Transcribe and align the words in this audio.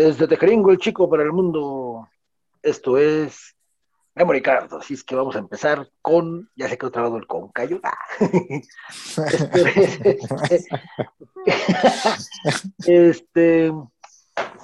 Desde 0.00 0.26
Tejeringo, 0.26 0.70
el 0.70 0.78
chico 0.78 1.10
para 1.10 1.22
el 1.22 1.30
mundo. 1.30 2.08
Esto 2.62 2.96
es 2.96 3.54
Memory 4.14 4.40
Card. 4.40 4.72
Así 4.72 4.94
es 4.94 5.04
que 5.04 5.14
vamos 5.14 5.36
a 5.36 5.40
empezar 5.40 5.90
con. 6.00 6.48
Ya 6.56 6.70
sé 6.70 6.78
que 6.78 6.86
he 6.86 6.90
trabado 6.90 7.18
el 7.18 7.26
concayo. 7.26 7.82
este, 9.66 10.18
este. 13.08 13.72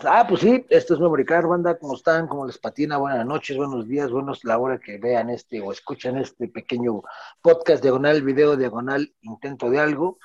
Ah, 0.05 0.25
pues 0.27 0.41
sí, 0.41 0.64
esto 0.70 0.95
es 0.95 1.01
Memory 1.01 1.27
Card, 1.27 1.46
banda. 1.46 1.79
¿Cómo 1.79 1.96
están? 1.96 2.29
¿Cómo 2.29 2.46
les 2.46 2.57
patina? 2.57 2.96
Buenas 2.96 3.27
noches, 3.27 3.59
buenos 3.59 3.87
días, 3.87 4.10
buenos 4.10 4.43
la 4.43 4.57
hora 4.57 4.79
que 4.79 4.96
vean 4.96 5.29
este 5.29 5.60
o 5.60 5.71
escuchan 5.71 6.16
este 6.16 6.48
pequeño 6.48 7.02
podcast 7.43 7.82
diagonal, 7.82 8.23
video 8.23 8.57
diagonal, 8.57 9.12
intento 9.21 9.68
de 9.68 9.80
algo. 9.80 10.18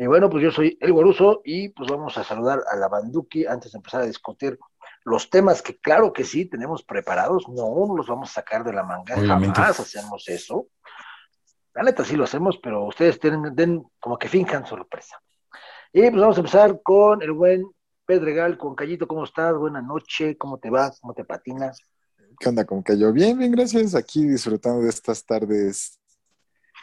Y 0.00 0.06
bueno, 0.06 0.30
pues 0.30 0.42
yo 0.42 0.50
soy 0.50 0.78
El 0.80 0.94
Goruso 0.94 1.42
y 1.44 1.68
pues 1.68 1.90
vamos 1.90 2.16
a 2.16 2.24
saludar 2.24 2.62
a 2.72 2.74
la 2.74 2.88
Banduki 2.88 3.44
antes 3.44 3.72
de 3.72 3.76
empezar 3.76 4.00
a 4.00 4.06
discutir 4.06 4.58
los 5.04 5.28
temas 5.28 5.60
que 5.60 5.76
claro 5.76 6.10
que 6.10 6.24
sí 6.24 6.46
tenemos 6.46 6.82
preparados, 6.82 7.46
no 7.50 7.94
los 7.94 8.06
vamos 8.06 8.30
a 8.30 8.32
sacar 8.32 8.64
de 8.64 8.72
la 8.72 8.82
manga, 8.82 9.14
jamás 9.16 9.78
hacemos 9.78 10.26
eso. 10.30 10.68
La 11.74 11.82
neta 11.82 12.02
sí 12.02 12.16
lo 12.16 12.24
hacemos, 12.24 12.58
pero 12.62 12.86
ustedes 12.86 13.20
tienen, 13.20 13.54
den 13.54 13.84
como 14.00 14.18
que 14.18 14.28
finjan 14.28 14.64
sorpresa. 14.64 15.20
Y 15.92 16.00
pues 16.08 16.18
vamos 16.18 16.38
a 16.38 16.40
empezar 16.40 16.80
con 16.82 17.20
el 17.20 17.32
buen 17.32 17.62
Pedregal, 18.06 18.56
con 18.56 18.74
Callito, 18.74 19.06
¿cómo 19.06 19.24
estás? 19.24 19.54
Buenas 19.54 19.84
noches, 19.84 20.34
¿cómo 20.38 20.56
te 20.56 20.70
va? 20.70 20.90
¿Cómo 20.98 21.12
te 21.12 21.26
patinas? 21.26 21.78
¿Qué 22.38 22.48
onda 22.48 22.64
con 22.64 22.82
Cayo? 22.82 23.12
Bien, 23.12 23.36
bien, 23.36 23.52
gracias. 23.52 23.94
Aquí 23.94 24.24
disfrutando 24.24 24.80
de 24.80 24.88
estas 24.88 25.26
tardes 25.26 26.00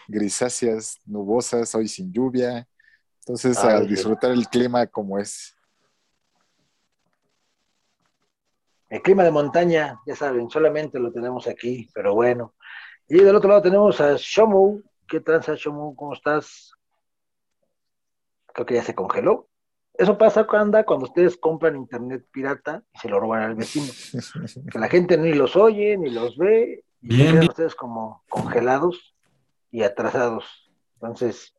grisáceas, 0.07 0.99
nubosas, 1.07 1.73
hoy 1.73 1.87
sin 1.87 2.13
lluvia, 2.13 2.67
entonces, 3.27 3.57
a 3.61 3.81
disfrutar 3.81 4.31
el 4.31 4.47
clima 4.47 4.87
como 4.87 5.19
es. 5.19 5.53
El 8.87 9.01
clima 9.01 9.25
de 9.25 9.31
montaña, 9.31 9.99
ya 10.05 10.15
saben, 10.15 10.49
solamente 10.49 10.97
lo 10.97 11.11
tenemos 11.11 11.45
aquí, 11.45 11.89
pero 11.93 12.13
bueno. 12.13 12.55
Y 13.09 13.19
del 13.19 13.35
otro 13.35 13.49
lado 13.49 13.61
tenemos 13.61 13.99
a 13.99 14.15
Shomu. 14.17 14.81
¿Qué 15.05 15.19
tranza, 15.19 15.55
Shomu? 15.55 15.93
¿Cómo 15.93 16.13
estás? 16.13 16.71
Creo 18.53 18.65
que 18.65 18.75
ya 18.75 18.83
se 18.83 18.95
congeló. 18.95 19.49
Eso 19.93 20.17
pasa 20.17 20.47
cuando, 20.47 20.81
cuando 20.85 21.07
ustedes 21.07 21.35
compran 21.35 21.75
internet 21.75 22.25
pirata 22.31 22.81
y 22.93 22.99
se 22.99 23.09
lo 23.09 23.19
roban 23.19 23.41
al 23.41 23.55
vecino. 23.55 23.87
que 24.71 24.79
la 24.79 24.87
gente 24.87 25.17
ni 25.17 25.33
los 25.33 25.57
oye, 25.57 25.97
ni 25.97 26.11
los 26.11 26.37
ve, 26.37 26.85
y 27.01 27.17
quedan 27.17 27.49
ustedes 27.49 27.75
como 27.75 28.23
congelados 28.29 29.13
y 29.69 29.83
atrasados. 29.83 30.71
Entonces, 30.93 31.56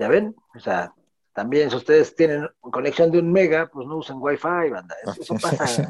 ya 0.00 0.08
ven, 0.08 0.34
o 0.54 0.60
sea, 0.60 0.94
también 1.34 1.70
si 1.70 1.76
ustedes 1.76 2.16
tienen 2.16 2.48
conexión 2.58 3.10
de 3.10 3.18
un 3.18 3.30
mega, 3.30 3.70
pues 3.70 3.86
no 3.86 3.98
usen 3.98 4.16
wifi, 4.18 4.70
banda. 4.70 4.96
Eso, 5.04 5.34
pasa. 5.42 5.86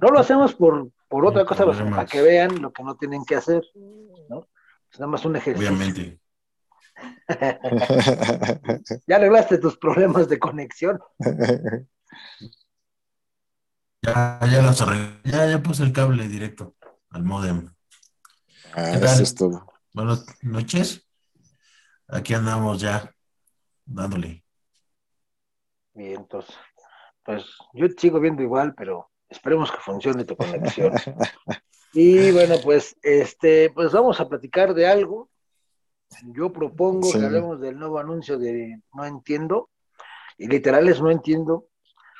No 0.00 0.08
lo 0.08 0.18
hacemos 0.18 0.54
por, 0.54 0.90
por 1.08 1.24
otra 1.24 1.44
cosa, 1.44 1.64
para 1.64 2.04
que 2.04 2.20
vean 2.20 2.60
lo 2.60 2.72
que 2.72 2.82
no 2.82 2.96
tienen 2.96 3.24
que 3.24 3.36
hacer, 3.36 3.62
¿no? 4.28 4.48
Es 4.92 4.98
nada 4.98 5.12
más 5.12 5.24
un 5.24 5.36
ejercicio. 5.36 5.68
Obviamente. 5.68 6.18
ya 9.06 9.16
arreglaste 9.16 9.58
tus 9.58 9.78
problemas 9.78 10.28
de 10.28 10.38
conexión. 10.38 11.00
Ya, 14.04 14.40
ya 14.50 14.62
los 14.62 14.82
arreglé. 14.82 15.20
Ya, 15.22 15.48
ya 15.48 15.62
puse 15.62 15.84
el 15.84 15.92
cable 15.92 16.26
directo 16.26 16.74
al 17.10 17.22
modem. 17.22 17.72
Ah, 18.74 18.90
eso 18.90 19.22
es 19.22 19.32
todo. 19.32 19.64
Buenas 19.92 20.26
noches. 20.42 21.06
Aquí 22.08 22.34
andamos 22.34 22.80
ya 22.80 23.11
dándole. 23.94 24.44
Bien, 25.94 26.20
entonces, 26.20 26.54
pues 27.24 27.44
yo 27.74 27.86
sigo 27.96 28.20
viendo 28.20 28.42
igual, 28.42 28.74
pero 28.74 29.10
esperemos 29.28 29.70
que 29.70 29.78
funcione 29.78 30.24
tu 30.24 30.36
conexión. 30.36 30.92
y 31.92 32.30
bueno, 32.32 32.56
pues 32.62 32.96
este, 33.02 33.70
pues 33.70 33.92
vamos 33.92 34.20
a 34.20 34.28
platicar 34.28 34.74
de 34.74 34.86
algo. 34.86 35.28
Yo 36.34 36.52
propongo 36.52 37.10
que 37.10 37.24
hablemos 37.24 37.60
del 37.60 37.78
nuevo 37.78 37.98
anuncio 37.98 38.38
de 38.38 38.80
No 38.92 39.04
Entiendo, 39.04 39.70
y 40.36 40.46
literales 40.46 41.00
No 41.00 41.10
Entiendo. 41.10 41.68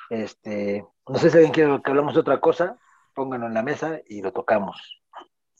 Este, 0.08 0.86
no 1.08 1.18
sé 1.18 1.30
si 1.30 1.36
alguien 1.36 1.52
quiere 1.52 1.82
que 1.82 1.90
hablemos 1.90 2.14
de 2.14 2.20
otra 2.20 2.40
cosa, 2.40 2.78
pónganlo 3.14 3.46
en 3.46 3.54
la 3.54 3.62
mesa 3.62 4.00
y 4.06 4.22
lo 4.22 4.32
tocamos. 4.32 5.02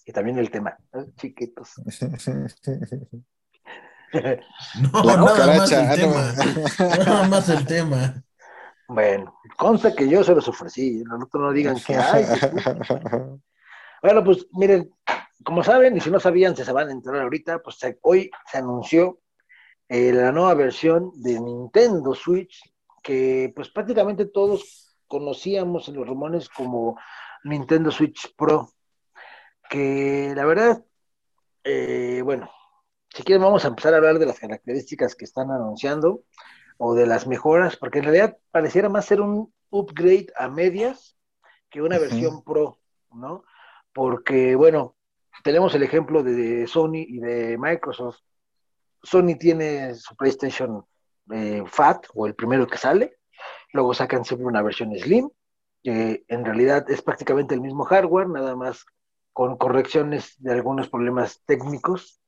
Y 0.04 0.12
también 0.12 0.38
el 0.38 0.50
tema, 0.50 0.76
chiquitos. 1.16 1.74
No, 4.92 5.04
nada 5.04 5.56
más 5.56 5.72
el 5.72 5.96
tema. 5.96 6.34
Nada 6.98 7.28
más 7.28 7.48
el 7.48 7.66
tema. 7.66 8.22
Bueno, 8.88 9.38
consta 9.56 9.94
que 9.94 10.08
yo 10.08 10.22
se 10.22 10.34
los 10.34 10.46
ofrecí, 10.48 11.02
no, 11.04 11.18
no 11.32 11.52
digan 11.52 11.80
que 11.80 11.96
hay. 11.96 12.26
bueno, 14.02 14.22
pues 14.22 14.46
miren, 14.52 14.90
como 15.44 15.64
saben, 15.64 15.96
y 15.96 16.00
si 16.00 16.10
no 16.10 16.20
sabían, 16.20 16.54
se 16.54 16.70
van 16.70 16.88
a 16.88 16.92
enterar 16.92 17.22
ahorita, 17.22 17.60
pues 17.60 17.78
hoy 18.02 18.30
se 18.50 18.58
anunció 18.58 19.20
eh, 19.88 20.12
la 20.12 20.32
nueva 20.32 20.54
versión 20.54 21.10
de 21.22 21.40
Nintendo 21.40 22.14
Switch, 22.14 22.62
que 23.02 23.52
pues 23.54 23.70
prácticamente 23.70 24.26
todos 24.26 24.96
conocíamos 25.06 25.88
en 25.88 25.96
los 25.96 26.06
rumores 26.06 26.48
como 26.48 26.98
Nintendo 27.44 27.90
Switch 27.90 28.34
Pro, 28.36 28.70
que 29.68 30.32
la 30.36 30.44
verdad, 30.44 30.84
eh, 31.64 32.20
bueno, 32.24 32.50
si 33.14 33.22
quieren 33.22 33.42
vamos 33.42 33.64
a 33.64 33.68
empezar 33.68 33.92
a 33.92 33.98
hablar 33.98 34.18
de 34.18 34.26
las 34.26 34.38
características 34.38 35.14
que 35.14 35.24
están 35.24 35.50
anunciando 35.50 36.22
o 36.78 36.94
de 36.94 37.06
las 37.06 37.26
mejoras, 37.26 37.76
porque 37.76 37.98
en 37.98 38.04
realidad 38.04 38.38
pareciera 38.50 38.88
más 38.88 39.04
ser 39.04 39.20
un 39.20 39.52
upgrade 39.70 40.28
a 40.36 40.48
medias 40.48 41.16
que 41.70 41.82
una 41.82 41.98
versión 41.98 42.42
pro, 42.42 42.78
¿no? 43.12 43.44
Porque, 43.92 44.54
bueno, 44.54 44.96
tenemos 45.44 45.74
el 45.74 45.82
ejemplo 45.82 46.22
de 46.22 46.66
Sony 46.66 47.04
y 47.06 47.18
de 47.18 47.58
Microsoft. 47.58 48.20
Sony 49.02 49.36
tiene 49.38 49.94
su 49.94 50.16
PlayStation 50.16 50.84
eh, 51.30 51.62
Fat, 51.66 52.06
o 52.14 52.26
el 52.26 52.34
primero 52.34 52.66
que 52.66 52.78
sale, 52.78 53.18
luego 53.72 53.92
sacan 53.92 54.24
siempre 54.24 54.46
una 54.46 54.62
versión 54.62 54.96
Slim, 54.98 55.28
que 55.82 56.24
en 56.28 56.44
realidad 56.44 56.90
es 56.90 57.02
prácticamente 57.02 57.54
el 57.54 57.60
mismo 57.60 57.84
hardware, 57.84 58.28
nada 58.28 58.56
más 58.56 58.84
con 59.32 59.56
correcciones 59.56 60.34
de 60.38 60.52
algunos 60.52 60.88
problemas 60.88 61.42
técnicos, 61.44 62.21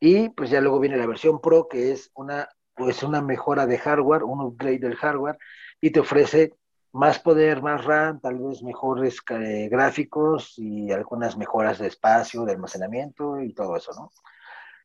Y 0.00 0.30
pues 0.30 0.50
ya 0.50 0.60
luego 0.60 0.80
viene 0.80 0.96
la 0.96 1.06
versión 1.06 1.40
Pro, 1.40 1.68
que 1.68 1.92
es 1.92 2.10
una, 2.14 2.48
pues 2.74 3.02
una 3.02 3.20
mejora 3.20 3.66
de 3.66 3.78
hardware, 3.78 4.24
un 4.24 4.40
upgrade 4.40 4.78
del 4.78 4.96
hardware, 4.96 5.38
y 5.80 5.90
te 5.90 6.00
ofrece 6.00 6.54
más 6.92 7.18
poder, 7.20 7.62
más 7.62 7.84
RAM, 7.84 8.20
tal 8.20 8.38
vez 8.38 8.62
mejores 8.62 9.18
eh, 9.30 9.68
gráficos 9.70 10.54
y 10.56 10.90
algunas 10.90 11.36
mejoras 11.36 11.78
de 11.78 11.86
espacio, 11.86 12.44
de 12.44 12.52
almacenamiento 12.52 13.40
y 13.40 13.52
todo 13.52 13.76
eso, 13.76 13.92
¿no? 13.94 14.10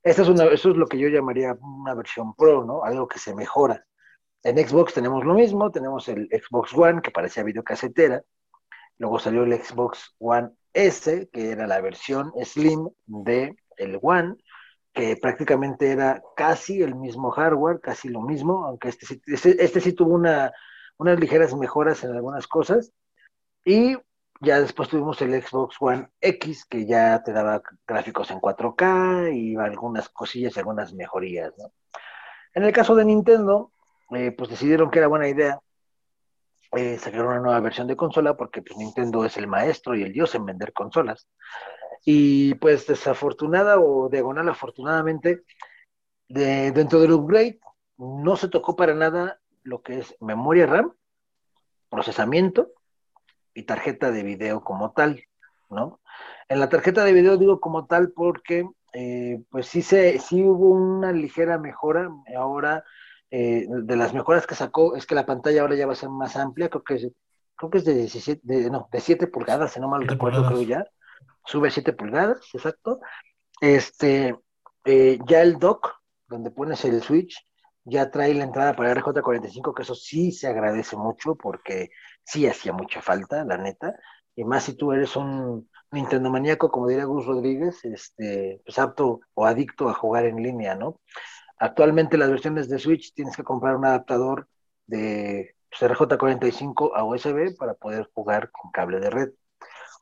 Esta 0.04 0.22
es 0.22 0.30
una, 0.30 0.44
eso 0.46 0.70
es 0.70 0.78
lo 0.78 0.86
que 0.86 1.00
yo 1.00 1.08
llamaría 1.08 1.58
una 1.60 1.96
versión 1.96 2.36
Pro, 2.36 2.64
¿no? 2.64 2.84
Algo 2.84 3.08
que 3.08 3.18
se 3.18 3.34
mejora. 3.34 3.86
En 4.44 4.56
Xbox 4.56 4.94
tenemos 4.94 5.26
lo 5.26 5.34
mismo, 5.34 5.72
tenemos 5.72 6.08
el 6.08 6.30
Xbox 6.30 6.74
One, 6.76 7.02
que 7.02 7.10
parecía 7.10 7.42
videocasetera, 7.42 8.22
luego 9.00 9.18
salió 9.18 9.44
el 9.44 9.54
Xbox 9.54 10.14
One 10.20 10.52
S, 10.74 11.28
que 11.34 11.50
era 11.50 11.66
la 11.66 11.82
versión 11.82 12.32
Slim 12.44 12.88
de 13.08 13.56
el 13.78 14.00
One, 14.02 14.36
que 14.94 15.18
prácticamente 15.18 15.92
era 15.92 16.22
casi 16.36 16.82
el 16.82 16.96
mismo 16.96 17.32
hardware, 17.32 17.82
casi 17.82 18.10
lo 18.10 18.22
mismo, 18.22 18.66
aunque 18.66 18.90
este, 18.90 19.20
este, 19.28 19.64
este, 19.64 19.82
sí 19.82 19.94
tuvo 19.94 20.16
una, 20.16 20.54
unas 20.98 21.20
ligeras 21.20 21.54
mejoras 21.56 22.04
en 22.04 22.12
algunas 22.12 22.48
cosas. 22.48 22.94
Y 23.66 23.98
ya 24.42 24.62
después 24.62 24.90
tuvimos 24.90 25.22
el 25.22 25.42
Xbox 25.42 25.76
One 25.80 26.10
X, 26.22 26.66
que 26.66 26.86
ya 26.86 27.22
te 27.24 27.34
daba 27.34 27.62
gráficos 27.88 28.32
en 28.32 28.40
4K 28.40 29.36
y 29.36 29.56
algunas 29.56 30.10
cosillas 30.10 30.56
y 30.56 30.60
algunas 30.60 30.94
mejorías. 30.94 31.54
En 32.54 32.64
el 32.64 32.72
caso 32.72 32.96
de 32.96 33.06
Nintendo, 33.06 33.72
eh, 34.12 34.32
pues 34.32 34.50
decidieron 34.50 34.92
que 34.92 35.00
era 35.00 35.08
buena 35.08 35.28
idea 35.28 35.60
eh, 36.72 36.98
sacar 36.98 37.26
una 37.26 37.40
nueva 37.40 37.60
versión 37.60 37.88
de 37.88 37.96
consola, 37.96 38.36
porque 38.36 38.62
pues, 38.62 38.78
Nintendo 38.78 39.26
es 39.26 39.38
el 39.38 39.48
maestro 39.48 39.96
y 39.96 40.04
el 40.04 40.14
dios 40.14 40.36
en 40.36 40.46
vender 40.46 40.74
consolas. 40.74 41.28
Y 42.06 42.54
pues 42.56 42.86
desafortunada 42.86 43.80
o 43.80 44.10
diagonal 44.10 44.48
afortunadamente, 44.48 45.44
de, 46.28 46.72
dentro 46.72 47.00
del 47.00 47.14
upgrade 47.14 47.60
no 47.98 48.36
se 48.36 48.48
tocó 48.48 48.76
para 48.76 48.94
nada 48.94 49.40
lo 49.64 49.82
que 49.82 50.00
es 50.00 50.16
memoria 50.20 50.68
RAM, 50.68 50.94
procesamiento 51.90 52.70
y 53.54 53.64
tarjeta 53.64 54.12
de 54.12 54.22
video 54.22 54.64
como 54.64 54.92
tal, 54.92 55.24
¿no? 55.70 56.00
En 56.48 56.60
la 56.60 56.70
tarjeta 56.70 57.04
de 57.04 57.14
video 57.14 57.38
digo 57.38 57.60
como 57.60 57.88
tal 57.88 58.12
porque 58.12 58.70
eh, 58.94 59.42
pues 59.50 59.68
sí, 59.68 59.82
se, 59.82 60.20
sí 60.20 60.44
hubo 60.44 60.70
una 60.70 61.12
ligera 61.12 61.58
mejora 61.58 62.10
ahora. 62.38 62.84
Eh, 63.32 63.66
de 63.68 63.96
las 63.96 64.14
mejoras 64.14 64.46
que 64.46 64.56
sacó 64.56 64.96
es 64.96 65.08
que 65.08 65.16
la 65.16 65.26
pantalla 65.26 65.62
ahora 65.62 65.76
ya 65.76 65.88
va 65.88 65.94
a 65.94 65.98
ser 65.98 66.10
más 66.10 66.38
amplia, 66.38 66.70
creo 66.70 66.84
que 66.84 66.94
es, 66.94 67.12
creo 67.56 67.70
que 67.72 67.80
es 67.80 67.84
de 67.84 67.96
17, 67.96 68.40
de, 68.44 68.70
no, 68.70 68.88
de 68.92 69.00
7 69.02 69.28
pulgadas, 69.28 69.74
si 69.74 69.80
no 69.80 69.90
mal 69.90 70.08
recuerdo, 70.08 70.46
creo 70.46 70.62
ya 70.62 70.86
sube 71.46 71.70
a 71.70 71.72
7 71.72 71.94
pulgadas, 71.94 72.40
exacto. 72.54 73.00
Este, 73.62 74.36
eh, 74.86 75.20
ya 75.28 75.42
el 75.42 75.60
dock, 75.60 75.94
donde 76.28 76.52
pones 76.52 76.84
el 76.86 77.02
switch, 77.02 77.46
ya 77.84 78.10
trae 78.12 78.34
la 78.34 78.44
entrada 78.44 78.76
para 78.76 78.94
RJ45, 78.96 79.74
que 79.74 79.84
eso 79.84 79.96
sí 79.96 80.32
se 80.32 80.48
agradece 80.48 80.98
mucho 80.98 81.36
porque 81.36 81.90
sí 82.24 82.48
hacía 82.48 82.74
mucha 82.74 83.02
falta, 83.02 83.46
la 83.46 83.58
neta. 83.58 83.96
Y 84.36 84.44
más 84.44 84.64
si 84.66 84.76
tú 84.76 84.92
eres 84.92 85.16
un 85.16 85.70
Nintendo 85.92 86.30
maníaco, 86.30 86.70
como 86.70 86.88
diría 86.88 87.06
Gus 87.06 87.26
Rodríguez, 87.26 87.86
este, 87.86 88.62
pues 88.66 88.78
apto 88.80 89.22
o 89.34 89.46
adicto 89.46 89.88
a 89.90 89.94
jugar 89.94 90.26
en 90.26 90.42
línea, 90.44 90.76
¿no? 90.76 91.00
Actualmente 91.58 92.18
las 92.18 92.30
versiones 92.30 92.68
de 92.70 92.80
Switch 92.80 93.14
tienes 93.14 93.36
que 93.38 93.44
comprar 93.44 93.76
un 93.76 93.86
adaptador 93.86 94.48
de 94.88 95.56
pues, 95.70 95.92
RJ45 95.92 96.92
a 96.96 97.04
USB 97.04 97.56
para 97.58 97.76
poder 97.76 98.10
jugar 98.14 98.52
con 98.52 98.72
cable 98.72 99.00
de 99.00 99.10
red. 99.10 99.30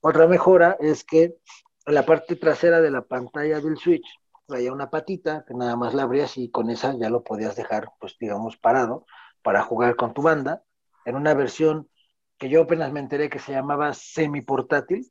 Otra 0.06 0.28
mejora 0.28 0.76
es 0.82 1.06
que 1.06 1.38
en 1.86 1.94
la 1.94 2.06
parte 2.06 2.36
trasera 2.36 2.82
de 2.82 2.92
la 2.92 3.04
pantalla 3.04 3.62
del 3.62 3.78
Switch 3.78 4.06
traía 4.46 4.74
una 4.74 4.90
patita 4.90 5.46
que 5.48 5.54
nada 5.54 5.78
más 5.78 5.94
la 5.94 6.04
abrías 6.04 6.38
y 6.38 6.52
con 6.52 6.70
esa 6.70 6.94
ya 6.98 7.10
lo 7.10 7.24
podías 7.24 7.56
dejar, 7.56 7.88
pues 8.02 8.18
digamos, 8.20 8.58
parado 8.58 9.06
para 9.42 9.64
jugar 9.64 9.96
con 9.96 10.14
tu 10.14 10.22
banda 10.22 10.62
en 11.06 11.16
una 11.16 11.34
versión 11.34 11.90
que 12.38 12.50
yo 12.50 12.64
apenas 12.64 12.92
me 12.92 13.00
enteré 13.00 13.30
que 13.30 13.40
se 13.40 13.54
llamaba 13.54 13.94
semi 13.94 14.42
portátil, 14.42 15.10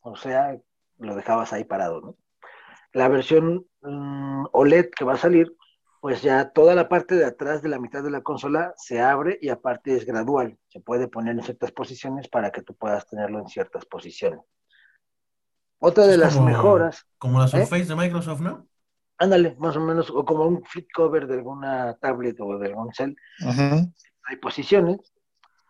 o 0.00 0.16
sea, 0.16 0.56
lo 0.96 1.14
dejabas 1.14 1.52
ahí 1.52 1.64
parado. 1.64 2.16
La 2.94 3.08
versión 3.08 3.66
mm, 3.82 4.46
OLED 4.52 4.88
que 4.96 5.04
va 5.04 5.12
a 5.12 5.18
salir, 5.18 5.54
pues 6.02 6.20
ya 6.20 6.50
toda 6.50 6.74
la 6.74 6.88
parte 6.88 7.14
de 7.14 7.24
atrás 7.24 7.62
de 7.62 7.68
la 7.68 7.78
mitad 7.78 8.02
de 8.02 8.10
la 8.10 8.22
consola 8.22 8.74
se 8.76 9.00
abre 9.00 9.38
y 9.40 9.50
aparte 9.50 9.94
es 9.94 10.04
gradual, 10.04 10.58
se 10.66 10.80
puede 10.80 11.06
poner 11.06 11.36
en 11.36 11.44
ciertas 11.44 11.70
posiciones 11.70 12.28
para 12.28 12.50
que 12.50 12.60
tú 12.60 12.74
puedas 12.74 13.06
tenerlo 13.06 13.38
en 13.38 13.46
ciertas 13.46 13.86
posiciones. 13.86 14.40
Otra 15.78 16.08
de 16.08 16.18
las 16.18 16.40
mejoras. 16.40 17.06
Como 17.18 17.38
la 17.38 17.44
¿eh? 17.44 17.48
Surface 17.50 17.84
de 17.84 17.94
Microsoft, 17.94 18.40
¿no? 18.40 18.66
Ándale, 19.16 19.54
más 19.60 19.76
o 19.76 19.80
menos, 19.80 20.10
o 20.10 20.24
como 20.24 20.44
un 20.44 20.64
flip 20.64 20.88
cover 20.92 21.28
de 21.28 21.34
alguna 21.34 21.96
tablet 22.00 22.36
o 22.40 22.58
de 22.58 22.66
algún 22.66 22.92
cel. 22.92 23.14
Hay 24.24 24.36
posiciones. 24.40 24.98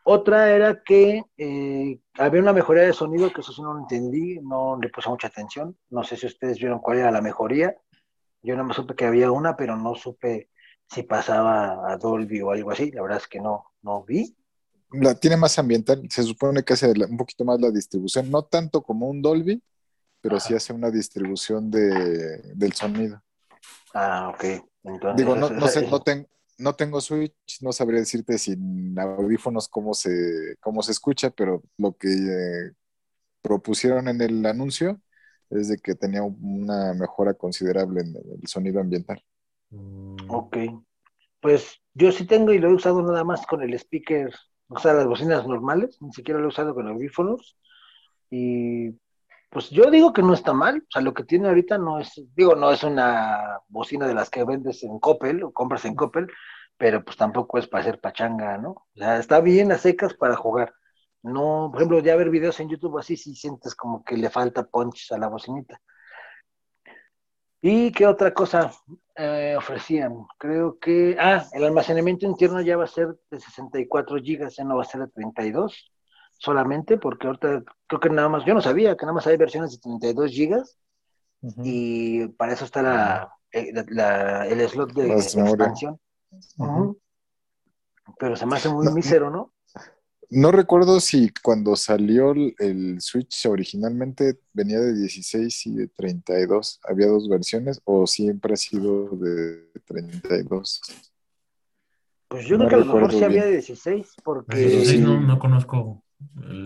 Otra 0.03 0.51
era 0.51 0.83
que 0.83 1.25
eh, 1.37 2.01
había 2.17 2.41
una 2.41 2.55
mejoría 2.55 2.85
de 2.85 2.95
sonido, 2.95 3.31
que 3.31 3.43
eso 3.43 3.53
sí 3.53 3.61
no 3.61 3.75
lo 3.75 3.81
entendí, 3.81 4.41
no 4.41 4.79
le 4.81 4.89
puse 4.89 5.11
mucha 5.11 5.27
atención. 5.27 5.77
No 5.91 6.03
sé 6.05 6.17
si 6.17 6.25
ustedes 6.25 6.59
vieron 6.59 6.79
cuál 6.79 7.01
era 7.01 7.11
la 7.11 7.21
mejoría. 7.21 7.77
Yo 8.43 8.57
no 8.57 8.65
me 8.65 8.75
supe 8.75 8.95
que 8.95 9.05
había 9.05 9.31
una, 9.31 9.57
pero 9.57 9.77
no 9.77 9.95
supe 9.95 10.51
si 10.89 11.03
pasaba 11.05 11.91
a 11.91 11.97
Dolby 11.97 12.41
o 12.41 12.51
algo 12.51 12.71
así. 12.71 12.91
La 12.91 13.03
verdad 13.03 13.19
es 13.19 13.29
que 13.29 13.41
no, 13.41 13.73
no 13.83 14.03
vi. 14.03 14.37
La 14.93 15.15
tiene 15.15 15.37
más 15.37 15.59
ambiental, 15.59 16.07
se 16.11 16.23
supone 16.23 16.63
que 16.63 16.75
hace 16.75 16.93
un 17.09 17.17
poquito 17.17 17.45
más 17.45 17.61
la 17.61 17.71
distribución, 17.71 18.31
no 18.31 18.43
tanto 18.43 18.83
como 18.83 19.09
un 19.09 19.23
Dolby, 19.23 19.63
pero 20.21 20.39
sí 20.39 20.55
hace 20.55 20.73
una 20.73 20.91
distribución 20.91 21.71
de, 21.71 22.55
del 22.55 22.73
sonido. 22.75 23.23
Ah, 23.95 24.31
ok. 24.35 24.45
Digo, 25.17 25.35
no, 25.35 25.49
no, 25.49 25.69
sé, 25.69 25.89
no, 25.89 26.03
tengo 26.03 26.27
no 26.59 26.75
tengo 26.75 27.01
Switch, 27.01 27.61
no 27.61 27.73
sabría 27.73 28.01
decirte 28.01 28.39
sin 28.39 28.99
audífonos 28.99 29.69
cómo 29.69 29.95
se, 29.95 30.57
cómo 30.61 30.83
se 30.83 30.93
escucha, 30.93 31.31
pero 31.31 31.63
lo 31.77 31.97
que 31.97 32.09
eh, 32.09 32.73
propusieron 33.43 34.09
en 34.09 34.21
el 34.21 34.45
anuncio 34.47 35.01
es 35.53 35.69
de 35.69 35.79
que 35.79 35.95
tenía 35.95 36.23
una 36.23 36.95
mejora 36.95 37.35
considerable 37.35 38.01
en 38.01 38.15
el 38.17 38.47
sonido 38.47 38.81
ambiental. 38.81 39.23
Mm. 39.71 40.17
Ok. 40.29 40.57
Pues 41.41 41.81
yo 41.95 42.13
sí 42.13 42.27
tengo 42.27 42.53
y 42.53 42.59
lo 42.59 42.69
he 42.69 42.75
usado 42.75 43.03
nada 43.03 43.25
más 43.25 43.47
con 43.47 43.63
el 43.63 43.75
speaker, 43.75 44.33
o 44.69 44.79
sea, 44.79 44.95
las 44.95 45.07
bocinas 45.07 45.47
normales, 45.47 45.99
ni 46.01 46.13
siquiera 46.13 46.39
lo 46.41 46.47
he 46.47 46.49
usado 46.49 46.75
con 46.75 46.89
audífonos. 46.89 47.57
Y 48.31 48.91
pues 49.51 49.69
yo 49.71 49.91
digo 49.91 50.13
que 50.13 50.23
no 50.23 50.33
está 50.33 50.55
mal, 50.55 50.79
o 50.79 50.91
sea, 50.91 51.03
lo 51.03 51.13
que 51.13 51.25
tiene 51.25 51.49
ahorita 51.49 51.77
no 51.77 51.99
es, 51.99 52.23
digo, 52.35 52.55
no 52.55 52.71
es 52.71 52.83
una 52.85 53.61
bocina 53.69 54.07
de 54.07 54.15
las 54.15 54.31
que 54.31 54.45
vendes 54.45 54.83
en 54.83 54.99
Coppel 54.99 55.43
o 55.43 55.53
compras 55.53 55.85
en 55.85 55.95
Coppel, 55.95 56.29
pero 56.79 57.05
pues 57.05 57.17
tampoco 57.17 57.59
es 57.59 57.67
para 57.67 57.83
hacer 57.83 58.01
pachanga, 58.01 58.57
¿no? 58.57 58.71
O 58.71 58.87
sea, 58.95 59.19
está 59.19 59.41
bien 59.41 59.71
a 59.71 59.79
secas 59.79 60.15
para 60.15 60.37
jugar. 60.37 60.73
No, 61.23 61.69
por 61.71 61.81
ejemplo, 61.81 61.99
ya 62.01 62.17
ver 62.17 62.31
videos 62.31 62.59
en 62.61 62.69
YouTube 62.69 62.99
así, 62.99 63.17
sí 63.17 63.35
sientes 63.35 63.75
como 63.75 64.05
que 64.05 64.17
le 64.17 64.29
falta 64.29 64.65
punch 64.65 65.13
a 65.13 65.19
la 65.19 65.29
bocinita. 65.29 65.81
¿Y 67.61 67.93
qué 67.93 68.09
otra 68.09 68.35
cosa 68.35 68.73
eh, 69.15 69.55
ofrecían? 69.57 70.27
Creo 70.37 70.81
que, 70.81 71.17
ah, 71.19 71.47
el 71.53 71.65
almacenamiento 71.65 72.27
interno 72.27 72.61
ya 72.61 72.77
va 72.77 72.85
a 72.85 72.89
ser 72.89 73.17
de 73.31 73.39
64 73.39 74.17
gigas, 74.17 74.57
ya 74.57 74.65
no 74.65 74.77
va 74.77 74.83
a 74.83 74.87
ser 74.87 75.03
de 75.03 75.09
32 75.09 75.93
solamente, 76.39 76.99
porque 76.99 77.29
ahorita 77.29 77.63
creo 77.87 78.01
que 78.01 78.11
nada 78.11 78.29
más, 78.29 78.45
yo 78.45 78.53
no 78.53 78.61
sabía 78.61 78.97
que 78.97 79.07
nada 79.07 79.15
más 79.15 79.29
hay 79.29 79.37
versiones 79.37 79.71
de 79.71 79.79
32 79.79 80.33
gigas 80.33 80.77
y 81.63 82.27
para 82.29 82.53
eso 82.53 82.65
está 82.65 82.83
la, 82.83 83.33
eh, 83.53 83.73
el 83.73 84.69
slot 84.69 84.93
de 84.93 85.13
expansión. 85.13 86.01
Pero 88.19 88.35
se 88.35 88.47
me 88.47 88.57
hace 88.57 88.69
muy 88.69 88.93
mísero, 88.93 89.31
¿no? 89.31 89.52
No 90.35 90.51
recuerdo 90.51 90.99
si 90.99 91.31
cuando 91.43 91.77
salió 91.77 92.33
el 92.33 93.03
Switch 93.03 93.45
originalmente 93.45 94.41
venía 94.55 94.81
de 94.81 94.95
16 94.95 95.67
y 95.67 95.77
de 95.77 95.89
32. 95.89 96.81
¿Había 96.89 97.09
dos 97.09 97.29
versiones 97.29 97.83
o 97.85 98.07
siempre 98.07 98.55
ha 98.55 98.57
sido 98.57 99.11
de 99.11 99.71
32? 99.85 100.81
Pues 102.29 102.47
yo 102.47 102.57
creo 102.57 102.69
que 102.71 102.75
a 102.77 102.79
lo 102.79 102.85
mejor 102.87 103.13
sí 103.13 103.23
había 103.23 103.45
de 103.45 103.53
16, 103.53 104.15
porque... 104.25 104.99
no, 105.01 105.21
no 105.21 105.39
conozco 105.39 106.03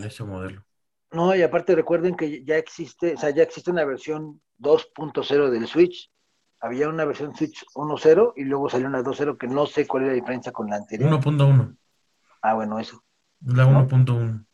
ese 0.01 0.23
modelo. 0.23 0.65
No, 1.11 1.35
y 1.35 1.41
aparte 1.41 1.75
recuerden 1.75 2.15
que 2.15 2.45
ya 2.45 2.55
existe, 2.55 3.15
o 3.15 3.17
sea, 3.17 3.31
ya 3.31 3.43
existe 3.43 3.69
una 3.69 3.83
versión 3.83 4.39
2.0 4.59 5.49
del 5.49 5.67
Switch. 5.67 6.09
Había 6.61 6.87
una 6.87 7.03
versión 7.03 7.35
Switch 7.35 7.65
1.0 7.75 8.31
y 8.37 8.45
luego 8.45 8.69
salió 8.69 8.87
una 8.87 9.01
2.0 9.01 9.37
que 9.37 9.47
no 9.47 9.65
sé 9.65 9.85
cuál 9.85 10.03
es 10.03 10.07
la 10.07 10.15
diferencia 10.15 10.53
con 10.53 10.69
la 10.69 10.77
anterior. 10.77 11.11
1.1. 11.11 11.75
Ah, 12.41 12.53
bueno, 12.53 12.79
eso. 12.79 13.03
La 13.41 13.65
1.1. 13.65 14.45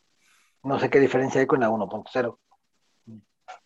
¿No? 0.62 0.78
sé 0.78 0.90
qué 0.90 1.00
diferencia 1.00 1.40
hay 1.40 1.46
con 1.46 1.60
la 1.60 1.70
1.0. 1.70 2.38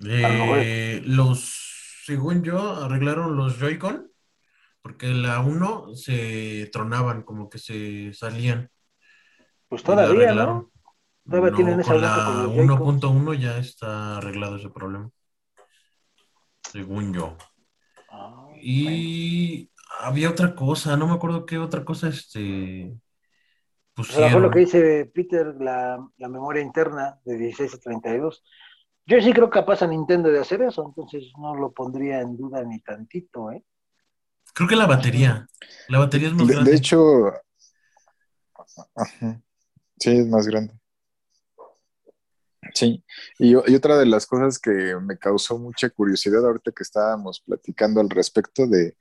Eh, 0.06 1.02
los, 1.04 2.02
según 2.04 2.42
yo, 2.42 2.84
arreglaron 2.84 3.36
los 3.36 3.58
Joy-Con 3.58 4.10
porque 4.82 5.08
la 5.08 5.40
1 5.40 5.94
se 5.94 6.70
tronaban, 6.72 7.22
como 7.22 7.50
que 7.50 7.58
se 7.58 8.12
salían. 8.14 8.70
Pues 9.68 9.82
todavía, 9.82 10.32
¿no? 10.34 10.70
Todavía 11.28 11.52
tienen 11.52 11.80
esa 11.80 11.92
con 11.92 12.00
la 12.00 12.46
1.1 12.46 13.34
ya 13.34 13.58
está 13.58 14.16
arreglado 14.16 14.56
ese 14.56 14.70
problema. 14.70 15.10
Según 16.62 17.12
yo. 17.12 17.36
Ah, 18.10 18.48
y 18.60 19.70
había 20.00 20.30
otra 20.30 20.54
cosa, 20.54 20.96
no 20.96 21.06
me 21.06 21.14
acuerdo 21.14 21.44
qué 21.44 21.58
otra 21.58 21.84
cosa 21.84 22.08
este 22.08 22.96
pusieron. 23.98 24.42
lo 24.42 24.50
que 24.50 24.60
dice 24.60 25.10
Peter, 25.12 25.54
la, 25.58 25.98
memoria 26.18 26.62
interna 26.62 27.18
de 27.24 27.36
16 27.36 27.74
a 27.74 27.78
32. 27.78 28.44
Yo 29.06 29.20
sí 29.20 29.32
creo 29.32 29.50
capaz 29.50 29.82
a 29.82 29.86
Nintendo 29.86 30.30
de 30.30 30.40
hacer 30.40 30.62
eso, 30.62 30.84
entonces 30.86 31.32
no 31.38 31.54
lo 31.56 31.72
pondría 31.72 32.20
en 32.20 32.36
duda 32.36 32.62
ni 32.62 32.80
tantito, 32.80 33.50
¿eh? 33.50 33.64
Creo 34.54 34.68
que 34.68 34.76
la 34.76 34.86
batería. 34.86 35.46
La 35.88 35.98
batería 35.98 36.28
es 36.28 36.34
más 36.34 36.46
grande. 36.46 36.70
De 36.70 36.76
hecho, 36.76 37.32
sí, 39.98 40.10
es 40.10 40.26
más 40.26 40.46
grande. 40.46 40.74
Sí, 42.74 43.02
y, 43.38 43.54
otra 43.54 43.98
de 43.98 44.06
las 44.06 44.26
cosas 44.26 44.58
que 44.58 44.96
me 45.00 45.18
causó 45.18 45.58
mucha 45.58 45.90
curiosidad 45.90 46.44
ahorita 46.44 46.72
que 46.72 46.82
estábamos 46.82 47.40
platicando 47.40 48.00
al 48.00 48.10
respecto 48.10 48.66
de, 48.66 48.94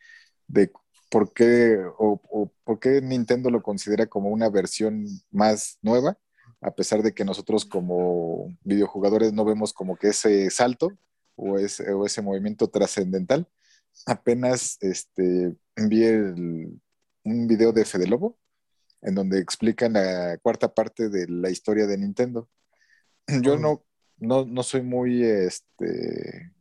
por 1.09 1.33
qué 1.33 1.79
o, 1.97 2.51
por 2.63 2.79
qué 2.79 3.01
Nintendo 3.01 3.49
lo 3.49 3.63
considera 3.63 4.07
como 4.07 4.29
una 4.29 4.49
versión 4.49 5.05
más 5.31 5.79
nueva, 5.81 6.17
a 6.61 6.71
pesar 6.75 7.03
de 7.03 7.13
que 7.13 7.25
nosotros 7.25 7.65
como 7.65 8.55
videojugadores 8.63 9.33
no 9.33 9.45
vemos 9.45 9.73
como 9.73 9.97
que 9.97 10.09
ese 10.09 10.49
salto 10.49 10.91
o 11.35 11.57
ese, 11.59 11.91
o 11.93 12.05
ese 12.05 12.21
movimiento 12.21 12.69
trascendental. 12.69 13.47
Apenas 14.05 14.77
este, 14.81 15.55
vi 15.75 16.05
un 17.23 17.47
video 17.47 17.71
de 17.71 17.85
Fede 17.85 18.07
Lobo 18.07 18.37
en 19.01 19.15
donde 19.15 19.39
explican 19.39 19.93
la 19.93 20.37
cuarta 20.41 20.73
parte 20.73 21.09
de 21.09 21.27
la 21.27 21.49
historia 21.49 21.87
de 21.87 21.97
Nintendo 21.97 22.49
yo 23.41 23.57
no, 23.57 23.83
no, 24.17 24.63
soy 24.63 24.81
muy, 24.81 25.23
este, 25.23 26.51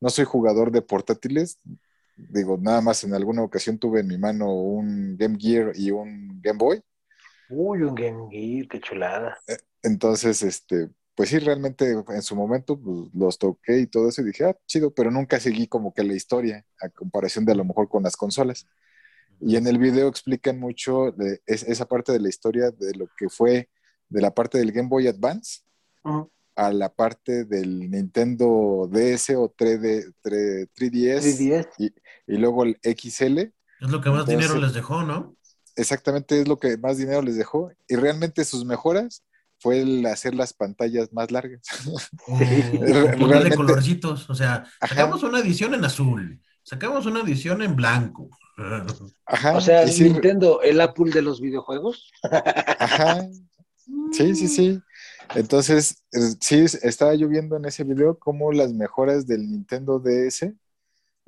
no 0.00 0.10
soy 0.10 0.24
jugador 0.24 0.70
de 0.70 0.82
portátiles. 0.82 1.58
Digo, 2.28 2.58
nada 2.60 2.80
más 2.80 3.04
en 3.04 3.14
alguna 3.14 3.42
ocasión 3.42 3.78
tuve 3.78 4.00
en 4.00 4.08
mi 4.08 4.18
mano 4.18 4.52
un 4.52 5.16
Game 5.16 5.36
Gear 5.38 5.72
y 5.74 5.90
un 5.90 6.40
Game 6.42 6.58
Boy. 6.58 6.80
Uy, 7.48 7.82
un 7.82 7.94
Game 7.94 8.28
Gear, 8.30 8.68
qué 8.68 8.80
chulada. 8.80 9.38
Eh, 9.46 9.56
entonces, 9.82 10.42
este, 10.42 10.88
pues 11.14 11.30
sí, 11.30 11.38
realmente 11.38 11.90
en 11.90 12.22
su 12.22 12.36
momento 12.36 12.80
pues, 12.80 13.10
los 13.14 13.38
toqué 13.38 13.78
y 13.80 13.86
todo 13.86 14.08
eso 14.08 14.22
y 14.22 14.26
dije, 14.26 14.44
ah, 14.44 14.56
chido, 14.66 14.92
pero 14.92 15.10
nunca 15.10 15.40
seguí 15.40 15.66
como 15.66 15.92
que 15.92 16.04
la 16.04 16.14
historia 16.14 16.64
a 16.80 16.88
comparación 16.88 17.44
de 17.44 17.52
a 17.52 17.56
lo 17.56 17.64
mejor 17.64 17.88
con 17.88 18.02
las 18.02 18.16
consolas. 18.16 18.66
Y 19.40 19.56
en 19.56 19.66
el 19.66 19.78
video 19.78 20.08
explican 20.08 20.58
mucho 20.58 21.12
de 21.12 21.40
esa 21.46 21.86
parte 21.86 22.12
de 22.12 22.20
la 22.20 22.28
historia 22.28 22.70
de 22.70 22.94
lo 22.94 23.08
que 23.16 23.28
fue 23.28 23.70
de 24.08 24.20
la 24.20 24.34
parte 24.34 24.58
del 24.58 24.72
Game 24.72 24.88
Boy 24.88 25.06
Advance 25.08 25.62
a 26.56 26.72
la 26.72 26.92
parte 26.92 27.44
del 27.44 27.90
Nintendo 27.90 28.88
DS 28.90 29.30
o 29.36 29.54
3D, 29.54 30.14
3, 30.20 30.68
ds 30.74 31.40
Y, 31.78 31.92
luego 32.36 32.64
el 32.64 32.78
XL. 32.82 33.38
Es 33.38 33.90
lo 33.90 34.00
que 34.00 34.10
más 34.10 34.26
dinero 34.26 34.56
les 34.56 34.74
dejó, 34.74 35.02
¿no? 35.02 35.36
exactamente 35.76 36.40
es 36.40 36.48
lo 36.48 36.58
que 36.58 36.76
más 36.76 36.98
dinero 36.98 37.22
les 37.22 37.36
dejó 37.36 37.72
y 37.88 37.96
realmente 37.96 38.44
sus 38.44 38.64
mejoras 38.64 39.24
fue 39.58 39.80
el 39.80 40.06
hacer 40.06 40.34
las 40.34 40.52
pantallas 40.52 41.12
más 41.12 41.30
largas. 41.30 41.60
O, 42.26 42.38
ponerle 43.18 43.54
colorcitos, 43.54 44.28
o 44.30 44.34
sea, 44.34 44.64
sacamos 44.80 45.22
una 45.22 45.40
edición 45.40 45.74
en 45.74 45.84
azul, 45.84 46.40
sacamos 46.62 47.06
una 47.06 47.20
edición 47.20 47.62
en 47.62 47.76
blanco. 47.76 48.28
Ajá, 49.26 49.56
o 49.56 49.60
sea, 49.60 49.84
Nintendo, 49.86 50.60
el 50.62 50.80
Apple 50.80 51.10
de 51.12 51.22
los 51.22 51.40
videojuegos. 51.40 52.10
Ajá. 52.78 53.26
Sí, 54.12 54.34
sí, 54.34 54.48
sí. 54.48 54.82
Entonces, 55.34 56.04
sí, 56.40 56.66
estaba 56.82 57.14
yo 57.14 57.28
viendo 57.28 57.56
en 57.56 57.64
ese 57.64 57.84
video 57.84 58.18
cómo 58.18 58.52
las 58.52 58.72
mejoras 58.72 59.26
del 59.26 59.50
Nintendo 59.50 59.98
DS, 59.98 60.52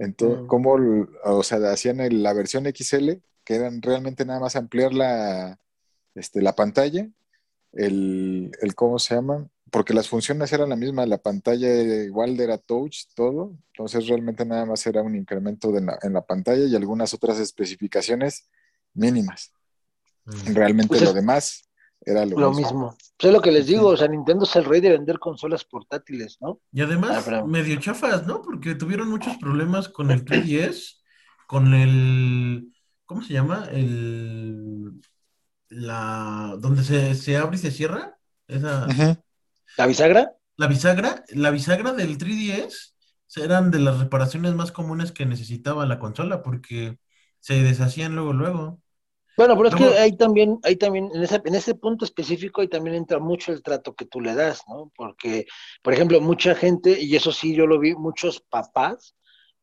entonces, 0.05 0.45
cómo, 0.47 0.77
o 1.25 1.43
sea, 1.43 1.59
hacían 1.71 1.99
la 2.23 2.33
versión 2.33 2.65
XL, 2.65 3.13
que 3.45 3.55
eran 3.55 3.83
realmente 3.83 4.25
nada 4.25 4.41
más 4.41 4.57
ampliar 4.57 4.93
la, 4.93 5.59
este, 6.15 6.43
la 6.43 6.55
pantalla 6.55 7.09
el, 7.73 8.53
el, 8.61 8.75
¿cómo 8.75 8.99
se 8.99 9.15
llama? 9.15 9.49
Porque 9.71 9.95
las 9.95 10.09
funciones 10.09 10.53
eran 10.53 10.69
la 10.69 10.77
misma, 10.77 11.07
la 11.07 11.19
pantalla 11.19 11.69
igual 12.05 12.39
era 12.39 12.59
touch, 12.59 13.07
todo, 13.15 13.57
entonces 13.73 14.07
realmente 14.07 14.45
nada 14.45 14.67
más 14.67 14.87
era 14.87 15.03
un 15.03 15.17
incremento 15.17 15.73
en 15.77 16.13
la 16.13 16.27
pantalla 16.27 16.67
y 16.67 16.77
algunas 16.77 17.15
otras 17.15 17.39
especificaciones 17.39 18.49
mínimas. 18.93 19.53
Mm. 20.25 20.55
Realmente 20.55 20.89
pues 20.89 21.03
lo 21.03 21.13
demás 21.13 21.69
era 22.05 22.27
lo, 22.27 22.39
lo 22.39 22.53
mismo. 22.53 22.97
Pues 23.17 23.29
es 23.29 23.33
lo 23.33 23.41
que 23.41 23.53
les 23.53 23.67
digo, 23.67 23.89
o 23.89 23.97
sea, 23.97 24.09
Nintendo 24.09 24.45
es 24.45 24.57
el 24.57 24.65
rey 24.65 24.81
de 24.81 24.91
vender 24.91 25.19
consolas 25.19 25.65
portátiles, 25.65 26.39
¿no? 26.41 26.61
Y 26.73 26.83
además, 26.83 27.29
ah, 27.29 27.45
medio 27.47 27.79
chafas, 27.81 28.27
¿no? 28.27 28.43
Porque 28.43 28.75
tuvieron 28.75 29.09
muchos 29.09 29.37
problemas 29.37 29.89
con 29.89 30.11
el 30.11 30.25
3DS, 30.25 31.03
con 31.47 31.75
el, 31.75 32.73
¿cómo 33.05 33.23
se 33.23 33.33
llama? 33.33 33.69
El 33.71 35.01
la 35.73 36.57
donde 36.59 36.85
se, 36.85 37.37
abre 37.37 37.57
y 37.57 37.59
se 37.59 37.71
cierra, 37.71 38.19
esa... 38.47 38.87
¿La 39.79 39.87
bisagra? 39.87 40.33
La 40.57 40.67
bisagra, 40.67 41.25
la 41.31 41.51
bisagra 41.51 41.93
del 41.93 42.19
3DS 42.19 42.93
eran 43.37 43.71
de 43.71 43.79
las 43.79 43.99
reparaciones 43.99 44.55
más 44.55 44.71
comunes 44.71 45.13
que 45.13 45.25
necesitaba 45.25 45.87
la 45.87 45.99
consola 45.99 46.43
porque 46.43 46.99
se 47.41 47.63
deshacían 47.63 48.15
luego, 48.15 48.33
luego. 48.35 48.82
Bueno, 49.37 49.57
pero 49.57 49.69
es 49.69 49.75
que 49.75 49.99
ahí 49.99 50.17
también, 50.17 50.59
ahí 50.63 50.77
también, 50.77 51.11
en 51.15 51.23
ese, 51.23 51.41
en 51.45 51.55
ese 51.55 51.75
punto 51.75 52.05
específico, 52.05 52.61
ahí 52.61 52.69
también 52.69 52.97
entra 52.97 53.19
mucho 53.19 53.53
el 53.53 53.63
trato 53.63 53.95
que 53.95 54.05
tú 54.05 54.21
le 54.21 54.35
das, 54.35 54.63
¿no? 54.69 54.93
Porque, 54.95 55.47
por 55.83 55.95
ejemplo, 55.95 56.21
mucha 56.21 56.55
gente, 56.55 57.01
y 57.01 57.17
eso 57.17 57.33
sí 57.33 57.55
yo 57.55 57.67
lo 57.67 57.79
vi, 57.79 57.95
muchos 57.95 58.41
papás 58.41 59.15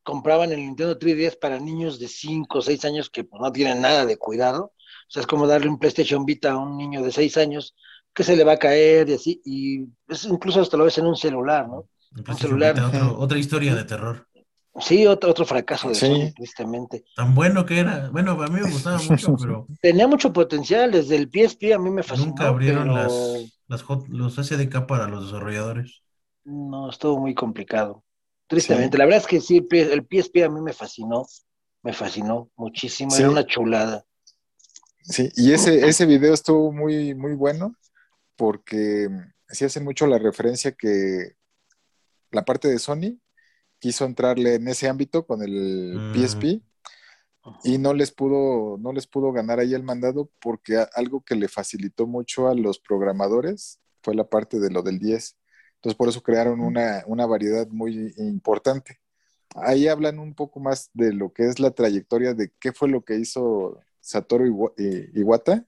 compraban 0.01 0.51
el 0.51 0.59
Nintendo 0.59 0.97
3DS 0.97 1.37
para 1.39 1.59
niños 1.59 1.99
de 1.99 2.07
5 2.07 2.57
o 2.57 2.61
6 2.61 2.85
años 2.85 3.09
que 3.09 3.23
pues, 3.23 3.41
no 3.41 3.51
tienen 3.51 3.81
nada 3.81 4.05
de 4.05 4.17
cuidado, 4.17 4.73
o 5.09 5.11
sea, 5.11 5.21
es 5.21 5.27
como 5.27 5.47
darle 5.47 5.69
un 5.69 5.79
PlayStation 5.79 6.23
Vita 6.23 6.51
a 6.51 6.57
un 6.57 6.77
niño 6.77 7.01
de 7.01 7.11
seis 7.11 7.35
años 7.37 7.75
que 8.13 8.23
se 8.23 8.35
le 8.35 8.43
va 8.43 8.53
a 8.53 8.57
caer 8.57 9.09
y 9.09 9.13
así, 9.13 9.41
y 9.43 9.85
es 10.07 10.25
incluso 10.25 10.61
hasta 10.61 10.77
lo 10.77 10.83
ves 10.83 10.99
en 10.99 11.07
un 11.07 11.15
celular, 11.15 11.67
¿no? 11.67 11.87
Un 12.27 12.37
celular. 12.37 12.75
otra 13.17 13.37
historia 13.39 13.73
de 13.73 13.83
terror. 13.85 14.27
Sí, 14.79 15.05
otro, 15.07 15.31
otro 15.31 15.45
fracaso 15.45 15.89
de 15.89 15.95
sí. 15.95 16.33
tristemente. 16.35 17.03
Tan 17.15 17.35
bueno 17.35 17.65
que 17.65 17.79
era. 17.79 18.09
Bueno, 18.09 18.31
a 18.41 18.47
mí 18.47 18.61
me 18.61 18.71
gustaba 18.71 18.97
mucho, 19.01 19.35
pero. 19.39 19.67
Tenía 19.81 20.07
mucho 20.07 20.31
potencial, 20.33 20.91
desde 20.91 21.15
el 21.15 21.29
PSP 21.29 21.73
a 21.73 21.79
mí 21.79 21.89
me 21.89 22.03
fascinó. 22.03 22.27
Nunca 22.27 22.47
abrieron 22.47 22.93
las, 22.93 23.13
las 23.67 23.83
los 24.07 24.35
SDK 24.35 24.85
para 24.85 25.07
los 25.07 25.25
desarrolladores. 25.25 26.01
No, 26.43 26.89
estuvo 26.89 27.19
muy 27.19 27.35
complicado. 27.35 28.03
Tristemente. 28.47 28.97
La 28.97 29.05
verdad 29.05 29.21
es 29.21 29.27
que 29.27 29.41
sí, 29.41 29.65
el 29.71 30.07
PSP 30.09 30.43
a 30.43 30.49
mí 30.49 30.61
me 30.61 30.73
fascinó. 30.73 31.25
Me 31.83 31.93
fascinó 31.93 32.49
muchísimo. 32.55 33.15
Era 33.15 33.29
una 33.29 33.45
chulada. 33.45 34.03
Sí, 35.01 35.29
y 35.35 35.53
ese, 35.53 35.87
ese 35.87 36.05
video 36.05 36.33
estuvo 36.33 36.71
muy, 36.71 37.15
muy 37.15 37.33
bueno 37.33 37.75
porque 38.35 39.09
sí 39.49 39.65
hace 39.65 39.79
mucho 39.79 40.07
la 40.07 40.17
referencia 40.17 40.71
que 40.71 41.35
la 42.31 42.45
parte 42.45 42.67
de 42.67 42.79
Sony 42.79 43.19
quiso 43.79 44.05
entrarle 44.05 44.55
en 44.55 44.67
ese 44.67 44.87
ámbito 44.87 45.25
con 45.25 45.41
el 45.41 46.11
PSP 46.13 46.61
mm. 47.43 47.51
y 47.63 47.77
no 47.77 47.93
les 47.93 48.11
pudo, 48.11 48.77
no 48.77 48.93
les 48.93 49.07
pudo 49.07 49.31
ganar 49.31 49.59
ahí 49.59 49.73
el 49.73 49.83
mandado 49.83 50.29
porque 50.39 50.85
algo 50.93 51.21
que 51.21 51.35
le 51.35 51.47
facilitó 51.47 52.07
mucho 52.07 52.47
a 52.47 52.55
los 52.55 52.79
programadores 52.79 53.79
fue 54.03 54.15
la 54.15 54.29
parte 54.29 54.59
de 54.59 54.69
lo 54.69 54.81
del 54.81 54.99
10. 54.99 55.37
Entonces 55.75 55.97
por 55.97 56.09
eso 56.09 56.21
crearon 56.21 56.59
una, 56.59 57.03
una 57.07 57.25
variedad 57.25 57.67
muy 57.69 58.13
importante. 58.17 58.99
Ahí 59.55 59.87
hablan 59.87 60.19
un 60.19 60.35
poco 60.35 60.59
más 60.59 60.89
de 60.93 61.13
lo 61.13 61.33
que 61.33 61.47
es 61.47 61.59
la 61.59 61.71
trayectoria 61.71 62.33
de 62.33 62.51
qué 62.59 62.71
fue 62.71 62.89
lo 62.89 63.03
que 63.03 63.15
hizo 63.15 63.79
Satoru 64.01 64.73
Iwata. 65.13 65.65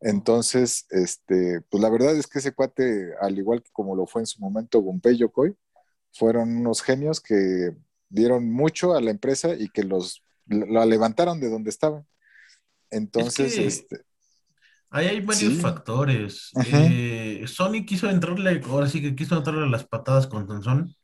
Entonces, 0.00 0.86
este, 0.90 1.60
pues 1.68 1.82
la 1.82 1.90
verdad 1.90 2.16
es 2.16 2.26
que 2.26 2.38
ese 2.38 2.52
cuate, 2.52 3.12
al 3.20 3.38
igual 3.38 3.62
que 3.62 3.70
como 3.72 3.94
lo 3.94 4.06
fue 4.06 4.22
en 4.22 4.26
su 4.26 4.40
momento 4.40 4.80
Gunpei 4.80 5.16
Yokoi, 5.16 5.54
fueron 6.12 6.56
unos 6.56 6.82
genios 6.82 7.20
que 7.20 7.72
dieron 8.08 8.50
mucho 8.50 8.94
a 8.94 9.00
la 9.00 9.10
empresa 9.10 9.54
y 9.54 9.68
que 9.68 9.84
los 9.84 10.22
la 10.46 10.84
levantaron 10.84 11.40
de 11.40 11.48
donde 11.48 11.70
estaban. 11.70 12.06
Entonces, 12.90 13.56
este, 13.56 14.04
Ahí 14.90 15.06
hay 15.06 15.20
varios 15.20 15.54
factores. 15.60 16.50
Eh, 16.66 17.44
Sony 17.46 17.84
quiso 17.86 18.10
entrarle, 18.10 18.60
ahora 18.68 18.88
sí 18.88 19.00
que 19.00 19.14
quiso 19.14 19.36
entrarle 19.36 19.68
las 19.70 19.84
patadas 19.84 20.26
con 20.26 20.48
Sansón. 20.48 20.96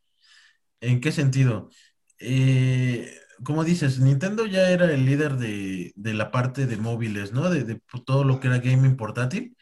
¿En 0.81 1.01
qué 1.01 1.13
sentido? 1.13 1.71
Eh, 2.19 3.09
como 3.45 3.63
dices, 3.63 4.01
Nintendo 4.01 4.45
ya 4.47 4.71
era 4.71 4.93
el 4.93 5.07
líder 5.07 5.37
de, 5.37 5.93
la 5.95 6.33
parte 6.33 6.67
de 6.67 6.77
móviles, 6.77 7.33
¿no? 7.33 7.49
De, 7.49 7.81
pues, 7.91 8.05
todo 8.05 8.25
lo 8.25 8.41
que 8.41 8.49
era 8.49 8.59
gaming 8.59 8.97
portátil. 8.97 9.57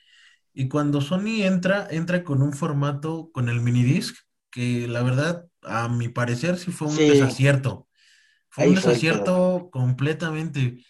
Y 0.55 0.69
cuando 0.69 1.03
Sony 1.03 1.43
entra, 1.43 1.87
entra 1.91 2.25
con 2.25 2.41
un 2.41 2.55
formato, 2.55 3.31
con 3.31 3.51
el 3.51 3.61
mini 3.61 3.83
disc, 3.83 4.17
que 4.55 4.87
la 4.87 5.03
verdad, 5.03 5.47
a 5.63 5.89
mi 5.89 6.09
parecer, 6.09 6.57
sí 6.59 6.71
fue 6.71 6.87
un 6.87 6.97
desacierto. 6.97 7.89
Fue 8.49 8.69
un 8.69 8.77
desacierto 8.77 9.69
completamente. 9.73 10.85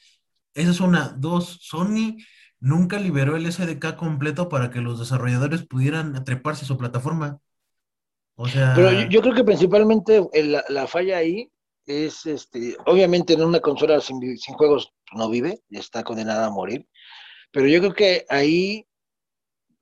Esa 0.52 0.70
es 0.70 0.80
una. 0.80 1.14
Dos, 1.16 1.60
Sony 1.62 2.18
nunca 2.60 2.98
liberó 2.98 3.36
el 3.36 3.50
SDK 3.50 3.96
completo 3.96 4.50
para 4.50 4.68
que 4.68 4.82
los 4.82 5.00
desarrolladores 5.00 5.66
pudieran 5.66 6.22
treparse 6.24 6.66
a 6.66 6.68
su 6.68 6.76
plataforma. 6.76 7.38
O 8.34 8.46
sea. 8.46 8.74
Pero 8.76 8.92
yo, 9.08 9.22
creo 9.22 9.34
que 9.34 9.44
principalmente 9.44 10.22
la 10.68 10.86
falla 10.86 11.16
ahí 11.16 11.50
es, 11.86 12.26
este, 12.26 12.76
obviamente 12.84 13.32
en 13.32 13.44
una 13.44 13.60
consola 13.60 13.98
sin, 14.00 14.36
juegos 14.56 14.92
no 15.12 15.30
vive, 15.30 15.62
está 15.70 16.02
condenada 16.02 16.46
a 16.46 16.50
morir, 16.50 16.86
pero 17.50 17.66
yo 17.66 17.80
creo 17.80 17.94
que 17.94 18.26
ahí 18.28 18.86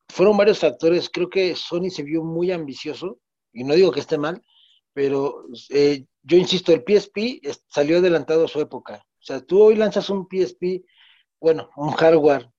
fueron 0.09 0.37
varios 0.37 0.59
factores, 0.59 1.11
creo 1.11 1.29
que 1.29 1.57
Sony 1.57 1.91
se 1.91 2.03
vio 2.03 2.23
muy 2.23 2.53
ambicioso, 2.53 3.19
y 3.53 3.65
no 3.65 3.75
digo 3.75 3.93
que 3.93 4.01
esté 4.01 4.19
mal, 4.19 4.43
pero 4.93 5.47
eh, 5.71 6.05
yo 6.23 6.37
insisto, 6.37 6.73
el 6.73 6.85
PSP 6.87 7.43
salió 7.69 7.99
adelantado 7.99 8.45
a 8.45 8.49
su 8.49 8.61
época. 8.61 9.05
O 9.21 9.25
sea, 9.25 9.41
tú 9.41 9.63
hoy 9.63 9.77
lanzas 9.77 10.11
un 10.11 10.27
PSP, 10.29 10.85
bueno, 11.41 11.71
un 11.77 11.93
hardware, 11.93 12.51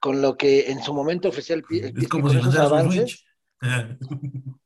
con 0.00 0.20
lo 0.20 0.36
que 0.36 0.70
en 0.70 0.82
su 0.82 0.92
momento 0.92 1.28
ofrecía 1.28 1.56
el, 1.56 1.62
PSP. 1.62 2.08
como 2.08 2.28
si 2.28 2.56
avances. 2.56 3.24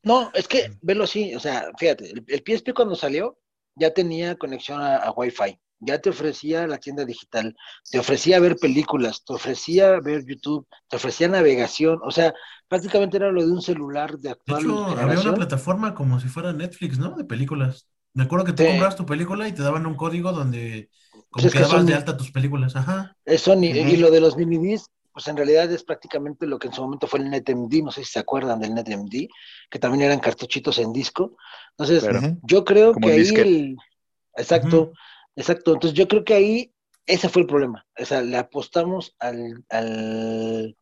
No, 0.03 0.31
es 0.35 0.49
que, 0.49 0.77
velo 0.81 1.05
así, 1.05 1.35
o 1.35 1.41
sea, 1.41 1.71
fíjate, 1.79 2.11
el, 2.11 2.43
PSP 2.45 2.73
cuando 2.75 2.95
salió, 2.95 3.39
ya 3.75 3.93
tenía 3.93 4.37
conexión 4.37 4.81
a, 4.81 5.11
Wi-Fi, 5.13 5.59
ya 5.79 5.99
te 6.01 6.11
ofrecía 6.11 6.67
la 6.67 6.79
tienda 6.79 7.05
digital, 7.05 7.55
te 7.91 7.99
ofrecía 7.99 8.41
ver 8.41 8.57
películas, 8.57 9.25
te 9.25 9.35
ofrecía 9.35 10.01
ver 10.01 10.25
YouTube, 10.27 10.67
te 10.89 10.97
ofrecía 10.97 11.29
navegación, 11.29 12.01
o 12.03 12.11
sea, 12.11 12.33
prácticamente 12.69 13.17
era 13.17 13.31
lo 13.31 13.45
de 13.45 13.53
un 13.53 13.63
celular 13.63 14.19
de 14.19 14.31
actual. 14.31 14.63
De 14.63 14.69
hecho, 14.69 14.87
había 14.87 15.21
una 15.21 15.35
plataforma 15.35 15.95
como 15.95 16.21
si 16.21 16.29
fuera 16.29 16.53
Netflix, 16.53 16.99
¿no? 16.99 17.17
De 17.17 17.25
películas. 17.25 17.89
Me 18.15 18.25
acuerdo 18.25 18.47
que 18.47 18.53
tú 18.53 18.65
comprabas 18.65 18.97
tu 18.97 19.05
película 19.05 19.47
y 19.47 19.53
te 19.53 19.63
daban 19.63 19.87
un 19.87 19.95
código 19.95 20.33
donde 20.33 20.89
como 21.29 21.51
que 21.51 21.59
dabas 21.59 21.85
de 21.85 21.95
alta 21.95 22.17
tus 22.17 22.31
películas, 22.31 22.75
ajá. 22.75 23.15
Eso, 23.25 23.55
y 23.55 23.97
lo 23.97 24.11
de 24.11 24.21
los 24.21 24.37
mini 24.37 24.77
pues 25.17 25.29
en 25.29 25.37
realidad 25.39 25.73
es 25.73 25.83
prácticamente 25.83 26.47
lo 26.47 26.59
que 26.59 26.67
en 26.67 26.75
su 26.75 26.83
momento 26.83 27.07
fue 27.07 27.21
el 27.21 27.31
NetMD, 27.31 27.83
no 27.83 27.91
sé 27.91 28.05
si 28.05 28.13
se 28.13 28.19
acuerdan 28.19 28.61
del 28.61 28.75
NetMD, 28.75 29.29
que 29.71 29.79
también 29.79 30.03
eran 30.03 30.21
cartuchitos 30.21 30.79
en 30.79 30.93
disco. 30.93 31.39
Entonces, 31.71 32.07
yo 32.43 32.67
creo 32.67 32.93
que 32.93 33.11
ahí, 33.11 33.77
exacto, 34.37 34.93
exacto, 35.37 35.75
entonces 35.75 35.97
yo 35.97 36.09
creo 36.09 36.25
que 36.25 36.35
ahí 36.35 36.73
ese 37.07 37.29
fue 37.29 37.43
el 37.43 37.49
problema, 37.49 37.87
o 37.99 38.05
sea, 38.05 38.23
le 38.23 38.37
apostamos 38.37 39.15
al, 39.21 39.65
al, 39.69 40.77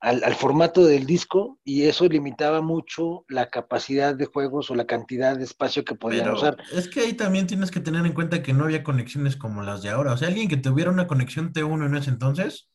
al, 0.00 0.34
formato 0.34 0.84
del 0.84 1.04
disco 1.04 1.58
y 1.64 1.82
eso 1.82 2.06
limitaba 2.06 2.60
mucho 2.60 3.24
la 3.28 3.50
capacidad 3.50 4.14
de 4.14 4.26
juegos 4.26 4.70
o 4.70 4.76
la 4.76 4.86
cantidad 4.86 5.36
de 5.36 5.42
espacio 5.42 5.84
que 5.84 5.96
podían 5.96 6.30
usar. 6.30 6.56
Es 6.72 6.88
que 6.88 7.00
ahí 7.00 7.14
también 7.14 7.48
tienes 7.48 7.72
que 7.72 7.80
tener 7.80 8.06
en 8.06 8.12
cuenta 8.12 8.42
que 8.42 8.52
no 8.52 8.64
había 8.64 8.84
conexiones 8.84 9.36
como 9.36 9.62
las 9.62 9.82
de 9.82 9.90
ahora, 9.90 10.12
o 10.12 10.16
sea, 10.16 10.28
alguien 10.28 10.48
que 10.48 10.56
tuviera 10.56 10.92
una 10.92 11.08
conexión 11.08 11.52
T1 11.52 11.86
en 11.86 11.96
ese 11.96 12.10
entonces, 12.10 12.68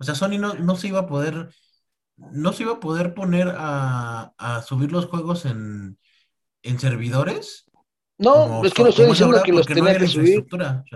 o 0.00 0.04
sea, 0.04 0.14
Sony 0.14 0.38
no, 0.38 0.76
se 0.76 0.88
iba 0.88 1.00
a 1.00 1.06
poder, 1.06 1.50
no 2.16 2.54
se 2.54 2.62
iba 2.62 2.72
a 2.72 2.80
poder 2.80 3.12
poner 3.12 3.52
a, 3.54 4.64
subir 4.66 4.90
los 4.92 5.06
juegos 5.06 5.44
en, 5.44 5.98
servidores. 6.78 7.69
No, 8.20 8.62
es 8.62 8.74
que 8.74 8.82
no 8.82 8.88
estoy 8.90 9.06
diciendo 9.06 9.42
que 9.42 9.52
los 9.52 9.66
tenía 9.66 9.96
que 9.96 10.06
subir. 10.06 10.46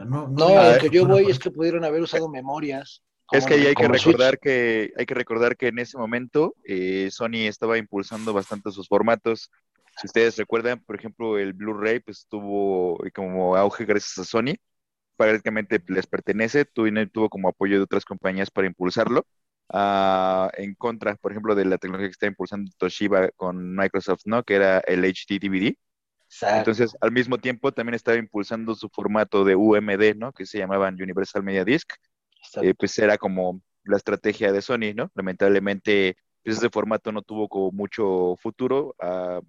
no, 0.06 0.28
lo 0.28 0.78
que 0.78 0.90
yo 0.90 1.06
voy 1.06 1.30
es 1.30 1.38
que 1.38 1.50
pudieron 1.50 1.84
haber 1.84 2.02
usado 2.02 2.28
memorias. 2.28 3.02
Es 3.32 3.46
que 3.46 3.54
hay 3.54 3.74
que 3.74 3.88
recordar 3.88 4.38
que 4.38 4.92
hay 4.96 5.06
que 5.06 5.14
recordar 5.14 5.56
que 5.56 5.68
en 5.68 5.78
ese 5.78 5.96
momento 5.96 6.54
eh, 6.64 7.08
Sony 7.10 7.48
estaba 7.48 7.78
impulsando 7.78 8.34
bastante 8.34 8.70
sus 8.70 8.86
formatos. 8.86 9.50
Si 9.96 10.06
ustedes 10.06 10.36
recuerdan, 10.36 10.80
por 10.84 10.96
ejemplo, 10.96 11.38
el 11.38 11.54
Blu-ray 11.54 12.00
pues 12.00 12.26
tuvo 12.28 12.98
como 13.14 13.56
auge 13.56 13.86
gracias 13.86 14.18
a 14.18 14.24
Sony. 14.24 14.56
Prácticamente 15.16 15.82
les 15.88 16.06
pertenece, 16.06 16.66
tuvo, 16.66 17.30
como 17.30 17.48
apoyo 17.48 17.78
de 17.78 17.84
otras 17.84 18.04
compañías 18.04 18.50
para 18.50 18.66
impulsarlo. 18.66 19.24
Ah, 19.70 20.50
en 20.58 20.74
contra, 20.74 21.16
por 21.16 21.32
ejemplo, 21.32 21.54
de 21.54 21.64
la 21.64 21.78
tecnología 21.78 22.08
que 22.08 22.12
está 22.12 22.26
impulsando 22.26 22.70
Toshiba 22.76 23.30
con 23.30 23.74
Microsoft, 23.74 24.22
¿no? 24.26 24.42
Que 24.42 24.56
era 24.56 24.80
el 24.80 25.04
HD 25.04 25.38
DVD. 25.40 25.74
Entonces, 26.42 26.96
al 27.00 27.12
mismo 27.12 27.38
tiempo, 27.38 27.72
también 27.72 27.94
estaba 27.94 28.16
impulsando 28.16 28.74
su 28.74 28.88
formato 28.88 29.44
de 29.44 29.54
UMD, 29.54 30.16
¿no? 30.16 30.32
Que 30.32 30.46
se 30.46 30.58
llamaban 30.58 31.00
Universal 31.00 31.42
Media 31.42 31.64
Disc. 31.64 31.92
Eh, 32.60 32.74
pues 32.74 32.98
era 32.98 33.16
como 33.18 33.60
la 33.84 33.96
estrategia 33.96 34.52
de 34.52 34.62
Sony, 34.62 34.94
¿no? 34.94 35.10
Lamentablemente, 35.14 36.16
pues 36.42 36.58
ese 36.58 36.70
formato 36.70 37.12
no 37.12 37.22
tuvo 37.22 37.48
como 37.48 37.72
mucho 37.72 38.36
futuro 38.40 38.94
a 39.00 39.40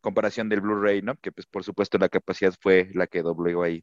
comparación 0.00 0.48
del 0.48 0.60
Blu-ray, 0.60 1.02
¿no? 1.02 1.16
Que 1.16 1.32
pues 1.32 1.46
por 1.46 1.64
supuesto 1.64 1.98
la 1.98 2.08
capacidad 2.08 2.54
fue 2.60 2.90
la 2.94 3.06
que 3.06 3.22
doblegó 3.22 3.62
ahí. 3.62 3.82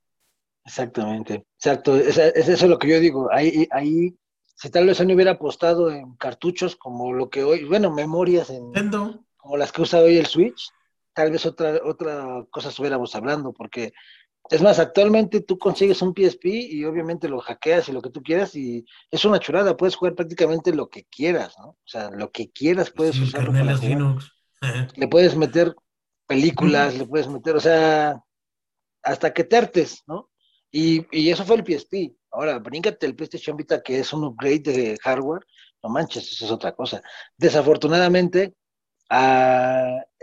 Exactamente, 0.65 1.45
exacto. 1.57 1.97
Es, 1.97 2.17
es 2.17 2.47
eso 2.47 2.67
lo 2.67 2.79
que 2.79 2.87
yo 2.87 2.99
digo. 2.99 3.29
Ahí, 3.31 3.67
ahí, 3.71 4.15
si 4.55 4.69
tal 4.69 4.85
vez 4.85 4.97
Sony 4.97 5.13
hubiera 5.13 5.31
apostado 5.31 5.91
en 5.91 6.15
cartuchos 6.15 6.75
como 6.75 7.11
lo 7.11 7.29
que 7.29 7.43
hoy, 7.43 7.65
bueno, 7.65 7.91
memorias 7.91 8.49
en, 8.49 8.71
como 9.35 9.57
las 9.57 9.71
que 9.71 9.81
usa 9.81 9.99
hoy 9.99 10.17
el 10.17 10.27
Switch, 10.27 10.71
tal 11.13 11.31
vez 11.31 11.45
otra, 11.45 11.79
otra 11.83 12.45
cosa 12.49 12.69
estuviéramos 12.69 13.15
hablando, 13.15 13.53
porque 13.53 13.93
es 14.49 14.61
más, 14.61 14.79
actualmente 14.79 15.41
tú 15.41 15.57
consigues 15.57 16.01
un 16.01 16.13
PSP 16.13 16.45
y 16.45 16.83
obviamente 16.83 17.29
lo 17.29 17.39
hackeas 17.39 17.87
y 17.87 17.93
lo 17.93 18.01
que 18.01 18.09
tú 18.09 18.21
quieras 18.21 18.55
y 18.55 18.85
es 19.09 19.23
una 19.23 19.39
churada, 19.39 19.77
puedes 19.77 19.95
jugar 19.95 20.15
prácticamente 20.15 20.73
lo 20.73 20.89
que 20.89 21.05
quieras, 21.05 21.55
¿no? 21.59 21.69
O 21.69 21.85
sea, 21.85 22.09
lo 22.11 22.29
que 22.31 22.51
quieras 22.51 22.91
puedes 22.91 23.17
usarlo 23.19 23.51
para 23.51 23.63
Le 24.95 25.07
puedes 25.07 25.35
meter 25.35 25.73
películas, 26.27 26.97
le 26.97 27.05
puedes 27.05 27.27
meter, 27.27 27.55
o 27.55 27.59
sea, 27.59 28.21
hasta 29.01 29.33
que 29.33 29.43
tertes, 29.45 30.03
¿no? 30.07 30.29
Y, 30.71 31.05
y 31.11 31.29
eso 31.29 31.45
fue 31.45 31.57
el 31.57 31.63
PSP. 31.65 32.15
Ahora, 32.31 32.59
bríncate 32.59 33.05
el 33.05 33.15
PlayStation 33.15 33.55
Vita, 33.55 33.81
que 33.81 33.99
es 33.99 34.11
un 34.11 34.23
upgrade 34.23 34.63
de 34.63 34.97
hardware, 35.01 35.45
no 35.83 35.89
manches, 35.89 36.31
eso 36.31 36.45
es 36.45 36.51
otra 36.51 36.73
cosa. 36.73 37.01
Desafortunadamente, 37.37 38.55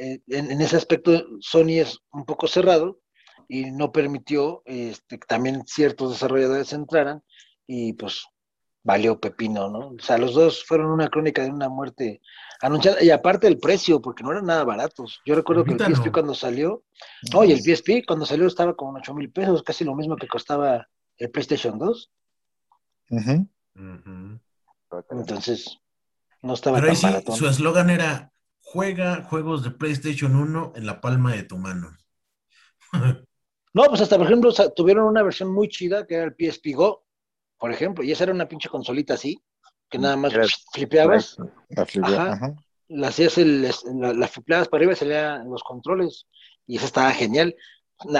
en, 0.00 0.60
ese 0.60 0.76
aspecto 0.76 1.26
Sony 1.40 1.80
es 1.80 1.98
un 2.12 2.24
poco 2.24 2.46
cerrado 2.46 3.00
y 3.48 3.70
no 3.70 3.92
permitió 3.92 4.62
este, 4.64 5.18
que 5.18 5.26
también 5.26 5.62
ciertos 5.66 6.12
desarrolladores 6.12 6.72
entraran 6.72 7.22
y 7.66 7.92
pues 7.92 8.24
valió 8.82 9.20
pepino, 9.20 9.68
¿no? 9.68 9.88
O 9.90 9.98
sea, 10.00 10.16
los 10.16 10.34
dos 10.34 10.64
fueron 10.64 10.90
una 10.90 11.08
crónica 11.08 11.42
de 11.42 11.50
una 11.50 11.68
muerte 11.68 12.22
anunciada 12.62 13.02
y 13.02 13.10
aparte 13.10 13.46
el 13.46 13.58
precio, 13.58 14.00
porque 14.00 14.22
no 14.22 14.32
eran 14.32 14.46
nada 14.46 14.64
baratos. 14.64 15.20
Yo 15.26 15.34
recuerdo 15.34 15.64
que 15.64 15.72
el 15.72 15.78
PSP 15.78 16.10
cuando 16.10 16.34
salió, 16.34 16.82
no, 17.32 17.44
y 17.44 17.52
el 17.52 17.60
PSP 17.60 18.06
cuando 18.06 18.24
salió 18.24 18.46
estaba 18.46 18.74
como 18.74 18.96
8 18.96 19.14
mil 19.14 19.30
pesos, 19.30 19.62
casi 19.62 19.84
lo 19.84 19.94
mismo 19.94 20.16
que 20.16 20.28
costaba 20.28 20.88
el 21.18 21.30
PlayStation 21.30 21.78
2. 21.78 22.10
Entonces, 25.10 25.78
no 26.40 26.54
estaba 26.54 26.80
tan 26.80 27.00
barato. 27.02 27.32
Su 27.32 27.46
eslogan 27.48 27.90
era 27.90 28.32
juega 28.72 29.24
juegos 29.24 29.64
de 29.64 29.72
PlayStation 29.72 30.36
1 30.36 30.74
en 30.76 30.86
la 30.86 31.00
palma 31.00 31.32
de 31.32 31.42
tu 31.42 31.58
mano. 31.58 31.96
no, 33.74 33.84
pues 33.84 34.00
hasta 34.00 34.16
por 34.16 34.26
ejemplo 34.26 34.52
tuvieron 34.76 35.06
una 35.06 35.24
versión 35.24 35.52
muy 35.52 35.68
chida 35.68 36.06
que 36.06 36.14
era 36.14 36.24
el 36.24 36.36
PSP 36.38 36.74
Go, 36.74 37.04
por 37.58 37.72
ejemplo, 37.72 38.04
y 38.04 38.12
esa 38.12 38.24
era 38.24 38.32
una 38.32 38.46
pinche 38.46 38.68
consolita 38.68 39.14
así, 39.14 39.42
que 39.88 39.98
nada 39.98 40.16
más 40.16 40.32
flipeabas. 40.72 41.36
La, 41.68 42.32
ajá, 42.32 42.54
la 42.86 43.08
hacías 43.08 43.38
el, 43.38 43.62
la, 43.62 44.28
flipeabas 44.28 44.68
para 44.68 44.80
arriba 44.80 44.92
y 44.92 44.96
salían 44.96 45.50
los 45.50 45.64
controles, 45.64 46.28
y 46.64 46.76
eso 46.76 46.86
estaba 46.86 47.10
genial. 47.10 47.56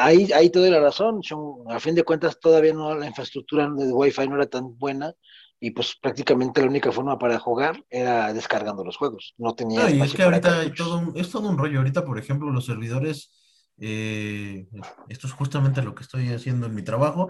Ahí, 0.01 0.33
ahí 0.33 0.51
te 0.51 0.59
doy 0.59 0.71
la 0.71 0.81
razón, 0.81 1.21
a 1.69 1.79
fin 1.79 1.95
de 1.95 2.03
cuentas 2.03 2.41
todavía 2.41 2.75
no 2.75 2.95
la 2.97 3.07
infraestructura 3.07 3.71
de 3.71 3.93
Wi-Fi 3.93 4.29
no 4.29 4.35
era 4.35 4.47
tan 4.47 4.77
buena, 4.77 5.15
y 5.61 5.73
pues 5.73 5.95
prácticamente 6.01 6.63
la 6.63 6.69
única 6.69 6.91
forma 6.91 7.19
para 7.19 7.39
jugar 7.39 7.85
era 7.91 8.33
descargando 8.33 8.83
los 8.83 8.97
juegos. 8.97 9.35
No 9.37 9.55
tenía. 9.55 9.83
No, 9.83 9.91
y 9.91 10.01
es 10.01 10.15
que 10.15 10.23
ahorita 10.23 10.75
todo 10.75 11.13
es 11.15 11.31
todo 11.31 11.51
un 11.51 11.59
rollo. 11.59 11.79
Ahorita, 11.79 12.05
por 12.05 12.19
ejemplo, 12.19 12.51
los 12.51 12.65
servidores, 12.65 13.31
eh, 13.79 14.67
esto 15.11 15.27
es 15.27 15.33
justamente 15.35 15.83
lo 15.83 15.95
que 15.95 16.03
estoy 16.03 16.33
haciendo 16.33 16.67
en 16.67 16.75
mi 16.75 16.83
trabajo. 16.83 17.29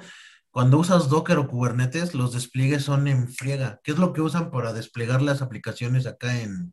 Cuando 0.53 0.79
usas 0.79 1.09
Docker 1.09 1.39
o 1.39 1.49
Kubernetes, 1.49 2.15
los 2.15 2.33
despliegues 2.33 2.85
son 2.85 3.09
en 3.09 3.29
friega. 3.29 3.81
¿Qué 3.83 3.91
es 3.91 3.99
lo 3.99 4.13
que 4.13 4.21
usan 4.21 4.53
para 4.53 4.73
desplegar 4.73 5.23
las 5.23 5.43
aplicaciones 5.43 6.07
acá 6.07 6.41
en, 6.41 6.73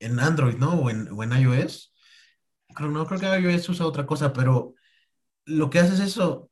en 0.00 0.18
Android, 0.18 0.56
¿no? 0.56 0.80
O 0.80 0.88
en, 0.88 1.08
o 1.12 1.22
en 1.22 1.32
iOS. 1.32 1.94
Creo, 2.74 2.90
no 2.90 3.06
creo 3.06 3.20
que 3.20 3.26
iOS 3.26 3.68
usa 3.68 3.86
otra 3.86 4.06
cosa, 4.06 4.32
pero 4.32 4.72
lo 5.44 5.68
que 5.68 5.78
haces 5.78 6.00
es 6.00 6.12
eso, 6.12 6.50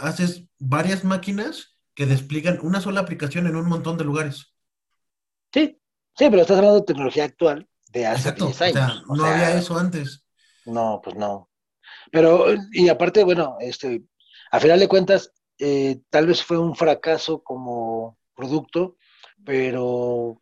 haces 0.00 0.44
varias 0.58 1.04
máquinas 1.04 1.77
que 1.98 2.06
despliegan 2.06 2.60
una 2.62 2.80
sola 2.80 3.00
aplicación 3.00 3.48
en 3.48 3.56
un 3.56 3.68
montón 3.68 3.98
de 3.98 4.04
lugares. 4.04 4.54
Sí, 5.52 5.80
sí, 6.16 6.30
pero 6.30 6.42
estás 6.42 6.58
hablando 6.58 6.78
de 6.78 6.86
tecnología 6.86 7.24
actual 7.24 7.68
de 7.88 8.06
hace 8.06 8.30
10 8.30 8.62
años. 8.62 9.02
no 9.08 9.24
había 9.24 9.58
eso 9.58 9.76
antes. 9.76 10.24
No, 10.64 11.00
pues 11.02 11.16
no. 11.16 11.50
Pero, 12.12 12.54
y 12.70 12.88
aparte, 12.88 13.24
bueno, 13.24 13.56
este, 13.58 14.04
a 14.52 14.60
final 14.60 14.78
de 14.78 14.86
cuentas, 14.86 15.32
eh, 15.58 15.98
tal 16.08 16.28
vez 16.28 16.40
fue 16.40 16.56
un 16.56 16.76
fracaso 16.76 17.42
como 17.42 18.16
producto, 18.32 18.96
pero 19.44 20.40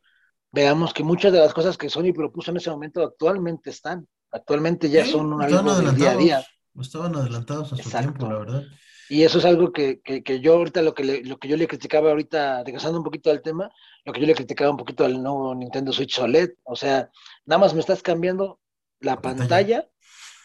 veamos 0.53 0.93
que 0.93 1.05
muchas 1.05 1.33
de 1.33 1.39
las 1.39 1.55
cosas 1.55 1.79
que 1.79 1.89
Sony 1.89 2.13
propuso 2.15 2.51
en 2.51 2.59
ese 2.59 2.69
momento 2.69 3.03
actualmente 3.03 3.71
están. 3.71 4.07
Actualmente 4.31 4.91
ya 4.91 5.07
son 5.07 5.41
algo 5.41 5.75
del 5.75 5.97
día 5.97 6.11
a 6.11 6.17
día. 6.17 6.47
Estaban 6.79 7.17
adelantados 7.17 7.73
a 7.73 7.77
su 7.79 7.89
tiempo, 7.89 8.29
la 8.29 8.41
verdad. 8.41 8.63
Y 9.09 9.23
eso 9.23 9.39
es 9.39 9.45
algo 9.45 9.73
que, 9.73 10.01
yo 10.43 10.55
ahorita, 10.55 10.83
lo 10.83 10.95
que, 10.95 11.23
lo 11.23 11.39
que 11.39 11.49
yo 11.49 11.57
le 11.57 11.69
criticaba 11.69 12.11
ahorita, 12.11 12.65
regresando 12.65 12.99
un 12.99 13.05
poquito 13.05 13.31
al 13.31 13.43
tema, 13.43 13.71
lo 14.05 14.13
que 14.13 14.21
yo 14.21 14.27
le 14.27 14.35
criticaba 14.35 14.71
un 14.71 14.77
poquito 14.77 15.05
al 15.05 15.23
nuevo 15.23 15.55
Nintendo 15.55 15.93
Switch 15.93 16.19
OLED, 16.19 16.55
o 16.65 16.75
sea, 16.75 17.11
nada 17.45 17.61
más 17.61 17.75
me 17.75 17.81
estás 17.81 18.03
cambiando 18.03 18.61
la, 19.01 19.21
pantalla, 19.21 19.89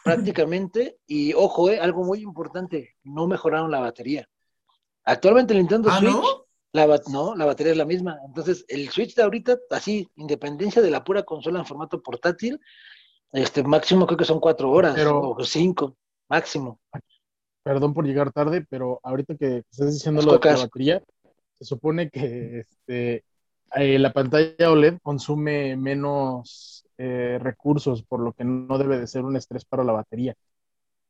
prácticamente, 0.04 0.98
y 1.08 1.34
ojo, 1.34 1.70
eh, 1.70 1.80
algo 1.80 2.04
muy 2.04 2.22
importante, 2.22 2.96
no 3.04 3.28
mejoraron 3.28 3.72
la 3.72 3.80
batería. 3.80 4.28
Actualmente 5.06 5.54
el 5.54 5.60
Nintendo 5.60 5.90
¿Ah, 5.92 6.00
Switch, 6.00 6.12
no? 6.12 6.46
La, 6.74 7.02
no, 7.08 7.36
la 7.36 7.46
batería 7.46 7.72
es 7.72 7.78
la 7.78 7.86
misma. 7.86 8.20
Entonces, 8.26 8.64
el 8.68 8.90
Switch 8.90 9.16
de 9.16 9.24
ahorita, 9.24 9.58
así, 9.72 10.08
independencia 10.16 10.82
de 10.82 10.92
la 10.92 11.04
pura 11.04 11.24
consola 11.24 11.60
en 11.60 11.66
formato 11.66 12.02
portátil, 12.02 12.60
este 13.32 13.64
máximo 13.64 14.06
creo 14.06 14.18
que 14.18 14.26
son 14.26 14.40
cuatro 14.40 14.70
horas 14.70 14.96
o 15.08 15.44
cinco, 15.44 15.98
máximo 16.30 16.80
perdón 17.64 17.94
por 17.94 18.06
llegar 18.06 18.32
tarde, 18.32 18.66
pero 18.70 19.00
ahorita 19.04 19.36
que 19.36 19.64
estás 19.70 19.94
diciendo 19.94 20.22
lo 20.22 20.38
de 20.38 20.50
la 20.52 20.58
batería, 20.58 21.04
se 21.58 21.66
supone 21.66 22.10
que 22.10 22.60
este, 22.60 23.24
eh, 23.76 24.00
la 24.00 24.12
pantalla 24.12 24.72
OLED 24.72 25.00
consume 25.02 25.78
menos 25.78 26.86
eh, 26.98 27.40
recursos, 27.42 28.04
por 28.04 28.20
lo 28.20 28.34
que 28.34 28.44
no 28.44 28.78
debe 28.78 29.00
de 29.00 29.08
ser 29.08 29.24
un 29.24 29.36
estrés 29.36 29.66
para 29.66 29.84
la 29.84 29.94
batería. 29.94 30.36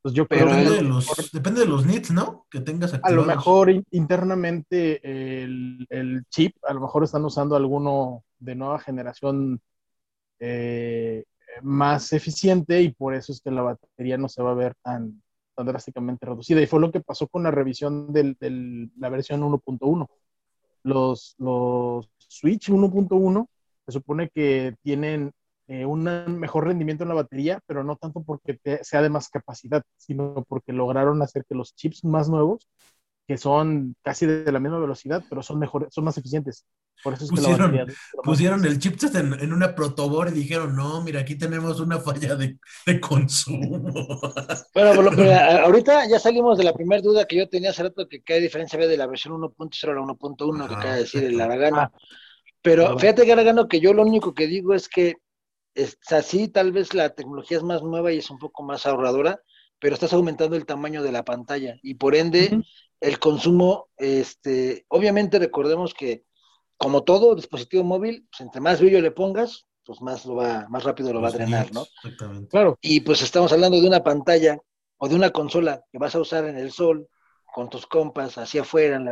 Pues 0.02 0.14
yo 0.14 0.26
creo 0.26 0.46
depende, 0.46 0.70
de 0.70 0.82
los, 0.82 1.30
depende 1.32 1.60
de 1.60 1.66
los 1.66 1.86
nits, 1.86 2.10
¿no? 2.10 2.46
Que 2.50 2.60
tengas 2.60 2.92
activados. 2.92 3.24
A 3.24 3.28
lo 3.28 3.36
mejor 3.36 3.70
internamente 3.92 5.00
el, 5.44 6.24
chip, 6.28 6.56
a 6.64 6.74
lo 6.74 6.80
mejor 6.80 7.04
están 7.04 7.24
usando 7.24 7.54
alguno 7.54 8.24
de 8.40 8.56
nueva 8.56 8.80
generación 8.80 9.60
eh, 10.40 11.24
más 11.62 12.12
eficiente 12.12 12.82
y 12.82 12.90
por 12.90 13.14
eso 13.14 13.30
es 13.30 13.40
que 13.40 13.52
la 13.52 13.62
batería 13.62 14.18
no 14.18 14.28
se 14.28 14.42
va 14.42 14.50
a 14.50 14.54
ver 14.54 14.74
tan, 14.82 15.21
tan 15.54 15.66
drásticamente 15.66 16.26
reducida. 16.26 16.60
Y 16.60 16.66
fue 16.66 16.80
lo 16.80 16.90
que 16.90 17.00
pasó 17.00 17.28
con 17.28 17.42
la 17.42 17.50
revisión 17.50 18.12
de 18.12 18.36
la 18.96 19.08
versión 19.08 19.42
1.1. 19.42 20.08
Los, 20.84 21.34
los 21.38 22.10
Switch 22.18 22.70
1.1 22.70 23.46
se 23.86 23.92
supone 23.92 24.30
que 24.30 24.74
tienen 24.82 25.32
eh, 25.68 25.86
un 25.86 26.04
mejor 26.38 26.66
rendimiento 26.66 27.04
en 27.04 27.08
la 27.08 27.14
batería, 27.14 27.60
pero 27.66 27.84
no 27.84 27.96
tanto 27.96 28.22
porque 28.22 28.58
sea 28.82 29.02
de 29.02 29.08
más 29.08 29.28
capacidad, 29.28 29.82
sino 29.96 30.44
porque 30.48 30.72
lograron 30.72 31.22
hacer 31.22 31.44
que 31.48 31.54
los 31.54 31.74
chips 31.74 32.04
más 32.04 32.28
nuevos 32.28 32.68
que 33.32 33.38
son 33.38 33.96
casi 34.02 34.26
de 34.26 34.52
la 34.52 34.60
misma 34.60 34.78
velocidad, 34.78 35.24
pero 35.26 35.42
son 35.42 35.58
mejores, 35.58 35.88
son 35.90 36.04
más 36.04 36.18
eficiencias. 36.18 36.66
Por 37.02 37.14
eso 37.14 37.24
es 37.24 37.30
pusieron, 37.30 37.72
que 37.72 37.78
la 37.78 37.86
pusieron 38.22 38.62
el 38.66 38.78
chipset 38.78 39.14
en, 39.14 39.32
en, 39.40 39.54
una 39.54 39.74
protoboard 39.74 40.32
y 40.32 40.40
dijeron, 40.40 40.76
no, 40.76 41.00
mira, 41.00 41.20
aquí 41.20 41.34
tenemos 41.36 41.80
una 41.80 41.98
falla 41.98 42.36
de, 42.36 42.58
de 42.84 43.00
consumo. 43.00 43.80
Bueno, 44.74 45.10
ahorita 45.64 46.06
ya 46.08 46.18
salimos 46.18 46.58
de 46.58 46.64
la 46.64 46.74
primera 46.74 47.00
duda 47.00 47.24
que 47.24 47.36
yo 47.36 47.48
tenía 47.48 47.70
hace 47.70 47.84
rato, 47.84 48.06
que 48.06 48.22
qué 48.22 48.38
diferencia 48.38 48.76
había 48.76 48.88
de 48.88 48.98
la 48.98 49.06
versión 49.06 49.32
1.0 49.32 49.90
a 49.90 49.94
la 49.94 50.00
1.1, 50.02 50.68
que 50.68 50.74
acaba 50.74 50.94
de 50.94 51.00
decir 51.00 51.24
el 51.24 51.40
Aragano. 51.40 51.80
Ah. 51.80 51.92
Pero 52.60 52.98
fíjate 52.98 53.24
que 53.24 53.32
Aragano, 53.32 53.66
que 53.66 53.80
yo 53.80 53.94
lo 53.94 54.02
único 54.02 54.34
que 54.34 54.46
digo 54.46 54.74
es 54.74 54.90
que 54.90 55.16
es 55.74 55.96
así, 56.10 56.48
tal 56.48 56.72
vez 56.72 56.92
la 56.92 57.14
tecnología 57.14 57.56
es 57.56 57.62
más 57.62 57.82
nueva 57.82 58.12
y 58.12 58.18
es 58.18 58.30
un 58.30 58.38
poco 58.38 58.62
más 58.62 58.84
ahorradora, 58.84 59.40
pero 59.82 59.94
estás 59.94 60.12
aumentando 60.12 60.54
el 60.54 60.64
tamaño 60.64 61.02
de 61.02 61.10
la 61.10 61.24
pantalla 61.24 61.76
y 61.82 61.94
por 61.94 62.14
ende 62.14 62.62
el 63.00 63.18
consumo, 63.18 63.88
este, 63.96 64.86
obviamente 64.86 65.40
recordemos 65.40 65.92
que 65.92 66.24
como 66.76 67.02
todo 67.02 67.34
dispositivo 67.34 67.82
móvil, 67.82 68.28
pues 68.30 68.42
entre 68.42 68.60
más 68.60 68.80
brillo 68.80 69.00
le 69.00 69.10
pongas, 69.10 69.66
pues 69.84 70.00
más 70.00 70.24
lo 70.24 70.36
va, 70.36 70.68
más 70.68 70.84
rápido 70.84 71.12
lo 71.12 71.20
va 71.20 71.28
a 71.28 71.32
drenar, 71.32 71.72
¿no? 71.72 71.84
Exactamente. 71.96 72.48
Claro. 72.48 72.78
Y 72.80 73.00
pues 73.00 73.22
estamos 73.22 73.52
hablando 73.52 73.80
de 73.80 73.88
una 73.88 74.04
pantalla 74.04 74.56
o 74.98 75.08
de 75.08 75.16
una 75.16 75.30
consola 75.30 75.82
que 75.90 75.98
vas 75.98 76.14
a 76.14 76.20
usar 76.20 76.44
en 76.44 76.58
el 76.58 76.70
sol, 76.70 77.08
con 77.52 77.68
tus 77.68 77.84
compas, 77.84 78.38
hacia 78.38 78.62
afuera, 78.62 79.02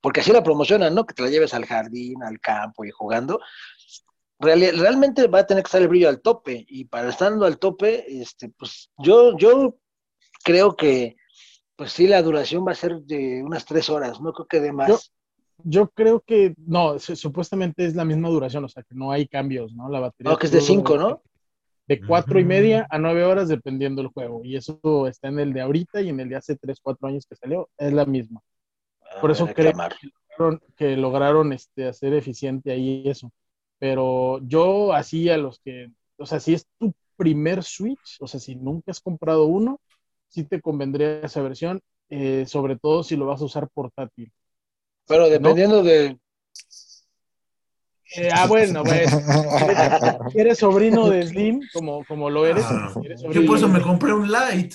porque 0.00 0.20
así 0.20 0.32
la 0.32 0.42
promocionan, 0.42 0.92
¿no? 0.92 1.06
Que 1.06 1.14
te 1.14 1.22
la 1.22 1.30
lleves 1.30 1.54
al 1.54 1.66
jardín, 1.66 2.20
al 2.24 2.40
campo 2.40 2.84
y 2.84 2.90
jugando. 2.90 3.38
realmente 4.40 5.28
va 5.28 5.38
a 5.38 5.46
tener 5.46 5.62
que 5.62 5.68
estar 5.68 5.82
el 5.82 5.88
brillo 5.88 6.08
al 6.08 6.20
tope, 6.20 6.66
y 6.68 6.86
para 6.86 7.10
estando 7.10 7.46
al 7.46 7.58
tope, 7.58 8.04
este, 8.20 8.48
pues 8.50 8.90
yo, 8.98 9.38
yo 9.38 9.76
creo 10.44 10.76
que, 10.76 11.16
pues 11.76 11.92
sí, 11.92 12.06
la 12.06 12.22
duración 12.22 12.66
va 12.66 12.72
a 12.72 12.76
ser 12.76 13.00
de 13.00 13.42
unas 13.42 13.64
tres 13.64 13.90
horas, 13.90 14.20
no 14.20 14.32
creo 14.32 14.46
que 14.46 14.60
de 14.60 14.72
más. 14.72 15.12
Yo, 15.62 15.88
creo 15.88 16.20
que, 16.20 16.54
no, 16.58 16.98
supuestamente 16.98 17.86
es 17.86 17.94
la 17.94 18.04
misma 18.04 18.28
duración, 18.28 18.64
o 18.64 18.68
sea, 18.68 18.82
que 18.82 18.94
no 18.94 19.10
hay 19.10 19.26
cambios, 19.26 19.72
¿no? 19.72 19.88
La 19.88 20.00
batería. 20.00 20.32
No, 20.32 20.38
que 20.38 20.46
es 20.46 20.52
de 20.52 20.60
cinco, 20.60 20.96
¿no? 20.96 21.22
de 21.86 22.00
cuatro 22.00 22.40
y 22.40 22.44
media 22.44 22.86
a 22.90 22.98
nueve 22.98 23.24
horas 23.24 23.48
dependiendo 23.48 24.02
del 24.02 24.10
juego. 24.10 24.42
Y 24.44 24.56
eso 24.56 25.06
está 25.06 25.28
en 25.28 25.38
el 25.38 25.52
de 25.52 25.60
ahorita 25.60 26.00
y 26.00 26.08
en 26.08 26.20
el 26.20 26.28
de 26.28 26.36
hace 26.36 26.56
tres, 26.56 26.78
cuatro 26.82 27.08
años 27.08 27.26
que 27.26 27.36
salió, 27.36 27.68
es 27.76 27.92
la 27.92 28.06
misma. 28.06 28.40
Por 29.20 29.30
eso 29.30 29.46
creo 29.46 29.72
que 30.76 30.96
lograron, 30.96 31.52
este, 31.52 31.86
hacer 31.86 32.14
eficiente 32.14 32.72
ahí 32.72 33.02
eso. 33.06 33.30
Pero 33.78 34.40
yo 34.42 34.92
así 34.92 35.28
a 35.28 35.36
los 35.36 35.60
que, 35.60 35.90
o 36.16 36.26
sea, 36.26 36.40
si 36.40 36.54
es 36.54 36.66
tu 36.78 36.94
primer 37.16 37.62
Switch, 37.62 38.16
o 38.20 38.26
sea, 38.26 38.40
si 38.40 38.56
nunca 38.56 38.90
has 38.90 39.00
comprado 39.00 39.44
uno, 39.46 39.80
sí 40.34 40.44
te 40.44 40.60
convendría 40.60 41.20
esa 41.20 41.40
versión, 41.42 41.80
eh, 42.10 42.44
sobre 42.46 42.76
todo 42.76 43.04
si 43.04 43.16
lo 43.16 43.26
vas 43.26 43.40
a 43.40 43.44
usar 43.44 43.68
portátil. 43.68 44.32
Pero 45.06 45.28
dependiendo 45.28 45.82
de, 45.82 46.18
eh, 48.16 48.28
ah, 48.32 48.46
bueno, 48.46 48.82
bueno. 48.84 49.10
Eres 50.34 50.58
sobrino 50.58 51.08
de 51.08 51.26
Slim, 51.26 51.60
como, 51.72 52.04
como 52.04 52.30
lo 52.30 52.46
eres. 52.46 52.64
Ah, 52.66 52.92
yo 53.30 53.46
por 53.46 53.56
eso 53.56 53.68
me 53.68 53.80
compré 53.80 54.12
un 54.12 54.30
Light. 54.30 54.74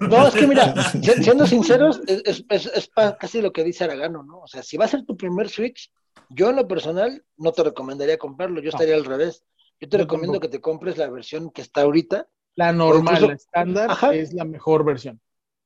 No, 0.00 0.26
es 0.26 0.34
que 0.34 0.46
mira, 0.46 0.74
siendo 1.22 1.46
sinceros, 1.46 2.00
es, 2.06 2.44
es, 2.48 2.90
casi 3.18 3.40
lo 3.40 3.52
que 3.52 3.64
dice 3.64 3.84
Aragano, 3.84 4.22
¿no? 4.22 4.40
O 4.40 4.46
sea, 4.46 4.62
si 4.62 4.76
va 4.76 4.84
a 4.84 4.88
ser 4.88 5.04
tu 5.04 5.16
primer 5.16 5.48
Switch, 5.48 5.90
yo 6.28 6.50
en 6.50 6.56
lo 6.56 6.68
personal 6.68 7.24
no 7.36 7.52
te 7.52 7.62
recomendaría 7.62 8.18
comprarlo, 8.18 8.60
yo 8.60 8.70
estaría 8.70 8.94
al 8.94 9.04
revés. 9.04 9.44
Yo 9.80 9.88
te 9.88 9.98
recomiendo 9.98 10.40
que 10.40 10.48
te 10.48 10.60
compres 10.60 10.98
la 10.98 11.08
versión 11.08 11.50
que 11.50 11.62
está 11.62 11.82
ahorita. 11.82 12.26
La 12.58 12.72
normal, 12.72 13.24
la 13.24 13.34
estándar, 13.34 13.96
es 14.12 14.32
la 14.32 14.44
mejor 14.44 14.84
versión. 14.84 15.20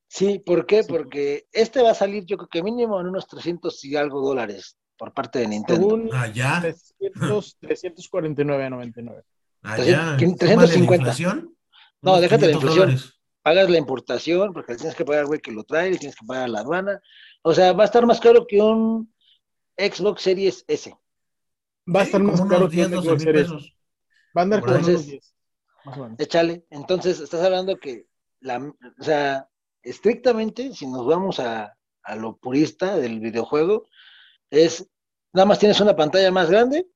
Sí, 0.09 0.41
¿por 0.41 0.67
qué? 0.67 0.85
Porque 0.85 1.47
este 1.51 1.81
va 1.81 1.93
a 1.93 1.95
salir 1.95 2.27
yo 2.27 2.37
creo 2.37 2.51
que 2.51 2.63
mínimo 2.63 3.01
en 3.01 3.07
unos 3.07 3.27
300 3.27 3.83
y 3.87 3.97
algo 3.97 4.21
dólares 4.21 4.77
por 4.99 5.15
parte 5.15 5.39
de 5.39 5.49
Nintendo. 5.49 5.89
Según 5.89 6.11
ah, 6.13 6.27
ya. 6.27 6.61
300, 6.61 7.59
349.99. 7.61 9.23
Ah, 9.65 9.79
ya. 9.79 10.17
350. 10.19 11.15
No, 12.03 12.21
déjate 12.21 12.47
la 12.47 12.53
inflación. 12.53 12.99
Pagas 13.43 13.71
la 13.71 13.79
importación, 13.79 14.53
porque 14.53 14.75
tienes 14.75 14.97
que 14.97 15.05
pagar 15.05 15.27
güey 15.27 15.41
que 15.41 15.53
lo 15.53 15.63
trae, 15.63 15.97
tienes 15.97 16.17
que 16.17 16.27
pagar 16.27 16.51
la 16.51 16.61
aduana. 16.61 17.01
O 17.43 17.55
sea, 17.55 17.73
va 17.73 17.85
a 17.85 17.87
estar 17.87 18.05
más 18.05 18.21
caro 18.21 18.45
que 18.47 18.61
un 18.61 19.15
Xbox 19.79 20.23
Series 20.23 20.65
S. 20.67 20.93
Va 21.87 22.01
a 22.01 22.03
estar 22.03 22.21
más 22.21 22.41
caro 22.43 22.69
que 22.69 22.85
un 22.85 23.03
Xbox 23.03 23.23
Series 23.23 23.51
S. 23.51 23.73
Va 24.37 24.41
a 24.41 24.43
andar 24.43 24.61
con 24.61 24.75
unos 24.75 25.07
10. 25.07 25.32
Más 25.85 25.99
o 25.99 26.03
menos. 26.03 26.21
Échale. 26.21 26.65
Entonces, 26.71 27.21
estás 27.21 27.43
hablando 27.43 27.77
que, 27.79 28.07
la, 28.41 28.59
o 28.59 29.03
sea, 29.03 29.49
estrictamente, 29.83 30.73
si 30.75 30.87
nos 30.87 31.07
vamos 31.07 31.41
a, 31.41 31.77
a 32.03 32.17
lo 32.17 32.37
purista 32.37 32.97
del 32.97 33.21
videojuego, 33.21 33.89
es 34.51 34.89
nada 35.33 35.47
más 35.47 35.59
tienes 35.59 35.81
una 35.81 35.97
pantalla 35.97 36.31
más 36.31 36.51
grande. 36.51 36.87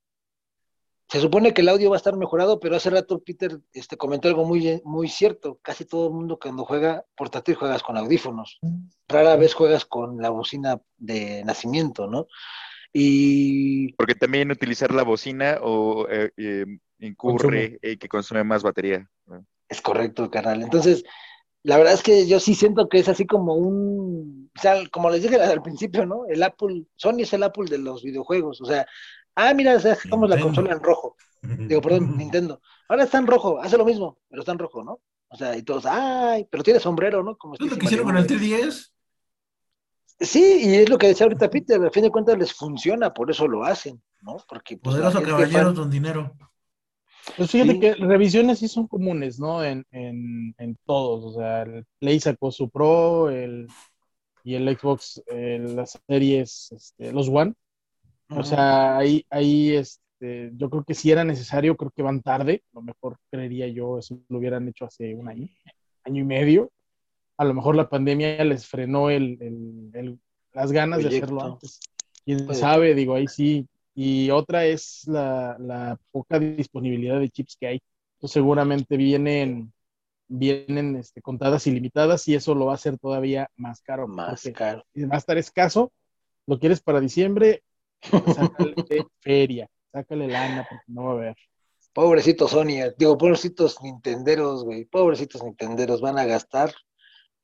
Se 1.09 1.21
supone 1.21 1.55
que 1.55 1.61
el 1.63 1.69
audio 1.69 1.91
va 1.91 1.97
a 1.97 1.99
estar 1.99 2.17
mejorado, 2.17 2.59
pero 2.59 2.75
hace 2.75 2.91
rato 2.91 3.23
Peter 3.23 3.61
este, 3.73 3.97
comentó 3.97 4.27
algo 4.27 4.45
muy, 4.45 4.83
muy 4.85 5.09
cierto. 5.09 5.59
Casi 5.63 5.85
todo 5.85 6.09
el 6.09 6.13
mundo 6.13 6.39
cuando 6.41 6.65
juega 6.65 7.05
portátil 7.17 7.55
juegas 7.55 7.83
con 7.85 7.97
audífonos. 7.97 8.59
Rara 9.07 9.37
vez 9.37 9.55
juegas 9.55 9.85
con 9.85 10.21
la 10.21 10.31
bocina 10.31 10.81
de 10.97 11.45
nacimiento, 11.45 12.09
¿no? 12.09 12.27
Y... 12.93 13.93
Porque 13.95 14.15
también 14.15 14.51
utilizar 14.51 14.93
la 14.93 15.03
bocina 15.03 15.59
o 15.63 16.07
eh, 16.09 16.31
eh, 16.37 16.65
incurre 16.99 17.79
y 17.83 17.97
que 17.97 18.09
consume 18.09 18.45
más 18.45 18.63
batería. 18.63 19.09
Es 19.69 19.81
correcto, 19.81 20.31
carnal. 20.31 20.63
Entonces, 20.63 21.05
la 21.67 21.79
verdad 21.79 21.95
es 21.95 22.03
que 22.05 22.29
yo 22.29 22.39
sí 22.39 22.55
siento 22.55 22.89
que 22.89 23.01
es 23.01 23.09
así 23.09 23.27
como 23.27 23.55
un, 23.55 24.53
o 24.57 24.61
sea, 24.61 24.89
como 24.91 25.11
les 25.11 25.23
dije 25.23 25.35
al 25.35 25.63
principio, 25.63 26.07
¿no? 26.07 26.25
El 26.29 26.41
Apple, 26.45 26.85
Sony 26.95 27.23
es 27.23 27.33
el 27.33 27.43
Apple 27.43 27.65
de 27.69 27.79
los 27.79 28.05
videojuegos, 28.05 28.61
o 28.61 28.67
sea, 28.67 28.87
ah, 29.35 29.53
mira, 29.53 29.81
sacamos 29.81 30.31
la 30.31 30.39
consola 30.39 30.73
en 30.73 30.81
rojo, 30.81 31.17
digo, 31.43 31.81
perdón, 31.81 32.17
Nintendo, 32.17 32.61
ahora 32.89 33.03
está 33.03 33.19
en 33.19 33.27
rojo, 33.27 33.61
hace 33.61 33.77
lo 33.77 33.85
mismo, 33.85 34.17
pero 34.29 34.43
está 34.43 34.53
en 34.53 34.61
rojo, 34.61 34.85
¿no? 34.85 35.01
O 35.27 35.37
sea, 35.37 35.57
y 35.57 35.65
todos, 35.65 35.87
ay, 35.87 36.47
pero 36.49 36.63
tiene 36.63 36.79
sombrero, 36.79 37.25
¿no? 37.25 37.37
Como 37.37 37.55
¿Es 37.55 37.61
lo 37.61 37.77
que 37.77 37.87
hicieron 37.87 38.07
con 38.07 38.17
el 38.17 38.29
T10? 38.29 38.93
Sí, 40.19 40.61
y 40.63 40.75
es 40.77 40.89
lo 40.89 40.97
que 40.97 41.09
decía 41.09 41.25
ahorita 41.27 41.51
Peter, 41.51 41.85
a 41.85 41.91
fin 41.91 42.05
de 42.05 42.11
cuentas 42.11 42.39
les 42.39 42.53
funciona, 42.53 43.13
por 43.13 43.31
eso 43.31 43.47
lo 43.47 43.65
hacen, 43.65 44.03
¿no? 44.23 44.37
Porque 44.49 44.79
pues, 44.79 44.97
Poderoso 44.97 45.23
caballero 45.23 45.75
con 45.75 45.91
dinero. 45.91 46.35
Pues 47.37 47.51
fíjate 47.51 47.81
que 47.81 47.95
revisiones 47.95 48.61
sí 48.61 48.69
son 48.69 48.87
comunes, 48.87 49.39
¿no? 49.39 49.63
En, 49.65 49.85
todos. 50.85 51.25
O 51.25 51.39
sea, 51.39 51.63
el 51.63 51.85
Play 51.99 52.21
sacó 52.21 52.51
su 52.51 52.71
Pro, 52.71 53.31
el, 53.31 53.67
y 54.45 54.55
el 54.55 54.79
Xbox, 54.79 55.23
las 55.29 55.99
series, 56.07 56.71
este, 56.73 57.13
los 57.13 57.29
One. 57.29 57.55
O 58.31 58.43
sea, 58.43 58.97
ahí, 58.97 59.25
ahí 59.29 59.75
este, 59.75 60.53
yo 60.55 60.71
creo 60.71 60.85
que 60.85 60.95
si 60.95 61.11
era 61.11 61.25
necesario, 61.25 61.77
creo 61.77 61.91
que 61.91 62.03
van 62.03 62.23
tarde. 62.23 62.63
A 62.73 62.77
lo 62.77 62.83
mejor 62.83 63.19
creería 63.31 63.67
yo, 63.69 63.99
eso 63.99 64.19
lo 64.29 64.39
hubieran 64.39 64.69
hecho 64.69 64.85
hace 64.85 65.15
un 65.15 65.29
año, 65.29 65.49
año 66.05 66.23
y 66.23 66.25
medio. 66.25 66.71
A 67.39 67.45
lo 67.45 67.55
mejor 67.55 67.77
la 67.77 67.89
pandemia 67.89 68.43
les 68.45 68.67
frenó 68.67 69.11
el, 69.11 70.19
las 70.53 70.73
ganas 70.73 71.03
de 71.03 71.09
hacerlo 71.09 71.43
antes. 71.43 71.81
Quién 72.25 72.53
sabe, 72.55 72.95
digo, 72.95 73.15
ahí 73.15 73.29
sí, 73.29 73.69
y 73.95 74.31
otra 74.31 74.67
es 74.67 75.07
la, 75.07 75.99
poca 76.11 76.39
disponibilidad 76.39 77.19
de 77.19 77.31
chips 77.31 77.57
que 77.59 77.67
hay. 77.67 77.83
Entonces, 78.17 78.35
seguramente 78.35 78.97
vienen, 78.97 79.73
vienen 80.29 80.97
este, 80.97 81.23
contadas 81.23 81.67
ilimitadas 81.67 82.29
y 82.29 82.35
eso 82.35 82.55
lo 82.55 82.67
va 82.67 82.73
a 82.73 82.75
hacer 82.77 82.99
todavía 82.99 83.49
más 83.57 83.81
caro. 83.81 84.07
Más 84.07 84.43
caro. 84.55 84.85
Va 84.97 85.15
a 85.15 85.19
estar 85.19 85.39
escaso. 85.39 85.93
Lo 86.47 86.59
quieres 86.59 86.81
para 86.83 87.01
diciembre, 87.01 87.63
sácale 88.03 88.75
feria, 89.21 89.69
sácale 89.91 90.29
lana 90.29 90.67
porque 90.69 90.85
no 90.89 91.05
va 91.05 91.11
a 91.11 91.15
haber. 91.15 91.37
Pobrecitos 91.95 92.51
Sony, 92.51 92.93
digo, 92.99 93.17
pobrecitos 93.17 93.83
Nintenderos, 93.83 94.63
güey, 94.63 94.85
pobrecitos 94.85 95.43
Nintenderos 95.43 96.03
van 96.03 96.19
a 96.19 96.27
gastar, 96.27 96.75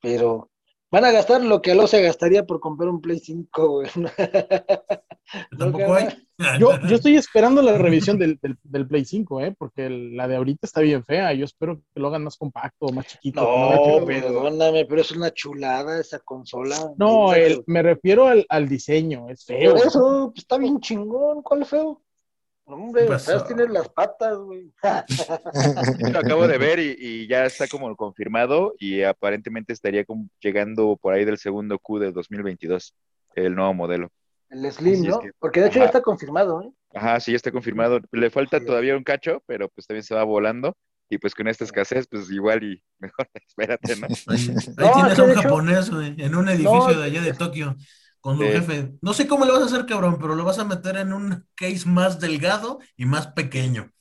pero 0.03 0.51
Van 0.93 1.05
a 1.05 1.11
gastar 1.11 1.43
lo 1.43 1.59
que 1.59 1.71
Aló 1.71 1.87
se 1.87 2.03
gastaría 2.03 2.45
por 2.45 2.59
comprar 2.59 2.87
un 2.87 3.01
Play 3.01 3.17
5, 3.17 3.67
güey. 3.67 3.89
Tampoco 5.57 5.95
hay. 5.95 6.07
Yo, 6.59 6.79
yo 6.87 6.97
estoy 6.97 7.15
esperando 7.15 7.63
la 7.63 7.79
revisión 7.79 8.19
del, 8.19 8.39
del, 8.61 8.87
Play 8.87 9.03
5, 9.03 9.41
¿eh? 9.41 9.55
Porque 9.57 9.89
la 9.89 10.27
de 10.27 10.35
ahorita 10.35 10.67
está 10.67 10.81
bien 10.81 11.03
fea. 11.03 11.33
Yo 11.33 11.45
espero 11.45 11.81
que 11.91 11.99
lo 11.99 12.09
hagan 12.09 12.23
más 12.23 12.37
compacto, 12.37 12.89
más 12.89 13.07
chiquito. 13.07 13.41
No, 13.41 14.05
perdóname, 14.05 14.85
pero 14.85 15.01
es 15.01 15.11
una 15.11 15.31
chulada 15.31 15.99
esa 15.99 16.19
consola. 16.19 16.75
No, 16.95 17.31
me 17.65 17.81
refiero 17.81 18.27
al, 18.27 18.45
al, 18.47 18.69
diseño, 18.69 19.29
es 19.29 19.45
feo. 19.45 19.75
Eso, 19.75 20.29
pues, 20.31 20.43
está 20.43 20.59
bien 20.59 20.79
chingón. 20.79 21.41
¿Cuál 21.41 21.63
es 21.63 21.69
feo? 21.69 22.02
Hombre, 22.65 23.03
atrás 23.03 23.45
tienes 23.45 23.69
las 23.69 23.89
patas, 23.89 24.37
güey. 24.37 24.71
Lo 26.13 26.19
acabo 26.19 26.47
de 26.47 26.57
ver 26.57 26.79
y, 26.79 27.27
ya 27.27 27.45
está 27.45 27.67
como 27.67 27.93
confirmado 27.95 28.73
y 28.79 29.03
aparentemente 29.03 29.73
estaría 29.73 30.05
como 30.05 30.29
llegando 30.39 30.97
por 31.01 31.13
ahí 31.13 31.25
del 31.25 31.37
segundo 31.37 31.77
Q 31.77 31.99
de 31.99 32.11
2022, 32.11 32.95
el 33.35 33.55
nuevo 33.55 33.73
modelo. 33.73 34.09
El 34.49 34.71
Slim, 34.71 35.07
¿no? 35.07 35.19
Porque 35.39 35.59
de 35.59 35.67
hecho 35.67 35.79
ya 35.79 35.85
está 35.85 36.01
confirmado, 36.01 36.61
¿eh? 36.61 36.71
Ajá, 36.93 37.19
sí, 37.19 37.31
ya 37.31 37.37
está 37.37 37.51
confirmado. 37.51 37.99
Le 38.11 38.29
falta 38.29 38.63
todavía 38.63 38.95
un 38.95 39.03
cacho, 39.03 39.41
pero 39.45 39.67
pues 39.69 39.87
también 39.87 40.03
se 40.03 40.15
va 40.15 40.23
volando. 40.23 40.77
Y 41.09 41.17
pues 41.17 41.35
con 41.35 41.47
esta 41.47 41.63
escasez, 41.63 42.07
pues 42.07 42.31
igual 42.31 42.63
y 42.63 42.81
mejor 42.99 43.27
espérate, 43.47 43.95
¿no? 43.97 44.07
Ahí, 44.27 44.91
tienes 44.93 45.19
a 45.19 45.23
un 45.23 45.33
japonés, 45.33 45.89
güey, 45.89 46.15
en 46.17 46.35
un 46.35 46.47
edificio 46.47 46.97
de 46.97 47.03
allá 47.03 47.21
de 47.21 47.33
Tokio 47.33 47.75
con 48.23 48.37
su 48.37 48.43
jefe. 48.43 48.93
No 49.01 49.13
sé 49.13 49.27
cómo 49.27 49.43
le 49.43 49.51
vas 49.51 49.63
a 49.63 49.65
hacer, 49.65 49.85
cabrón, 49.85 50.17
pero 50.19 50.33
lo 50.33 50.45
vas 50.45 50.57
a 50.57 50.63
meter 50.63 50.95
en 50.95 51.11
un 51.11 51.45
case 51.55 51.83
más 51.85 52.21
delgado 52.21 52.79
y 52.95 53.05
más 53.05 53.27
pequeño. 53.27 53.91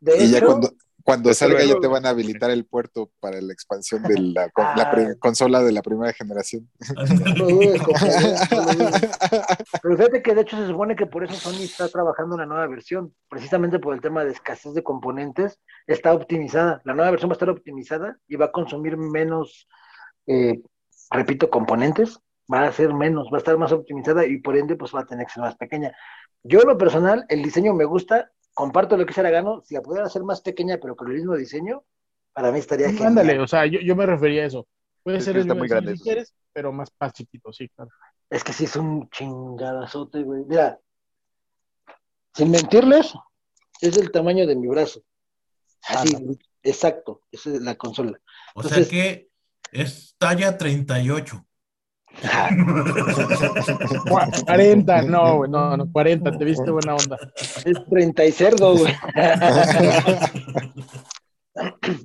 y 0.00 0.30
ya 0.30 0.42
cuando, 0.42 0.72
cuando 1.04 1.34
salga 1.34 1.62
ya 1.62 1.78
te 1.78 1.86
van 1.86 2.06
a 2.06 2.08
habilitar 2.08 2.50
el 2.50 2.64
puerto 2.64 3.10
para 3.20 3.38
la 3.42 3.52
expansión 3.52 4.02
de 4.04 4.18
la, 4.18 4.50
ah. 4.56 5.14
consola 5.18 5.62
de 5.62 5.72
la 5.72 5.82
primera 5.82 6.14
generación. 6.14 6.70
pero 9.82 9.96
fíjate 9.98 10.22
que 10.22 10.34
de 10.34 10.40
hecho 10.40 10.56
se 10.56 10.68
supone 10.68 10.96
que 10.96 11.04
por 11.04 11.22
eso 11.22 11.34
Sony 11.34 11.64
está 11.64 11.90
trabajando 11.90 12.34
una 12.34 12.46
nueva 12.46 12.66
versión, 12.68 13.14
precisamente 13.28 13.78
por 13.78 13.92
el 13.92 14.00
tema 14.00 14.24
de 14.24 14.32
escasez 14.32 14.72
de 14.72 14.82
componentes, 14.82 15.60
está 15.86 16.14
optimizada. 16.14 16.80
La 16.84 16.94
nueva 16.94 17.10
versión 17.10 17.28
va 17.28 17.34
a 17.34 17.36
estar 17.36 17.50
optimizada 17.50 18.16
y 18.26 18.36
va 18.36 18.46
a 18.46 18.52
consumir 18.52 18.96
menos, 18.96 19.68
eh, 20.26 20.62
repito, 21.10 21.50
componentes 21.50 22.20
va 22.52 22.66
a 22.66 22.72
ser 22.72 22.94
menos, 22.94 23.28
va 23.32 23.36
a 23.36 23.38
estar 23.38 23.56
más 23.58 23.72
optimizada 23.72 24.26
y 24.26 24.38
por 24.38 24.56
ende 24.56 24.76
pues 24.76 24.94
va 24.94 25.00
a 25.00 25.06
tener 25.06 25.26
que 25.26 25.32
ser 25.32 25.42
más 25.42 25.56
pequeña. 25.56 25.96
Yo, 26.42 26.60
lo 26.60 26.78
personal, 26.78 27.24
el 27.28 27.42
diseño 27.42 27.74
me 27.74 27.84
gusta, 27.84 28.30
comparto 28.54 28.96
lo 28.96 29.04
que 29.04 29.12
se 29.12 29.22
gano. 29.22 29.62
Si 29.64 29.74
la 29.74 29.82
pudiera 29.82 30.06
hacer 30.06 30.22
más 30.22 30.40
pequeña, 30.40 30.78
pero 30.80 30.96
con 30.96 31.08
el 31.08 31.14
mismo 31.14 31.34
diseño, 31.34 31.84
para 32.32 32.52
mí 32.52 32.58
estaría 32.58 32.88
genial. 32.88 33.08
Ándale, 33.08 33.40
o 33.40 33.46
sea, 33.46 33.66
yo, 33.66 33.96
me 33.96 34.06
refería 34.06 34.42
a 34.42 34.46
eso. 34.46 34.66
Puede 35.02 35.20
ser 35.20 35.36
el 35.36 35.46
muy 35.54 35.68
grande, 35.68 35.96
si 35.96 36.02
quieres, 36.02 36.34
pero 36.52 36.72
más, 36.72 36.90
más 36.98 37.12
chiquito, 37.12 37.52
sí, 37.52 37.68
claro. 37.68 37.90
Es 38.28 38.42
que 38.42 38.52
sí 38.52 38.64
es 38.64 38.74
un 38.76 39.08
chingadazote, 39.10 40.22
güey. 40.22 40.44
Mira, 40.46 40.80
sin 42.34 42.50
mentirles, 42.50 43.14
es 43.80 43.94
del 43.94 44.10
tamaño 44.10 44.46
de 44.46 44.56
mi 44.56 44.66
brazo. 44.66 45.00
Así, 45.88 46.16
exacto, 46.62 47.22
esa 47.30 47.50
es 47.50 47.60
la 47.60 47.76
consola. 47.76 48.18
O 48.54 48.62
sea 48.62 48.84
que 48.84 49.30
es 49.70 50.14
talla 50.18 50.58
38. 50.58 51.45
40, 54.08 55.02
no, 55.02 55.46
no, 55.46 55.76
no, 55.76 55.92
40, 55.92 56.38
te 56.38 56.44
viste 56.44 56.70
buena 56.70 56.94
onda. 56.94 57.18
Es 57.64 57.84
30 57.88 58.24
y 58.24 58.32
cerdo, 58.32 58.76
güey. 58.76 58.92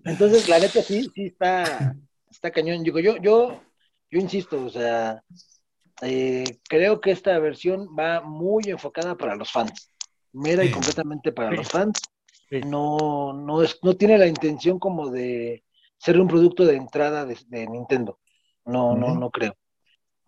Entonces, 0.06 0.48
la 0.50 0.60
neta 0.60 0.82
sí, 0.82 1.10
sí 1.14 1.26
está, 1.26 1.96
está 2.30 2.52
cañón. 2.52 2.84
Digo, 2.84 3.00
yo, 3.00 3.18
yo, 3.18 3.62
yo 4.10 4.20
insisto, 4.20 4.64
o 4.66 4.70
sea, 4.70 5.24
eh, 6.02 6.44
creo 6.68 7.00
que 7.00 7.12
esta 7.12 7.38
versión 7.40 7.90
va 7.98 8.22
muy 8.22 8.64
enfocada 8.68 9.16
para 9.16 9.36
los 9.36 9.52
fans. 9.52 9.90
Mera 10.34 10.64
y 10.64 10.72
completamente 10.72 11.32
para 11.32 11.52
los 11.52 11.68
fans. 11.68 12.00
No, 12.66 13.32
no, 13.34 13.64
es, 13.64 13.80
no 13.82 13.96
tiene 13.96 14.18
la 14.18 14.28
intención 14.28 14.80
como 14.80 15.10
de 15.10 15.64
ser 15.98 16.20
un 16.20 16.28
producto 16.28 16.66
de 16.66 16.76
entrada 16.76 17.26
de, 17.26 17.68
Nintendo. 17.68 18.20
No, 18.66 18.96
no, 18.96 19.16
no 19.16 19.30
creo. 19.30 19.56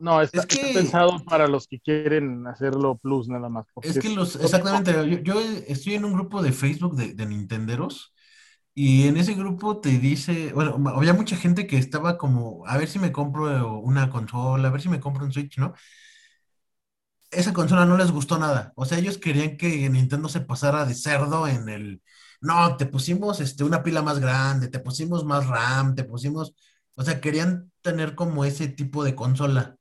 No, 0.04 0.22
está, 0.22 0.46
pensado 0.46 1.24
para 1.24 1.48
los 1.48 1.66
que 1.66 1.80
quieren 1.80 2.46
hacerlo 2.46 2.98
plus 2.98 3.30
nada 3.30 3.48
más. 3.48 3.66
Es 3.82 3.98
que 4.00 4.10
los, 4.10 4.36
exactamente, 4.36 4.92
yo, 5.24 5.40
estoy 5.66 5.94
en 5.94 6.04
un 6.04 6.12
grupo 6.12 6.44
de 6.44 6.52
Facebook 6.52 6.98
de, 6.98 7.14
de 7.14 7.26
Nintenderos 7.26 8.14
y 8.74 9.08
en 9.08 9.16
ese 9.16 9.34
grupo 9.34 9.80
te 9.80 9.98
dice, 10.00 10.52
bueno, 10.52 10.78
había 10.94 11.14
mucha 11.14 11.38
gente 11.38 11.68
que 11.68 11.78
estaba 11.78 12.18
como, 12.18 12.68
a 12.68 12.78
ver 12.78 12.90
si 12.90 13.00
me 13.00 13.14
compro 13.14 13.80
una 13.80 14.10
consola, 14.10 14.68
a 14.68 14.72
ver 14.72 14.82
si 14.82 14.90
me 14.90 15.00
compro 15.00 15.24
un 15.24 15.32
Switch, 15.32 15.58
¿no? 15.58 15.74
Esa 17.32 17.54
consola 17.54 17.86
no 17.86 17.96
les 17.96 18.12
gustó 18.12 18.38
nada. 18.38 18.74
O 18.76 18.84
sea, 18.84 18.98
ellos 18.98 19.18
querían 19.18 19.56
que 19.56 19.90
Nintendo 19.90 20.28
se 20.28 20.42
pasara 20.42 20.84
de 20.86 20.96
cerdo 20.96 21.48
en 21.48 21.70
el, 21.70 22.02
no, 22.42 22.76
te 22.76 22.88
pusimos 22.88 23.40
este, 23.40 23.64
una 23.64 23.84
pila 23.84 24.02
más 24.02 24.20
grande, 24.20 24.68
te 24.68 24.80
pusimos 24.80 25.24
más 25.24 25.48
RAM, 25.48 25.96
te 25.96 26.04
pusimos, 26.04 26.54
o 26.96 27.04
sea, 27.04 27.22
querían 27.22 27.72
tener 27.82 28.16
como 28.16 28.44
ese 28.44 28.68
tipo 28.68 29.06
de 29.06 29.16
consola. 29.16 29.78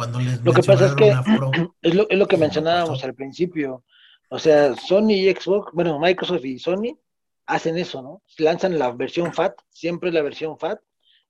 Cuando 0.00 0.18
les 0.18 0.42
lo 0.42 0.54
que 0.54 0.62
pasa 0.62 0.86
es 0.86 0.94
que 0.94 1.10
es, 1.82 1.94
lo, 1.94 2.08
es 2.08 2.18
lo 2.18 2.26
que 2.26 2.38
mencionábamos 2.38 3.04
al 3.04 3.14
principio. 3.14 3.84
O 4.30 4.38
sea, 4.38 4.74
Sony 4.74 5.10
y 5.10 5.30
Xbox, 5.30 5.74
bueno, 5.74 5.98
Microsoft 6.00 6.42
y 6.46 6.58
Sony 6.58 6.98
hacen 7.44 7.76
eso, 7.76 8.00
¿no? 8.00 8.22
Lanzan 8.38 8.78
la 8.78 8.92
versión 8.92 9.34
FAT, 9.34 9.60
siempre 9.68 10.10
la 10.10 10.22
versión 10.22 10.58
FAT, 10.58 10.80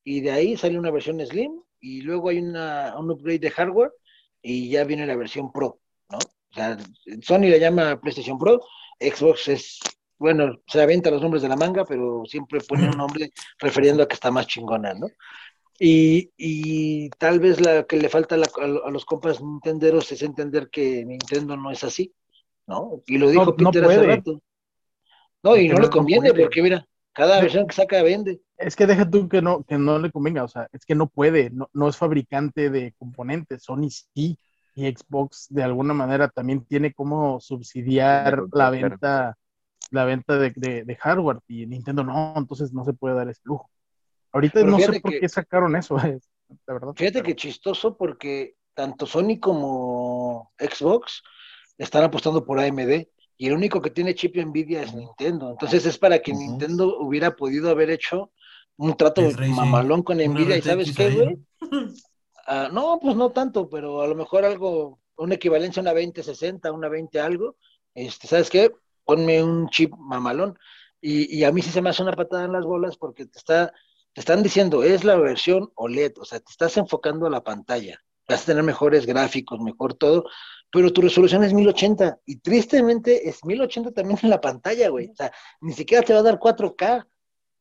y 0.04 0.20
de 0.20 0.30
ahí 0.30 0.56
sale 0.56 0.78
una 0.78 0.92
versión 0.92 1.18
Slim, 1.18 1.60
y 1.80 2.02
luego 2.02 2.28
hay 2.28 2.38
una, 2.38 2.94
un 2.96 3.10
upgrade 3.10 3.40
de 3.40 3.50
hardware, 3.50 3.90
y 4.40 4.70
ya 4.70 4.84
viene 4.84 5.04
la 5.04 5.16
versión 5.16 5.50
Pro, 5.50 5.80
¿no? 6.08 6.18
O 6.18 6.54
sea, 6.54 6.78
Sony 7.22 7.50
le 7.50 7.58
llama 7.58 8.00
PlayStation 8.00 8.38
Pro, 8.38 8.60
Xbox 9.00 9.48
es, 9.48 9.80
bueno, 10.16 10.60
se 10.68 10.80
avienta 10.80 11.10
los 11.10 11.22
nombres 11.22 11.42
de 11.42 11.48
la 11.48 11.56
manga, 11.56 11.84
pero 11.84 12.22
siempre 12.24 12.60
pone 12.60 12.88
un 12.88 12.96
nombre 12.96 13.32
refiriendo 13.58 14.04
a 14.04 14.06
que 14.06 14.14
está 14.14 14.30
más 14.30 14.46
chingona, 14.46 14.94
¿no? 14.94 15.08
Y, 15.82 16.30
y 16.36 17.08
tal 17.08 17.40
vez 17.40 17.58
la 17.58 17.84
que 17.84 17.96
le 17.96 18.10
falta 18.10 18.34
a, 18.34 18.90
los 18.90 19.06
compas 19.06 19.40
nintenderos 19.40 20.12
es 20.12 20.20
entender 20.20 20.68
que 20.68 21.06
Nintendo 21.06 21.56
no 21.56 21.70
es 21.70 21.82
así, 21.84 22.12
¿no? 22.66 23.00
Y 23.06 23.16
lo 23.16 23.30
dijo 23.30 23.56
Peter 23.56 23.86
hace 23.86 24.02
rato. 24.02 24.42
No, 25.42 25.56
y 25.56 25.70
no, 25.70 25.80
le 25.80 25.88
conviene 25.88 26.34
porque 26.34 26.60
mira, 26.60 26.86
cada 27.14 27.40
versión 27.40 27.66
que 27.66 27.74
saca 27.74 28.02
vende. 28.02 28.42
Es 28.58 28.76
que 28.76 28.86
deja 28.86 29.08
tú 29.08 29.26
que 29.26 29.40
no, 29.40 29.62
que 29.62 29.78
no 29.78 29.98
le 29.98 30.10
convenga, 30.10 30.44
o 30.44 30.48
sea, 30.48 30.68
es 30.70 30.84
que 30.84 30.94
no 30.94 31.08
puede, 31.08 31.48
no, 31.48 31.70
no 31.72 31.88
es 31.88 31.96
fabricante 31.96 32.68
de 32.68 32.92
componentes, 32.98 33.62
Sony 33.62 33.88
sí, 33.88 34.38
y 34.74 34.86
Xbox 34.86 35.46
de 35.48 35.62
alguna 35.62 35.94
manera 35.94 36.28
también 36.28 36.62
tiene 36.66 36.92
como 36.92 37.40
subsidiar 37.40 38.44
la 38.52 38.68
venta, 38.68 39.34
la 39.90 40.04
venta 40.04 40.36
de, 40.36 40.50
de, 40.84 40.96
hardware, 40.96 41.38
y 41.48 41.64
Nintendo 41.64 42.04
no, 42.04 42.34
entonces 42.36 42.74
no 42.74 42.84
se 42.84 42.92
puede 42.92 43.14
dar 43.14 43.30
ese 43.30 43.40
lujo. 43.44 43.70
Ahorita 44.32 44.62
no 44.62 44.78
sé 44.78 45.00
por 45.00 45.18
qué 45.18 45.28
sacaron 45.28 45.76
eso, 45.76 45.96
la 46.66 46.74
verdad. 46.74 46.92
Fíjate 46.96 47.22
que 47.22 47.36
chistoso 47.36 47.96
porque 47.96 48.56
tanto 48.74 49.06
Sony 49.06 49.38
como 49.40 50.52
Xbox 50.58 51.22
están 51.78 52.04
apostando 52.04 52.44
por 52.44 52.60
AMD 52.60 53.06
y 53.36 53.46
el 53.46 53.54
único 53.54 53.80
que 53.80 53.90
tiene 53.90 54.14
chip 54.14 54.36
Nvidia 54.36 54.82
es 54.82 54.94
Nintendo. 54.94 55.50
Entonces 55.50 55.86
es 55.86 55.98
para 55.98 56.18
que 56.20 56.32
Nintendo 56.32 56.98
hubiera 56.98 57.34
podido 57.34 57.70
haber 57.70 57.90
hecho 57.90 58.32
un 58.76 58.96
trato 58.96 59.22
mamalón 59.48 60.02
con 60.02 60.18
Nvidia 60.18 60.58
y 60.58 60.62
sabes 60.62 60.94
qué, 60.96 61.10
güey. 61.10 61.38
Ah, 62.46 62.68
no, 62.72 62.98
pues 63.00 63.14
no 63.14 63.30
tanto, 63.30 63.68
pero 63.68 64.00
a 64.00 64.08
lo 64.08 64.16
mejor 64.16 64.44
algo, 64.44 64.98
una 65.16 65.36
equivalencia 65.36 65.78
a 65.78 65.82
una 65.82 65.92
2060, 65.92 66.72
una 66.72 66.88
20 66.88 67.20
algo, 67.20 67.56
este, 67.94 68.26
¿sabes 68.26 68.50
qué? 68.50 68.72
Ponme 69.04 69.40
un 69.40 69.68
chip 69.68 69.94
mamalón. 69.96 70.58
Y, 71.00 71.38
y, 71.38 71.44
a 71.44 71.52
mí 71.52 71.62
sí 71.62 71.70
se 71.70 71.80
me 71.80 71.90
hace 71.90 72.02
una 72.02 72.16
patada 72.16 72.46
en 72.46 72.52
las 72.52 72.64
bolas 72.64 72.96
porque 72.96 73.26
te 73.26 73.38
está, 73.38 73.72
te 74.12 74.20
están 74.20 74.42
diciendo, 74.42 74.82
es 74.82 75.04
la 75.04 75.16
versión 75.16 75.70
OLED, 75.74 76.14
o 76.18 76.24
sea, 76.24 76.40
te 76.40 76.50
estás 76.50 76.76
enfocando 76.76 77.26
a 77.26 77.30
la 77.30 77.42
pantalla, 77.42 78.00
vas 78.28 78.42
a 78.42 78.46
tener 78.46 78.62
mejores 78.62 79.06
gráficos, 79.06 79.60
mejor 79.60 79.94
todo, 79.94 80.24
pero 80.72 80.92
tu 80.92 81.00
resolución 81.02 81.42
es 81.44 81.52
1080 81.52 82.20
y 82.26 82.36
tristemente 82.36 83.28
es 83.28 83.44
1080 83.44 83.92
también 83.92 84.18
en 84.22 84.30
la 84.30 84.40
pantalla, 84.40 84.88
güey. 84.88 85.10
O 85.10 85.14
sea, 85.14 85.32
ni 85.60 85.72
siquiera 85.72 86.04
te 86.04 86.12
va 86.12 86.20
a 86.20 86.22
dar 86.22 86.38
4K, 86.38 87.06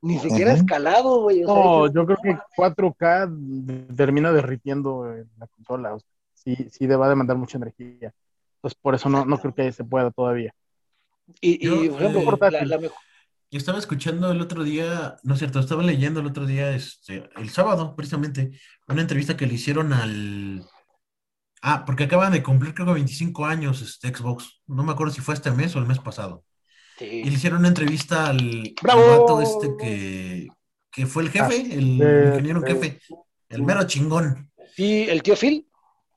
ni 0.02 0.20
siquiera 0.20 0.54
escalado, 0.54 1.24
güey. 1.24 1.42
no, 1.42 1.92
yo 1.92 2.06
creo 2.06 2.18
que 2.22 2.38
4K 2.56 3.96
termina 3.96 4.32
derritiendo 4.32 5.06
la 5.38 5.48
consola. 5.48 5.96
O 5.96 6.00
sea, 6.00 6.10
sí, 6.34 6.56
sí 6.72 6.86
va 6.86 7.08
a 7.08 7.10
demandar 7.10 7.38
mucha 7.38 7.58
energía. 7.58 8.14
Entonces, 8.58 8.80
por 8.80 8.94
eso 8.94 9.10
no, 9.10 9.26
no 9.26 9.40
creo 9.40 9.56
que 9.56 9.72
se 9.72 9.84
pueda 9.84 10.12
todavía. 10.12 10.54
Y, 11.42 11.68
y 11.68 11.90
por 11.90 12.02
ejemplo, 12.02 12.48
eh, 12.48 12.66
la, 12.66 12.78
mejor... 12.78 12.98
Yo 13.52 13.58
estaba 13.58 13.80
escuchando 13.80 14.32
el 14.32 14.42
otro 14.42 14.64
día, 14.64 15.18
no 15.24 15.34
es 15.34 15.40
cierto, 15.40 15.60
estaba 15.60 15.84
leyendo 15.84 16.20
el 16.20 16.28
otro 16.28 16.46
día, 16.46 16.76
este, 16.76 17.30
el 17.36 17.50
sábado, 17.50 17.96
precisamente, 17.96 18.52
una 18.88 19.02
entrevista 19.02 19.36
que 19.36 19.48
le 19.48 19.56
hicieron 19.56 19.92
al, 19.92 20.64
Ah, 21.62 21.84
porque 21.86 22.06
acaban 22.06 22.32
de 22.32 22.42
cumplir 22.42 22.74
creo 22.74 22.88
que 22.88 22.94
25 22.94 23.46
años 23.46 23.82
este 23.82 24.16
Xbox. 24.16 24.62
No 24.68 24.84
me 24.84 24.94
acuerdo 24.94 25.14
si 25.14 25.22
fue 25.22 25.34
este 25.34 25.52
mes 25.52 25.76
o 25.76 25.80
el 25.80 25.86
mes 25.86 26.00
pasado. 26.00 26.44
Sí. 26.98 27.06
Y 27.06 27.24
le 27.26 27.36
hicieron 27.36 27.60
una 27.60 27.68
entrevista 27.68 28.28
al, 28.28 28.74
¡Bravo! 28.82 29.42
este 29.42 29.70
que, 29.78 30.48
que, 30.92 31.06
fue 31.06 31.24
el 31.24 31.30
jefe, 31.30 31.66
ah, 31.70 31.74
el, 31.74 31.94
ingeniero 31.94 32.62
jefe, 32.62 33.00
el 33.50 33.64
mero 33.64 33.84
chingón. 33.86 34.52
¿Y 34.78 35.04
el 35.04 35.22
tío 35.22 35.36
Phil? 35.36 35.68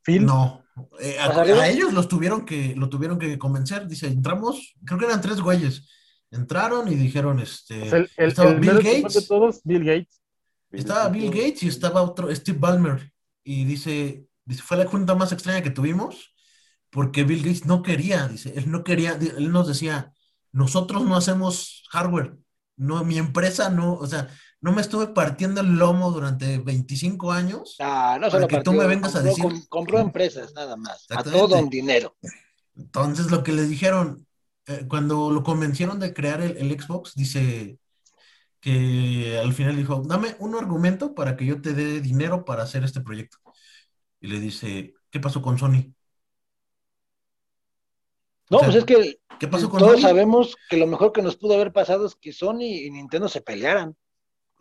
Phil. 0.02 0.24
No. 0.24 0.64
Eh, 1.00 1.18
a, 1.18 1.68
ellos 1.68 1.92
los 1.92 2.08
tuvieron 2.08 2.44
que, 2.44 2.74
lo 2.76 2.88
tuvieron 2.88 3.18
que 3.18 3.38
convencer. 3.38 3.86
Dice, 3.86 4.06
entramos, 4.06 4.74
creo 4.84 4.98
que 4.98 5.06
eran 5.06 5.20
tres 5.20 5.40
güeyes. 5.40 5.88
Entraron 6.32 6.88
y 6.88 6.96
dijeron, 6.96 7.38
este, 7.38 7.88
el, 7.88 8.10
estaba 8.16 8.54
Bill 8.54 8.78
Gates. 8.78 9.14
De 9.14 9.22
todos, 9.22 9.60
Bill 9.62 9.84
Gates. 9.84 10.20
Estaba 10.72 11.08
Bill 11.08 11.30
Gates 11.30 11.62
y 11.62 11.68
estaba 11.68 12.02
otro, 12.02 12.34
Steve 12.34 12.58
Ballmer. 12.58 13.12
Y 13.44 13.64
dice, 13.64 14.26
Dice, 14.44 14.62
fue 14.62 14.76
la 14.76 14.86
junta 14.86 15.14
más 15.14 15.32
extraña 15.32 15.62
que 15.62 15.70
tuvimos 15.70 16.34
porque 16.90 17.24
Bill 17.24 17.42
Gates 17.42 17.64
no 17.64 17.82
quería, 17.82 18.28
dice, 18.28 18.52
él 18.56 18.70
no 18.70 18.84
quería, 18.84 19.12
él 19.12 19.50
nos 19.50 19.66
decía, 19.66 20.12
nosotros 20.50 21.04
no 21.04 21.16
hacemos 21.16 21.84
hardware, 21.90 22.36
no, 22.76 23.02
mi 23.02 23.16
empresa 23.16 23.70
no, 23.70 23.94
o 23.94 24.06
sea, 24.06 24.28
no 24.60 24.72
me 24.72 24.82
estuve 24.82 25.06
partiendo 25.06 25.62
el 25.62 25.76
lomo 25.76 26.10
durante 26.10 26.58
25 26.58 27.32
años. 27.32 27.76
Ah, 27.80 28.18
no 28.20 28.28
para 28.28 28.46
que 28.46 28.60
tú 28.60 28.72
me 28.74 28.86
vengas 28.86 29.16
a 29.16 29.22
decir. 29.22 29.44
compró 29.70 30.00
empresas 30.00 30.52
nada 30.54 30.76
más, 30.76 31.06
a 31.08 31.22
todo 31.22 31.58
un 31.58 31.70
dinero. 31.70 32.14
Entonces 32.76 33.30
lo 33.30 33.42
que 33.42 33.52
le 33.52 33.62
dijeron, 33.62 34.26
eh, 34.66 34.86
cuando 34.88 35.30
lo 35.30 35.42
convencieron 35.42 35.98
de 35.98 36.14
crear 36.14 36.40
el, 36.40 36.56
el, 36.56 36.80
Xbox, 36.80 37.14
dice 37.14 37.78
que 38.60 39.40
al 39.42 39.52
final 39.52 39.76
dijo, 39.76 40.02
dame 40.06 40.36
un 40.38 40.54
argumento 40.54 41.14
para 41.14 41.36
que 41.36 41.46
yo 41.46 41.60
te 41.60 41.74
dé 41.74 42.00
dinero 42.00 42.44
para 42.44 42.62
hacer 42.62 42.84
este 42.84 43.00
proyecto 43.00 43.38
y 44.20 44.28
le 44.28 44.38
dice, 44.38 44.94
¿qué 45.10 45.18
pasó 45.20 45.42
con 45.42 45.58
Sony? 45.58 45.92
No, 48.48 48.58
pues 48.58 48.76
es 48.76 48.84
que 48.84 49.18
¿qué 49.40 49.48
pasó 49.48 49.68
con 49.68 49.80
todos 49.80 50.00
sabemos 50.00 50.56
que 50.68 50.76
lo 50.76 50.86
mejor 50.86 51.12
que 51.12 51.22
nos 51.22 51.36
pudo 51.36 51.54
haber 51.54 51.72
pasado 51.72 52.06
es 52.06 52.14
que 52.14 52.32
Sony 52.32 52.62
y 52.62 52.90
Nintendo 52.90 53.28
se 53.28 53.40
pelearan. 53.40 53.96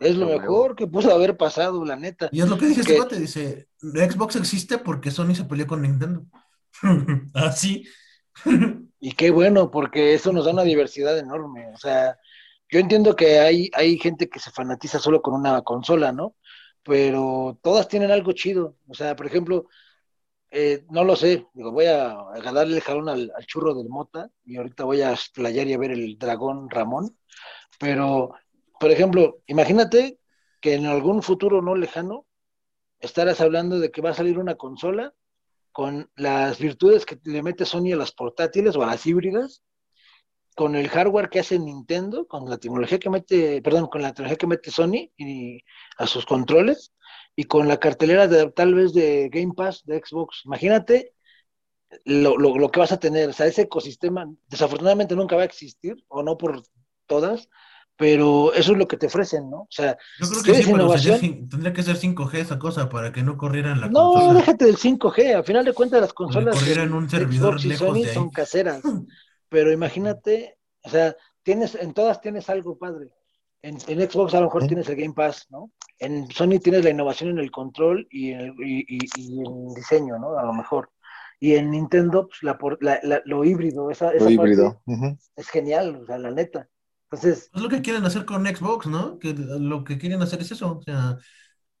Es 0.00 0.16
lo 0.16 0.26
mejor 0.26 0.74
que 0.74 0.88
pudo 0.88 1.12
haber 1.12 1.36
pasado, 1.36 1.84
la 1.84 1.94
neta. 1.94 2.28
Y 2.32 2.40
es 2.40 2.48
lo 2.48 2.58
que 2.58 2.66
dice 2.66 2.80
este 2.80 2.96
cuate, 2.96 3.20
dice, 3.20 3.68
Xbox 3.80 4.34
existe 4.34 4.78
porque 4.78 5.12
Sony 5.12 5.34
se 5.34 5.44
peleó 5.44 5.66
con 5.66 5.82
Nintendo. 5.82 6.24
Así. 7.34 7.86
y 9.02 9.12
qué 9.12 9.30
bueno, 9.30 9.70
porque 9.70 10.14
eso 10.14 10.32
nos 10.32 10.46
da 10.46 10.52
una 10.52 10.64
diversidad 10.64 11.18
enorme. 11.18 11.68
O 11.74 11.78
sea, 11.78 12.18
yo 12.70 12.80
entiendo 12.80 13.16
que 13.16 13.40
hay, 13.40 13.70
hay 13.74 13.98
gente 13.98 14.28
que 14.30 14.40
se 14.40 14.50
fanatiza 14.50 14.98
solo 14.98 15.22
con 15.22 15.34
una 15.34 15.62
consola, 15.62 16.12
¿no? 16.12 16.36
pero 16.82 17.58
todas 17.62 17.88
tienen 17.88 18.10
algo 18.10 18.32
chido. 18.32 18.76
O 18.88 18.94
sea, 18.94 19.16
por 19.16 19.26
ejemplo, 19.26 19.66
eh, 20.50 20.84
no 20.90 21.04
lo 21.04 21.16
sé. 21.16 21.46
Digo, 21.54 21.72
voy 21.72 21.86
a, 21.86 22.16
darle 22.52 22.76
el 22.76 22.82
jalón 22.82 23.08
al, 23.08 23.32
churro 23.46 23.74
del 23.74 23.88
Mota 23.88 24.30
y 24.44 24.56
ahorita 24.56 24.84
voy 24.84 25.02
a 25.02 25.12
explayar 25.12 25.66
y 25.68 25.74
a 25.74 25.78
ver 25.78 25.92
el 25.92 26.18
dragón 26.18 26.70
Ramón. 26.70 27.16
Pero, 27.78 28.34
por 28.80 28.90
ejemplo, 28.90 29.42
imagínate 29.46 30.18
que 30.60 30.74
en 30.74 30.86
algún 30.86 31.22
futuro 31.22 31.62
no 31.62 31.74
lejano 31.74 32.26
estarás 33.00 33.40
hablando 33.40 33.80
de 33.80 33.90
que 33.90 34.02
va 34.02 34.10
a 34.10 34.14
salir 34.14 34.38
una 34.38 34.56
consola 34.56 35.14
con 35.72 36.10
las 36.16 36.58
virtudes 36.58 37.06
que 37.06 37.18
le 37.24 37.42
mete 37.42 37.64
Sony 37.64 37.92
a 37.92 37.96
las 37.96 38.12
portátiles 38.12 38.76
o 38.76 38.82
a 38.82 38.86
las 38.86 39.06
híbridas, 39.06 39.62
con 40.54 40.76
el 40.76 40.88
hardware 40.88 41.30
que 41.30 41.40
hace 41.40 41.58
Nintendo, 41.58 42.26
con 42.26 42.48
la 42.48 42.58
tecnología 42.58 42.98
que 42.98 43.10
mete, 43.10 43.62
perdón, 43.62 43.86
con 43.86 44.02
la 44.02 44.12
tecnología 44.12 44.36
que 44.36 44.46
mete 44.46 44.70
Sony 44.70 45.10
y 45.16 45.62
a 45.96 46.06
sus 46.06 46.26
controles, 46.26 46.92
y 47.34 47.44
con 47.44 47.68
la 47.68 47.78
cartelera 47.78 48.28
de 48.28 48.50
tal 48.50 48.74
vez 48.74 48.92
de 48.92 49.30
Game 49.30 49.54
Pass 49.54 49.84
de 49.86 50.00
Xbox. 50.04 50.42
Imagínate 50.44 51.14
lo, 52.04 52.36
lo, 52.36 52.70
que 52.70 52.80
vas 52.80 52.92
a 52.92 52.98
tener, 52.98 53.30
o 53.30 53.32
sea, 53.32 53.46
ese 53.46 53.62
ecosistema 53.62 54.30
desafortunadamente 54.48 55.16
nunca 55.16 55.36
va 55.36 55.42
a 55.42 55.46
existir, 55.46 55.96
o 56.08 56.22
no 56.22 56.38
por 56.38 56.62
todas, 57.06 57.48
pero 57.96 58.52
eso 58.54 58.72
es 58.72 58.78
lo 58.78 58.88
que 58.88 58.96
te 58.96 59.06
ofrecen, 59.06 59.50
¿no? 59.50 59.62
O 59.62 59.68
sea, 59.70 59.96
yo 60.18 60.28
creo 60.28 60.42
que 60.42 60.62
sí, 60.62 60.70
innovación, 60.70 61.48
tendría 61.48 61.72
que 61.72 61.82
ser 61.82 61.96
5G 61.96 62.34
esa 62.38 62.58
cosa 62.58 62.88
para 62.88 63.12
que 63.12 63.22
no 63.22 63.36
corrieran 63.36 63.80
la 63.80 63.88
no, 63.88 64.12
consola. 64.12 64.32
No, 64.32 64.38
déjate 64.38 64.64
del 64.64 64.76
5G, 64.76 65.36
al 65.36 65.44
final 65.44 65.64
de 65.64 65.72
cuentas 65.72 66.00
las 66.00 66.12
consolas 66.12 66.58
corrieran 66.58 66.92
un 66.92 67.08
servidor 67.08 67.60
Xbox 67.60 67.64
y 67.64 67.76
Sony 67.76 68.12
son 68.12 68.30
caseras, 68.30 68.82
pero 69.48 69.72
imagínate, 69.72 70.58
o 70.82 70.88
sea, 70.88 71.14
tienes, 71.42 71.74
en 71.74 71.92
todas 71.92 72.20
tienes 72.20 72.48
algo 72.48 72.78
padre. 72.78 73.12
En, 73.64 73.78
Xbox 73.78 74.34
a 74.34 74.40
lo 74.40 74.46
mejor 74.46 74.66
tienes 74.66 74.88
el 74.88 74.96
Game 74.96 75.14
Pass, 75.14 75.46
¿no? 75.50 75.70
En 76.00 76.28
Sony 76.32 76.58
tienes 76.60 76.82
la 76.82 76.90
innovación 76.90 77.30
en 77.30 77.38
el 77.38 77.52
control 77.52 78.08
y 78.10 78.32
en 78.32 78.40
el, 78.40 78.54
y, 78.58 78.98
diseño, 79.76 80.18
¿no? 80.18 80.36
A 80.36 80.44
lo 80.44 80.52
mejor. 80.52 80.90
Y 81.38 81.54
en 81.54 81.70
Nintendo, 81.70 82.28
pues, 82.28 82.42
la, 82.80 83.22
lo 83.24 83.44
híbrido, 83.44 83.90
esa, 83.90 84.10
esa 84.10 84.28
híbrido. 84.28 84.82
es 85.36 85.48
genial, 85.48 86.00
o 86.02 86.06
sea, 86.06 86.18
la 86.18 86.32
neta. 86.32 86.68
Entonces. 87.12 87.50
Es 87.54 87.60
lo 87.60 87.68
que 87.68 87.82
quieren 87.82 88.04
hacer 88.04 88.24
con 88.24 88.46
Xbox, 88.46 88.86
¿no? 88.86 89.18
Que 89.18 89.34
lo 89.34 89.84
que 89.84 89.98
quieren 89.98 90.22
hacer 90.22 90.40
es 90.40 90.52
eso, 90.52 90.78
o 90.78 90.82
sea, 90.82 91.18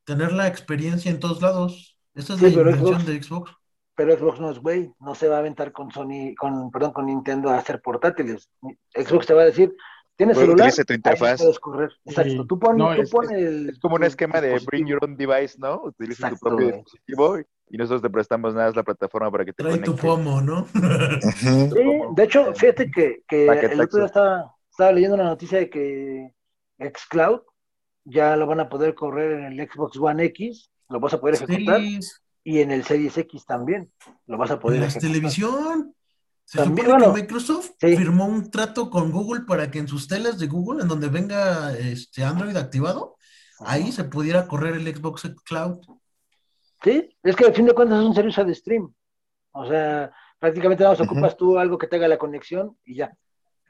tener 0.04 0.32
la 0.32 0.46
experiencia 0.46 1.10
en 1.10 1.20
todos 1.20 1.40
lados. 1.40 1.98
Esa 2.14 2.34
es 2.34 2.42
la 2.42 2.48
intención 2.48 3.06
de 3.06 3.22
Xbox. 3.22 3.52
Pero 3.94 4.16
Xbox 4.16 4.40
no 4.40 4.50
es 4.50 4.58
güey, 4.58 4.92
no 5.00 5.14
se 5.14 5.28
va 5.28 5.36
a 5.36 5.38
aventar 5.40 5.72
con 5.72 5.90
Sony, 5.90 6.34
con, 6.38 6.70
perdón, 6.70 6.92
con 6.92 7.06
Nintendo 7.06 7.50
a 7.50 7.58
hacer 7.58 7.80
portátiles. 7.80 8.50
Xbox 8.94 9.26
te 9.26 9.34
va 9.34 9.42
a 9.42 9.46
decir, 9.46 9.74
tienes 10.16 10.36
celular, 10.36 10.72
tu 10.72 10.92
interfaz. 10.94 11.40
puedes 11.40 11.58
correr. 11.58 11.90
Exacto, 12.04 12.46
tú 12.46 12.58
pones, 12.58 13.10
tú 13.10 13.16
pones 13.16 13.32
el, 13.32 13.68
es 13.70 13.78
como 13.78 13.96
un 13.96 14.04
esquema 14.04 14.40
de 14.40 14.58
bring 14.66 14.86
your 14.86 14.98
own 15.02 15.16
device, 15.16 15.56
¿no? 15.58 15.82
Utiliza 15.84 16.30
tu 16.30 16.36
propio 16.36 16.66
dispositivo 16.68 17.38
y 17.38 17.76
nosotros 17.76 18.02
te 18.02 18.10
prestamos 18.10 18.54
nada 18.54 18.72
la 18.74 18.82
plataforma 18.82 19.30
para 19.30 19.44
que 19.44 19.52
te 19.52 19.62
Trae 19.62 19.78
tu 19.78 19.96
pomo, 19.96 20.40
¿no? 20.40 20.66
sí, 21.22 22.00
de 22.16 22.24
hecho, 22.24 22.54
fíjate 22.54 22.90
que, 22.90 23.22
que 23.26 23.46
el 23.46 23.80
otro 23.80 23.98
día 23.98 24.06
estaba 24.06 24.54
estaba 24.72 24.92
leyendo 24.92 25.18
la 25.18 25.24
noticia 25.24 25.58
de 25.58 25.68
que 25.70 26.34
Xcloud 26.78 27.42
ya 28.04 28.36
lo 28.36 28.46
van 28.46 28.60
a 28.60 28.68
poder 28.68 28.94
correr 28.94 29.32
en 29.32 29.44
el 29.52 29.70
Xbox 29.70 29.98
One 29.98 30.24
X, 30.24 30.70
lo 30.88 30.98
vas 30.98 31.12
a 31.12 31.20
poder 31.20 31.36
ejecutar, 31.36 31.80
y 32.42 32.60
en 32.60 32.70
el 32.70 32.82
Series 32.82 33.16
X 33.16 33.44
también, 33.44 33.92
lo 34.26 34.38
vas 34.38 34.50
a 34.50 34.58
poder 34.58 34.82
¿En 34.82 34.88
la 34.88 34.94
televisión? 34.94 35.94
Se 36.44 36.64
supone 36.64 37.04
que 37.04 37.22
Microsoft 37.22 37.70
firmó 37.78 38.26
un 38.26 38.50
trato 38.50 38.90
con 38.90 39.12
Google 39.12 39.42
para 39.42 39.70
que 39.70 39.78
en 39.78 39.88
sus 39.88 40.08
teles 40.08 40.38
de 40.38 40.48
Google, 40.48 40.82
en 40.82 40.88
donde 40.88 41.08
venga 41.08 41.76
este 41.78 42.24
Android 42.24 42.56
activado, 42.56 43.16
ahí 43.60 43.92
se 43.92 44.04
pudiera 44.04 44.48
correr 44.48 44.74
el 44.74 44.96
Xbox 44.96 45.30
Cloud. 45.44 45.80
Sí, 46.82 47.16
es 47.22 47.36
que 47.36 47.44
al 47.44 47.54
fin 47.54 47.66
de 47.66 47.74
cuentas 47.74 48.00
es 48.00 48.06
un 48.06 48.14
servicio 48.14 48.44
de 48.44 48.54
stream. 48.54 48.92
O 49.52 49.66
sea, 49.66 50.10
prácticamente 50.38 50.82
nada 50.82 50.96
más 50.96 51.06
ocupas 51.06 51.36
tú 51.36 51.58
algo 51.58 51.78
que 51.78 51.86
tenga 51.86 52.08
la 52.08 52.18
conexión 52.18 52.76
y 52.84 52.96
ya. 52.96 53.14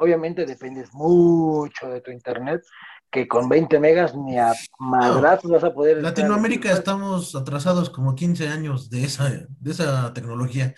Obviamente 0.02 0.44
dependes 0.44 0.92
mucho 0.94 1.88
de 1.88 2.00
tu 2.00 2.10
internet, 2.10 2.60
que 3.08 3.28
con 3.28 3.48
20 3.48 3.78
megas 3.78 4.16
ni 4.16 4.36
a 4.36 4.52
madrazos 4.80 5.48
vas 5.48 5.62
a 5.62 5.72
poder. 5.72 6.02
Latinoamérica 6.02 6.72
estamos 6.72 7.36
atrasados 7.36 7.88
como 7.88 8.16
15 8.16 8.48
años 8.48 8.90
de 8.90 9.04
esa, 9.04 9.28
de 9.28 9.70
esa 9.70 10.12
tecnología. 10.12 10.74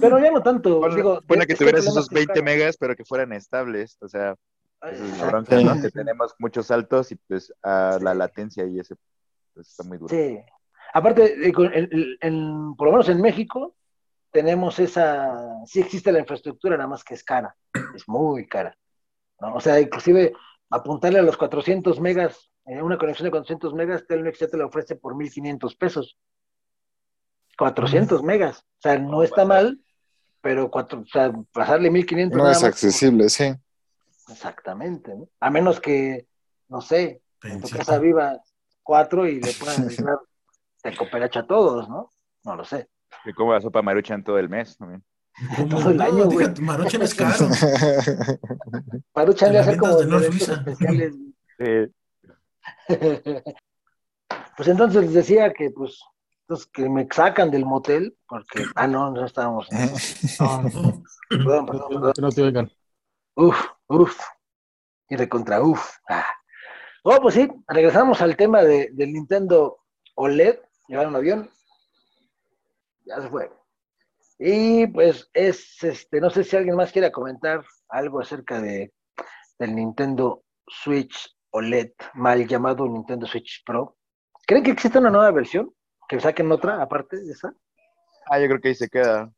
Pero 0.00 0.20
ya 0.20 0.30
no 0.30 0.40
tanto. 0.40 0.80
digo, 0.94 1.20
que 1.20 1.54
tuvieras 1.56 1.84
esos 1.84 2.08
20 2.10 2.42
megas, 2.42 2.76
pero 2.78 2.94
que 2.94 3.04
fueran 3.04 3.32
estables. 3.32 3.96
O 4.00 4.08
sea, 4.08 4.36
que 4.80 5.90
tenemos 5.90 6.32
muchos 6.38 6.66
saltos 6.66 7.10
y 7.10 7.16
pues 7.16 7.52
a 7.64 7.98
la 8.00 8.14
latencia 8.14 8.64
y 8.66 8.78
ese 8.78 8.94
pues, 9.52 9.68
está 9.68 9.82
muy 9.82 9.98
duro. 9.98 10.14
Sí. 10.14 10.38
Aparte, 10.94 11.52
por 11.52 12.86
lo 12.86 12.92
menos 12.92 13.08
en 13.08 13.20
México, 13.20 13.74
tenemos 14.30 14.78
esa, 14.78 15.64
sí 15.66 15.80
existe 15.80 16.12
la 16.12 16.20
infraestructura, 16.20 16.76
nada 16.76 16.88
más 16.88 17.04
que 17.04 17.14
es 17.14 17.24
cara, 17.24 17.54
es 17.94 18.08
muy 18.08 18.46
cara. 18.46 18.76
¿no? 19.40 19.54
O 19.54 19.60
sea, 19.60 19.80
inclusive 19.80 20.32
apuntarle 20.70 21.18
a 21.18 21.22
los 21.22 21.36
400 21.36 22.00
megas, 22.00 22.50
eh, 22.66 22.80
una 22.82 22.98
conexión 22.98 23.26
de 23.26 23.30
400 23.30 23.74
megas, 23.74 24.06
Telmex 24.06 24.38
ya 24.38 24.48
te 24.48 24.56
la 24.56 24.66
ofrece 24.66 24.96
por 24.96 25.14
1.500 25.14 25.76
pesos. 25.76 26.18
400 27.58 28.22
megas, 28.22 28.60
o 28.60 28.80
sea, 28.80 28.98
no 28.98 29.22
está 29.22 29.44
mal, 29.44 29.78
pero 30.40 30.70
cuatro, 30.70 31.00
o 31.00 31.06
sea, 31.06 31.30
pasarle 31.52 31.90
1.500 31.90 32.30
No 32.30 32.50
es 32.50 32.62
accesible, 32.62 33.28
sí. 33.28 33.52
Exactamente, 34.28 35.14
¿no? 35.14 35.28
A 35.40 35.50
menos 35.50 35.80
que, 35.80 36.26
no 36.68 36.80
sé, 36.80 37.20
en 37.42 37.60
tu 37.60 37.68
casa 37.68 37.98
viva 37.98 38.40
cuatro 38.82 39.26
y 39.26 39.40
le 39.40 39.52
puedan 39.52 39.88
dar 40.06 40.18
te 40.82 40.96
cooperacha 40.96 41.40
a 41.40 41.46
todos, 41.46 41.88
¿no? 41.88 42.10
No 42.44 42.56
lo 42.56 42.64
sé. 42.64 42.88
Que 43.24 43.34
como 43.34 43.52
la 43.52 43.60
sopa 43.60 43.82
maruchan 43.82 44.24
todo 44.24 44.38
el 44.38 44.48
mes 44.48 44.76
también. 44.76 45.04
Todo 45.70 45.90
el 45.90 46.00
año, 46.00 46.24
güey. 46.26 46.48
Maruchan 46.60 47.02
es 47.02 47.14
caro. 47.14 47.48
Maruchan 49.14 49.52
ya 49.52 49.60
hace 49.60 49.76
como 49.76 49.96
de 49.96 50.28
especiales. 50.28 51.14
pues 54.56 54.68
entonces 54.68 55.02
les 55.02 55.14
decía 55.14 55.52
que 55.52 55.70
pues 55.70 56.00
entonces 56.42 56.66
que 56.72 56.88
me 56.88 57.06
sacan 57.10 57.50
del 57.50 57.64
motel 57.64 58.16
porque 58.26 58.64
ah 58.74 58.86
no 58.86 59.10
no 59.10 59.24
estábamos 59.24 59.68
no, 59.70 61.02
perdón, 61.28 61.66
perdón, 61.66 61.88
perdón. 61.88 62.12
no 62.18 62.30
te 62.30 62.42
oigan 62.42 62.70
uf 63.36 63.66
uf 63.88 64.20
y 65.08 65.16
de 65.16 65.28
contra 65.28 65.62
uf 65.62 65.96
ah. 66.08 66.26
oh 67.04 67.18
pues 67.20 67.34
sí 67.34 67.48
regresamos 67.68 68.20
al 68.20 68.36
tema 68.36 68.62
de, 68.62 68.90
del 68.92 69.12
Nintendo 69.12 69.80
OLED 70.14 70.58
llevaron 70.88 71.10
un 71.10 71.16
avión 71.16 71.50
ya 73.04 73.20
se 73.20 73.28
fue. 73.28 73.50
Y 74.38 74.86
pues 74.86 75.28
es, 75.34 75.82
este, 75.82 76.20
no 76.20 76.30
sé 76.30 76.44
si 76.44 76.56
alguien 76.56 76.76
más 76.76 76.92
quiera 76.92 77.12
comentar 77.12 77.62
algo 77.88 78.20
acerca 78.20 78.60
de 78.60 78.92
del 79.58 79.74
Nintendo 79.74 80.42
Switch 80.66 81.36
OLED, 81.50 81.90
mal 82.14 82.46
llamado 82.46 82.88
Nintendo 82.88 83.26
Switch 83.26 83.62
Pro. 83.66 83.96
¿Creen 84.46 84.64
que 84.64 84.70
existe 84.70 84.98
una 84.98 85.10
nueva 85.10 85.30
versión? 85.30 85.70
¿Que 86.08 86.18
saquen 86.18 86.50
otra 86.50 86.80
aparte 86.80 87.18
de 87.18 87.30
esa? 87.30 87.52
Ah, 88.30 88.40
yo 88.40 88.46
creo 88.48 88.60
que 88.60 88.68
ahí 88.68 88.74
se 88.74 88.88
queda. 88.88 89.30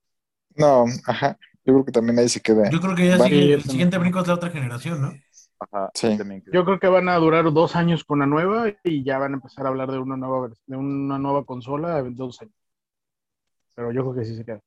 No, 0.54 0.84
ajá, 1.06 1.36
yo 1.64 1.74
creo 1.74 1.84
que 1.84 1.92
también 1.92 2.20
ahí 2.20 2.28
se 2.28 2.40
queda. 2.40 2.70
Yo 2.70 2.80
creo 2.80 2.94
que 2.94 3.08
ya 3.08 3.18
sigue, 3.18 3.54
el 3.54 3.62
siguiente 3.64 3.98
brinco 3.98 4.20
es 4.20 4.28
la 4.28 4.34
otra 4.34 4.50
generación, 4.50 5.02
¿no? 5.02 5.12
Ajá, 5.58 5.90
sí. 5.94 6.16
Yo 6.52 6.64
creo 6.64 6.78
que 6.78 6.88
van 6.88 7.08
a 7.08 7.16
durar 7.16 7.52
dos 7.52 7.74
años 7.74 8.04
con 8.04 8.20
la 8.20 8.26
nueva 8.26 8.72
y 8.84 9.02
ya 9.04 9.18
van 9.18 9.32
a 9.32 9.36
empezar 9.36 9.66
a 9.66 9.70
hablar 9.70 9.90
de 9.90 9.98
una 9.98 10.16
nueva 10.16 10.50
de 10.66 10.76
una 10.76 11.18
nueva 11.18 11.44
consola 11.44 11.98
en 11.98 12.14
dos 12.14 12.40
años 12.40 12.54
pero 13.74 13.92
yo 13.92 14.02
creo 14.02 14.14
que 14.14 14.24
sí 14.24 14.36
se 14.36 14.44
queda. 14.44 14.60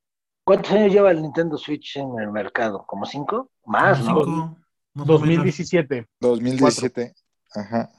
¿Cuántos 0.44 0.72
años 0.72 0.92
lleva 0.92 1.10
el 1.10 1.22
Nintendo 1.22 1.58
Switch 1.58 1.96
en 1.96 2.20
el 2.20 2.30
mercado? 2.30 2.84
¿Como 2.86 3.04
cinco? 3.04 3.50
Más, 3.64 4.04
¿no? 4.04 4.56
2017. 4.94 6.06
2017, 6.20 7.14
ajá. 7.54 7.90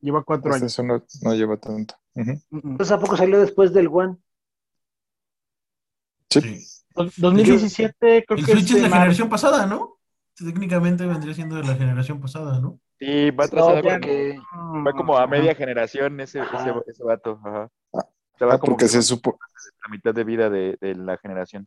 Lleva 0.00 0.22
cuatro 0.22 0.50
pues 0.50 0.60
años. 0.60 0.72
Eso 0.72 0.82
no, 0.82 1.02
no 1.22 1.34
lleva 1.34 1.56
tanto. 1.56 1.94
Entonces, 2.14 2.92
¿a 2.92 3.00
poco 3.00 3.16
salió 3.16 3.40
después 3.40 3.72
del 3.72 3.88
One? 3.88 4.16
Sí. 6.30 6.64
2017 6.94 8.24
creo 8.26 8.38
el 8.38 8.46
que 8.46 8.52
Switch 8.52 8.70
es 8.72 8.82
la 8.82 8.90
generación 8.90 9.28
pasada, 9.28 9.66
¿no? 9.66 9.98
Técnicamente 10.34 11.06
vendría 11.06 11.34
siendo 11.34 11.56
de 11.56 11.64
la 11.64 11.74
generación 11.74 12.20
pasada, 12.20 12.60
¿no? 12.60 12.78
Sí, 12.98 13.30
va 13.30 13.44
atrasado 13.44 13.82
porque 13.82 14.38
va 14.86 14.92
como 14.92 15.16
a 15.16 15.26
media 15.26 15.54
generación 15.54 16.20
ese, 16.20 16.40
ese, 16.40 16.74
ese 16.86 17.04
vato. 17.04 17.40
Ajá. 17.42 17.70
Ah, 18.40 18.58
porque 18.58 18.88
se 18.88 19.02
supo. 19.02 19.38
La 19.84 19.90
mitad 19.90 20.14
de 20.14 20.24
vida 20.24 20.50
de, 20.50 20.76
la 20.80 21.16
generación. 21.18 21.66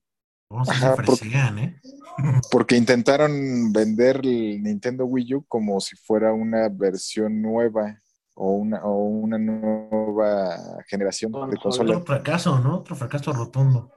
¿eh? 0.52 1.76
porque, 2.52 2.76
intentaron 2.76 3.72
vender 3.72 4.18
el 4.18 4.62
Nintendo 4.64 5.06
Wii 5.06 5.36
U 5.36 5.46
como 5.48 5.80
si 5.80 5.96
fuera 5.96 6.34
una 6.34 6.70
versión 6.70 7.42
nueva 7.42 7.98
o 8.36 8.52
una, 8.52 8.84
o 8.84 9.04
una 9.04 9.38
nueva 9.38 10.84
generación 10.88 11.32
de 11.50 11.58
consola. 11.58 11.98
Otro 11.98 12.06
fracaso, 12.06 12.60
¿no? 12.60 12.78
Otro 12.78 12.96
fracaso 12.96 13.32
rotundo. 13.34 13.92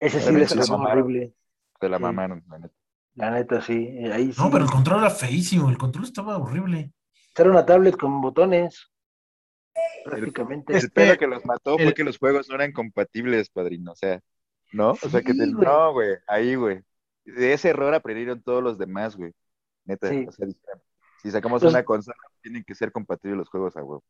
Ese 0.00 0.20
sí 0.20 0.32
les 0.32 0.70
horrible. 0.70 1.34
De 1.80 1.88
la 1.88 1.98
mamaron, 1.98 2.44
la 2.48 2.58
neta. 2.58 2.74
La 3.14 3.30
neta, 3.30 3.60
sí. 3.60 3.88
Ahí 4.12 4.32
sí. 4.32 4.40
No, 4.40 4.50
pero 4.50 4.64
el 4.64 4.70
control 4.70 5.00
era 5.00 5.10
feísimo, 5.10 5.70
el 5.70 5.78
control 5.78 6.04
estaba 6.04 6.36
horrible. 6.38 6.92
Era 7.36 7.50
una 7.50 7.64
tablet 7.64 7.96
con 7.96 8.20
botones. 8.20 8.90
Prácticamente. 10.04 10.76
El, 10.76 10.90
pedo 10.90 11.16
que 11.16 11.26
los 11.26 11.44
mató 11.44 11.78
fue 11.78 11.94
que 11.94 12.04
los 12.04 12.18
juegos 12.18 12.48
no 12.48 12.56
eran 12.56 12.72
compatibles, 12.72 13.48
padrino. 13.48 13.92
O 13.92 13.96
sea, 13.96 14.20
¿no? 14.72 14.90
O 14.90 15.08
sea, 15.08 15.22
que 15.22 15.32
no, 15.34 15.92
güey, 15.92 16.16
ahí, 16.26 16.54
güey. 16.54 16.82
De 17.24 17.54
ese 17.54 17.70
error 17.70 17.94
aprendieron 17.94 18.42
todos 18.42 18.62
los 18.62 18.76
demás, 18.76 19.16
güey. 19.16 19.32
Neta, 19.84 20.08
o 20.08 20.32
sea, 20.32 20.46
si 21.22 21.30
sacamos 21.30 21.62
pues 21.62 21.72
una 21.72 21.84
consola, 21.84 22.16
tienen 22.42 22.64
que 22.64 22.74
ser 22.74 22.92
compatibles 22.92 23.38
los 23.38 23.48
juegos 23.48 23.76
a 23.76 23.82
huevo. 23.82 24.04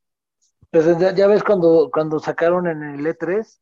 Pues 0.71 0.85
ya, 1.15 1.27
ves 1.29 1.45
cuando, 1.45 1.89
cuando 1.93 2.19
sacaron 2.19 2.67
en 2.67 2.83
el 2.83 3.07
E3 3.07 3.61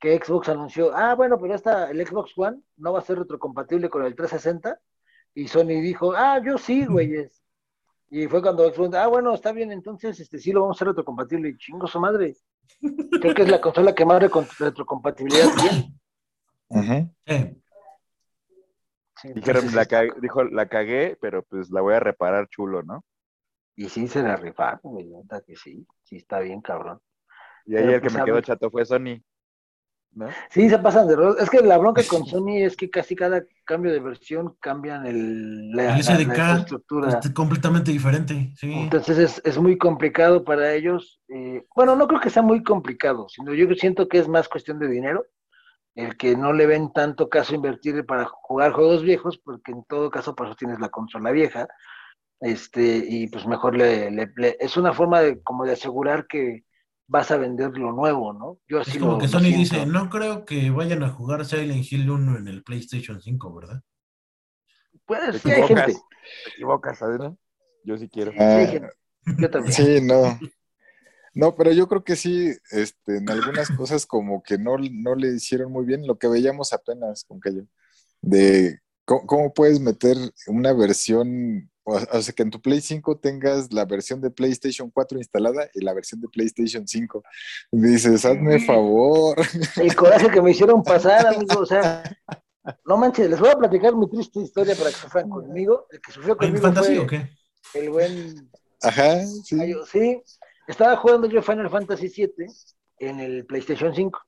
que 0.00 0.18
Xbox 0.18 0.48
anunció, 0.48 0.94
ah, 0.94 1.14
bueno, 1.14 1.38
pero 1.38 1.54
esta, 1.54 1.90
el 1.90 2.06
Xbox 2.06 2.32
One 2.36 2.62
no 2.76 2.92
va 2.94 3.00
a 3.00 3.02
ser 3.02 3.18
retrocompatible 3.18 3.90
con 3.90 4.04
el 4.04 4.14
360. 4.14 4.80
Y 5.34 5.48
Sony 5.48 5.80
dijo, 5.82 6.14
ah, 6.14 6.40
yo 6.42 6.56
sí, 6.56 6.86
güeyes. 6.86 7.42
Y 8.16 8.28
fue 8.28 8.40
cuando 8.40 8.72
Xbox, 8.72 8.94
ah, 8.94 9.08
bueno, 9.08 9.34
está 9.34 9.50
bien, 9.50 9.72
entonces 9.72 10.20
este 10.20 10.38
sí 10.38 10.52
lo 10.52 10.60
vamos 10.60 10.76
a 10.76 10.78
hacer 10.78 10.86
retrocompatible. 10.86 11.48
Y 11.48 11.56
chingo 11.56 11.88
su 11.88 11.98
madre. 11.98 12.36
Creo 13.20 13.34
que 13.34 13.42
es 13.42 13.50
la 13.50 13.60
consola 13.60 13.92
que 13.92 14.04
más 14.04 14.22
retrocompatibilidad 14.22 15.48
tiene. 15.56 15.92
Dijeron, 19.34 19.64
la 19.74 19.88
dijo, 20.20 20.44
la 20.44 20.68
cagué, 20.68 21.18
pero 21.20 21.42
pues 21.42 21.70
la 21.70 21.80
voy 21.80 21.94
a 21.94 21.98
reparar 21.98 22.48
chulo, 22.48 22.84
¿no? 22.84 23.04
Y 23.74 23.88
sí 23.88 24.06
se 24.06 24.22
la 24.22 24.36
rifaron, 24.36 24.78
güey, 24.82 25.10
que 25.44 25.56
sí, 25.56 25.84
sí 26.04 26.18
está 26.18 26.38
bien, 26.38 26.60
cabrón. 26.60 27.00
Y 27.66 27.74
ahí 27.74 27.94
el 27.94 27.94
que 27.94 28.10
pues, 28.10 28.14
me 28.14 28.24
quedó 28.24 28.40
chato 28.42 28.70
fue 28.70 28.84
Sony. 28.84 29.24
¿No? 30.14 30.28
Sí, 30.50 30.68
se 30.68 30.78
pasan 30.78 31.08
de 31.08 31.16
rol. 31.16 31.36
Es 31.40 31.50
que 31.50 31.60
la 31.60 31.76
bronca 31.76 32.02
con 32.08 32.24
Sony 32.24 32.58
es 32.58 32.76
que 32.76 32.88
casi 32.88 33.16
cada 33.16 33.44
cambio 33.64 33.92
de 33.92 34.00
versión 34.00 34.56
cambian 34.60 35.06
el, 35.06 35.72
la, 35.72 35.96
el 35.96 36.04
SDK 36.04 36.58
estructura. 36.58 37.20
Es 37.22 37.30
completamente 37.30 37.90
diferente. 37.90 38.52
Sí. 38.56 38.72
Entonces 38.72 39.18
es, 39.18 39.42
es, 39.44 39.58
muy 39.58 39.76
complicado 39.76 40.44
para 40.44 40.72
ellos. 40.72 41.20
Eh, 41.28 41.64
bueno, 41.74 41.96
no 41.96 42.06
creo 42.06 42.20
que 42.20 42.30
sea 42.30 42.42
muy 42.42 42.62
complicado, 42.62 43.28
sino 43.28 43.54
yo 43.54 43.66
siento 43.74 44.08
que 44.08 44.18
es 44.18 44.28
más 44.28 44.48
cuestión 44.48 44.78
de 44.78 44.88
dinero 44.88 45.24
el 45.94 46.16
que 46.16 46.36
no 46.36 46.52
le 46.52 46.66
ven 46.66 46.92
tanto 46.92 47.28
caso 47.28 47.54
invertir 47.54 48.04
para 48.04 48.24
jugar 48.24 48.72
juegos 48.72 49.02
viejos, 49.02 49.38
porque 49.38 49.72
en 49.72 49.84
todo 49.84 50.10
caso 50.10 50.34
para 50.34 50.50
eso 50.50 50.56
tienes 50.56 50.80
la 50.80 50.88
consola 50.88 51.30
vieja, 51.30 51.68
este, 52.40 53.04
y 53.08 53.28
pues 53.28 53.46
mejor 53.46 53.76
le, 53.76 54.26
es 54.58 54.76
una 54.76 54.92
forma 54.92 55.20
de 55.20 55.40
como 55.42 55.64
de 55.64 55.72
asegurar 55.72 56.26
que 56.26 56.64
vas 57.06 57.30
a 57.30 57.36
vender 57.36 57.76
lo 57.76 57.92
nuevo, 57.92 58.32
¿no? 58.32 58.58
Yo 58.68 58.80
así 58.80 58.92
es 58.92 58.98
como 58.98 59.18
que 59.18 59.28
Sony 59.28 59.52
dice, 59.54 59.86
no 59.86 60.08
creo 60.10 60.44
que 60.44 60.70
vayan 60.70 61.02
a 61.02 61.10
jugar 61.10 61.44
Silent 61.44 61.90
Hill 61.90 62.10
1 62.10 62.38
en 62.38 62.48
el 62.48 62.62
PlayStation 62.62 63.20
5, 63.20 63.54
¿verdad? 63.54 63.82
Puede 65.04 65.38
ser, 65.38 65.54
hay 65.54 65.68
gente. 65.68 65.92
¿Te 65.92 66.50
equivocas, 66.50 67.02
Adrián? 67.02 67.38
Yo 67.84 67.98
sí 67.98 68.08
quiero. 68.08 68.32
yo 68.32 69.50
también. 69.50 69.72
Sí, 69.72 70.00
no. 70.00 70.38
No, 71.36 71.56
pero 71.56 71.72
yo 71.72 71.88
creo 71.88 72.04
que 72.04 72.14
sí, 72.14 72.56
este, 72.70 73.16
en 73.16 73.28
algunas 73.28 73.68
cosas 73.72 74.06
como 74.06 74.40
que 74.40 74.56
no, 74.56 74.76
no 74.78 75.16
le 75.16 75.34
hicieron 75.34 75.72
muy 75.72 75.84
bien 75.84 76.06
lo 76.06 76.16
que 76.16 76.28
veíamos 76.28 76.72
apenas 76.72 77.24
con 77.24 77.40
Cayo, 77.40 77.66
de 78.22 78.78
cómo, 79.04 79.52
puedes 79.52 79.80
meter 79.80 80.16
una 80.46 80.72
versión, 80.72 81.72
o, 81.84 82.22
sea, 82.22 82.34
que 82.34 82.42
en 82.42 82.50
tu 82.50 82.60
Play 82.60 82.80
5 82.80 83.18
tengas 83.18 83.72
la 83.72 83.84
versión 83.84 84.20
de 84.20 84.30
PlayStation 84.30 84.90
4 84.90 85.18
instalada 85.18 85.68
y 85.74 85.84
la 85.84 85.92
versión 85.92 86.20
de 86.20 86.28
PlayStation 86.28 86.88
5. 86.88 87.22
Dices, 87.70 88.24
hazme 88.24 88.58
favor. 88.60 89.36
El 89.76 89.94
coraje 89.94 90.30
que 90.30 90.40
me 90.40 90.52
hicieron 90.52 90.82
pasar, 90.82 91.26
amigo, 91.34 91.60
o 91.60 91.66
sea, 91.66 92.02
no 92.86 92.96
manches, 92.96 93.28
les 93.28 93.38
voy 93.38 93.50
a 93.50 93.58
platicar 93.58 93.94
mi 93.94 94.08
triste 94.08 94.40
historia 94.40 94.74
para 94.74 94.90
que 94.90 94.96
sufran 94.96 95.28
conmigo. 95.28 95.86
El 95.90 96.00
que 96.00 96.12
sufrió 96.12 96.36
conmigo 96.36 96.72
fue 96.72 96.98
o 96.98 97.06
qué? 97.06 97.28
el 97.74 97.90
buen... 97.90 98.50
Ajá, 98.82 99.24
sí. 99.44 99.74
sí, 99.90 100.22
estaba 100.66 100.96
jugando 100.96 101.26
yo 101.26 101.42
Final 101.42 101.70
Fantasy 101.70 102.08
VII 102.08 102.46
en 102.98 103.20
el 103.20 103.44
PlayStation 103.46 103.94
5. 103.94 104.20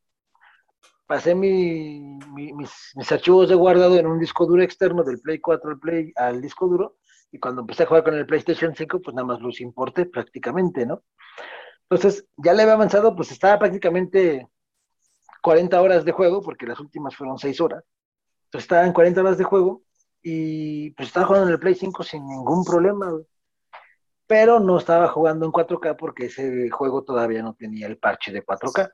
Pasé 1.06 1.34
mis, 1.34 3.10
archivos 3.10 3.48
de 3.48 3.54
guardado 3.54 3.96
en 3.96 4.06
un 4.06 4.18
disco 4.18 4.44
duro 4.44 4.62
externo 4.62 5.04
del 5.04 5.20
Play 5.20 5.38
4 5.38 5.70
al, 5.70 5.78
Play, 5.78 6.12
al 6.16 6.42
disco 6.42 6.66
duro. 6.66 6.96
Y 7.36 7.38
cuando 7.38 7.60
empecé 7.60 7.82
a 7.82 7.86
jugar 7.86 8.02
con 8.02 8.14
el 8.14 8.26
PlayStation 8.26 8.74
5, 8.74 9.00
pues 9.00 9.14
nada 9.14 9.26
más 9.26 9.40
los 9.40 9.60
importé 9.60 10.06
prácticamente, 10.06 10.86
¿no? 10.86 11.02
Entonces, 11.88 12.26
ya 12.36 12.52
le 12.54 12.62
había 12.62 12.74
avanzado, 12.74 13.14
pues 13.14 13.30
estaba 13.30 13.58
prácticamente 13.58 14.48
40 15.42 15.80
horas 15.80 16.04
de 16.04 16.12
juego, 16.12 16.42
porque 16.42 16.66
las 16.66 16.80
últimas 16.80 17.14
fueron 17.14 17.38
6 17.38 17.60
horas. 17.60 17.84
Entonces 18.46 18.64
estaba 18.64 18.86
en 18.86 18.92
40 18.92 19.20
horas 19.20 19.38
de 19.38 19.44
juego 19.44 19.82
y 20.22 20.90
pues 20.92 21.08
estaba 21.08 21.26
jugando 21.26 21.48
en 21.48 21.52
el 21.52 21.60
Play 21.60 21.74
5 21.74 22.02
sin 22.02 22.26
ningún 22.26 22.64
problema 22.64 23.12
pero 24.26 24.58
no 24.60 24.78
estaba 24.78 25.08
jugando 25.08 25.46
en 25.46 25.52
4K 25.52 25.96
porque 25.96 26.26
ese 26.26 26.68
juego 26.70 27.04
todavía 27.04 27.42
no 27.42 27.54
tenía 27.54 27.86
el 27.86 27.98
parche 27.98 28.32
de 28.32 28.44
4K. 28.44 28.90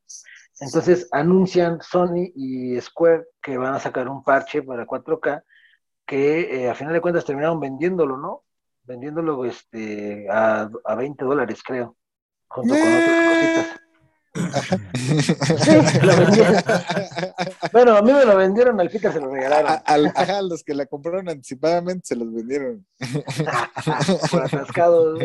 Entonces 0.61 1.09
anuncian 1.11 1.81
Sony 1.81 2.31
y 2.35 2.81
Square 2.81 3.25
que 3.41 3.57
van 3.57 3.75
a 3.75 3.81
sacar 3.81 4.09
un 4.09 4.23
parche 4.23 4.63
para 4.63 4.87
4K 4.87 5.43
que 6.07 6.65
eh, 6.65 6.71
a 6.71 6.75
final 6.75 6.93
de 6.93 7.01
cuentas 7.01 7.25
terminaron 7.25 7.61
vendiéndolo, 7.61 8.17
¿no? 8.17 8.45
Vendiéndolo 8.85 9.45
este, 9.45 10.29
a, 10.31 10.69
a 10.85 10.95
20 10.95 11.25
dólares, 11.25 11.63
creo, 11.65 11.97
junto 12.49 12.75
con 12.75 12.83
otras 12.83 13.35
cositas. 13.35 13.83
bueno, 17.73 17.97
a 17.97 18.03
mí 18.03 18.13
me 18.13 18.25
lo 18.25 18.37
vendieron, 18.37 18.81
al 18.81 18.89
Peter 18.89 19.13
se 19.13 19.21
lo 19.21 19.31
regalaron. 19.31 19.83
A, 19.85 19.99
los 20.43 20.65
que 20.65 20.75
la 20.75 20.87
compraron 20.87 21.29
anticipadamente 21.29 22.07
se 22.07 22.17
los 22.17 22.33
vendieron. 22.33 22.87
Por 24.31 24.43
atascados. 24.43 25.21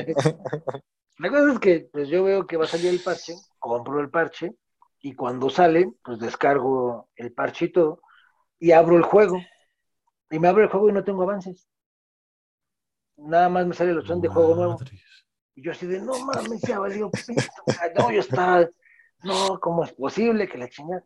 La 1.19 1.29
cosa 1.29 1.53
es 1.53 1.59
que 1.59 1.87
pues 1.91 2.09
yo 2.09 2.25
veo 2.25 2.45
que 2.45 2.57
va 2.57 2.65
a 2.65 2.67
salir 2.67 2.89
el 2.89 2.99
parche, 2.99 3.33
compro 3.59 4.01
el 4.01 4.09
parche 4.09 4.51
y 5.01 5.15
cuando 5.15 5.49
sale, 5.49 5.89
pues 6.03 6.19
descargo 6.19 7.07
el 7.15 7.31
parche 7.31 7.65
y 7.65 7.71
todo 7.71 8.01
y 8.59 8.71
abro 8.71 8.97
el 8.97 9.03
juego. 9.03 9.39
Y 10.29 10.39
me 10.39 10.47
abro 10.47 10.63
el 10.63 10.69
juego 10.69 10.89
y 10.89 10.93
no 10.93 11.03
tengo 11.03 11.23
avances. 11.23 11.67
Nada 13.17 13.49
más 13.49 13.65
me 13.65 13.73
sale 13.73 13.91
el 13.91 13.99
opción 13.99 14.21
de 14.21 14.27
juego 14.27 14.55
nuevo. 14.55 14.77
Y 15.55 15.63
yo 15.63 15.71
así 15.71 15.87
de, 15.87 16.01
no 16.01 16.13
mames, 16.25 16.61
ya 16.61 16.79
valió 16.79 17.09
No, 17.97 18.11
yo 18.11 18.19
estaba 18.19 18.67
no, 19.23 19.59
¿cómo 19.59 19.83
es 19.83 19.93
posible 19.93 20.47
que 20.47 20.57
la 20.57 20.69
chingada? 20.69 21.03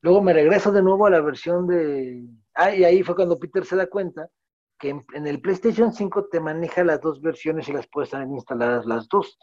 Luego 0.00 0.22
me 0.22 0.32
regreso 0.32 0.70
de 0.70 0.82
nuevo 0.82 1.06
a 1.06 1.10
la 1.10 1.20
versión 1.20 1.66
de... 1.66 2.22
Ah, 2.54 2.74
y 2.74 2.84
ahí 2.84 3.02
fue 3.02 3.16
cuando 3.16 3.38
Peter 3.38 3.64
se 3.64 3.76
da 3.76 3.86
cuenta 3.86 4.28
que 4.78 4.90
en, 4.90 5.26
el 5.26 5.40
PlayStation 5.40 5.92
5 5.92 6.28
te 6.28 6.40
maneja 6.40 6.84
las 6.84 7.00
dos 7.00 7.20
versiones 7.20 7.68
y 7.68 7.72
las 7.72 7.86
puedes 7.88 8.10
tener 8.10 8.28
instaladas 8.28 8.86
las 8.86 9.08
dos. 9.08 9.38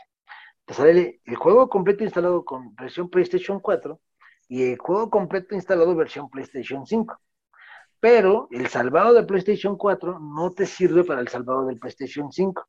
Te 0.66 0.74
sale 0.74 1.22
el 1.26 1.36
juego 1.36 1.68
completo 1.68 2.04
instalado 2.04 2.46
con 2.46 2.76
versión 2.76 3.10
PlayStation 3.10 3.60
4 3.60 4.00
y 4.48 4.72
el 4.72 4.78
juego 4.78 5.10
completo 5.10 5.56
instalado 5.56 5.96
versión 5.96 6.30
PlayStation 6.30 6.86
5. 6.86 7.20
Pero 8.02 8.48
el 8.50 8.68
salvado 8.68 9.14
de 9.14 9.24
PlayStation 9.24 9.78
4 9.78 10.20
no 10.20 10.52
te 10.52 10.66
sirve 10.66 11.04
para 11.04 11.22
el 11.22 11.28
salvado 11.28 11.68
del 11.68 11.78
PlayStation 11.78 12.32
5. 12.32 12.68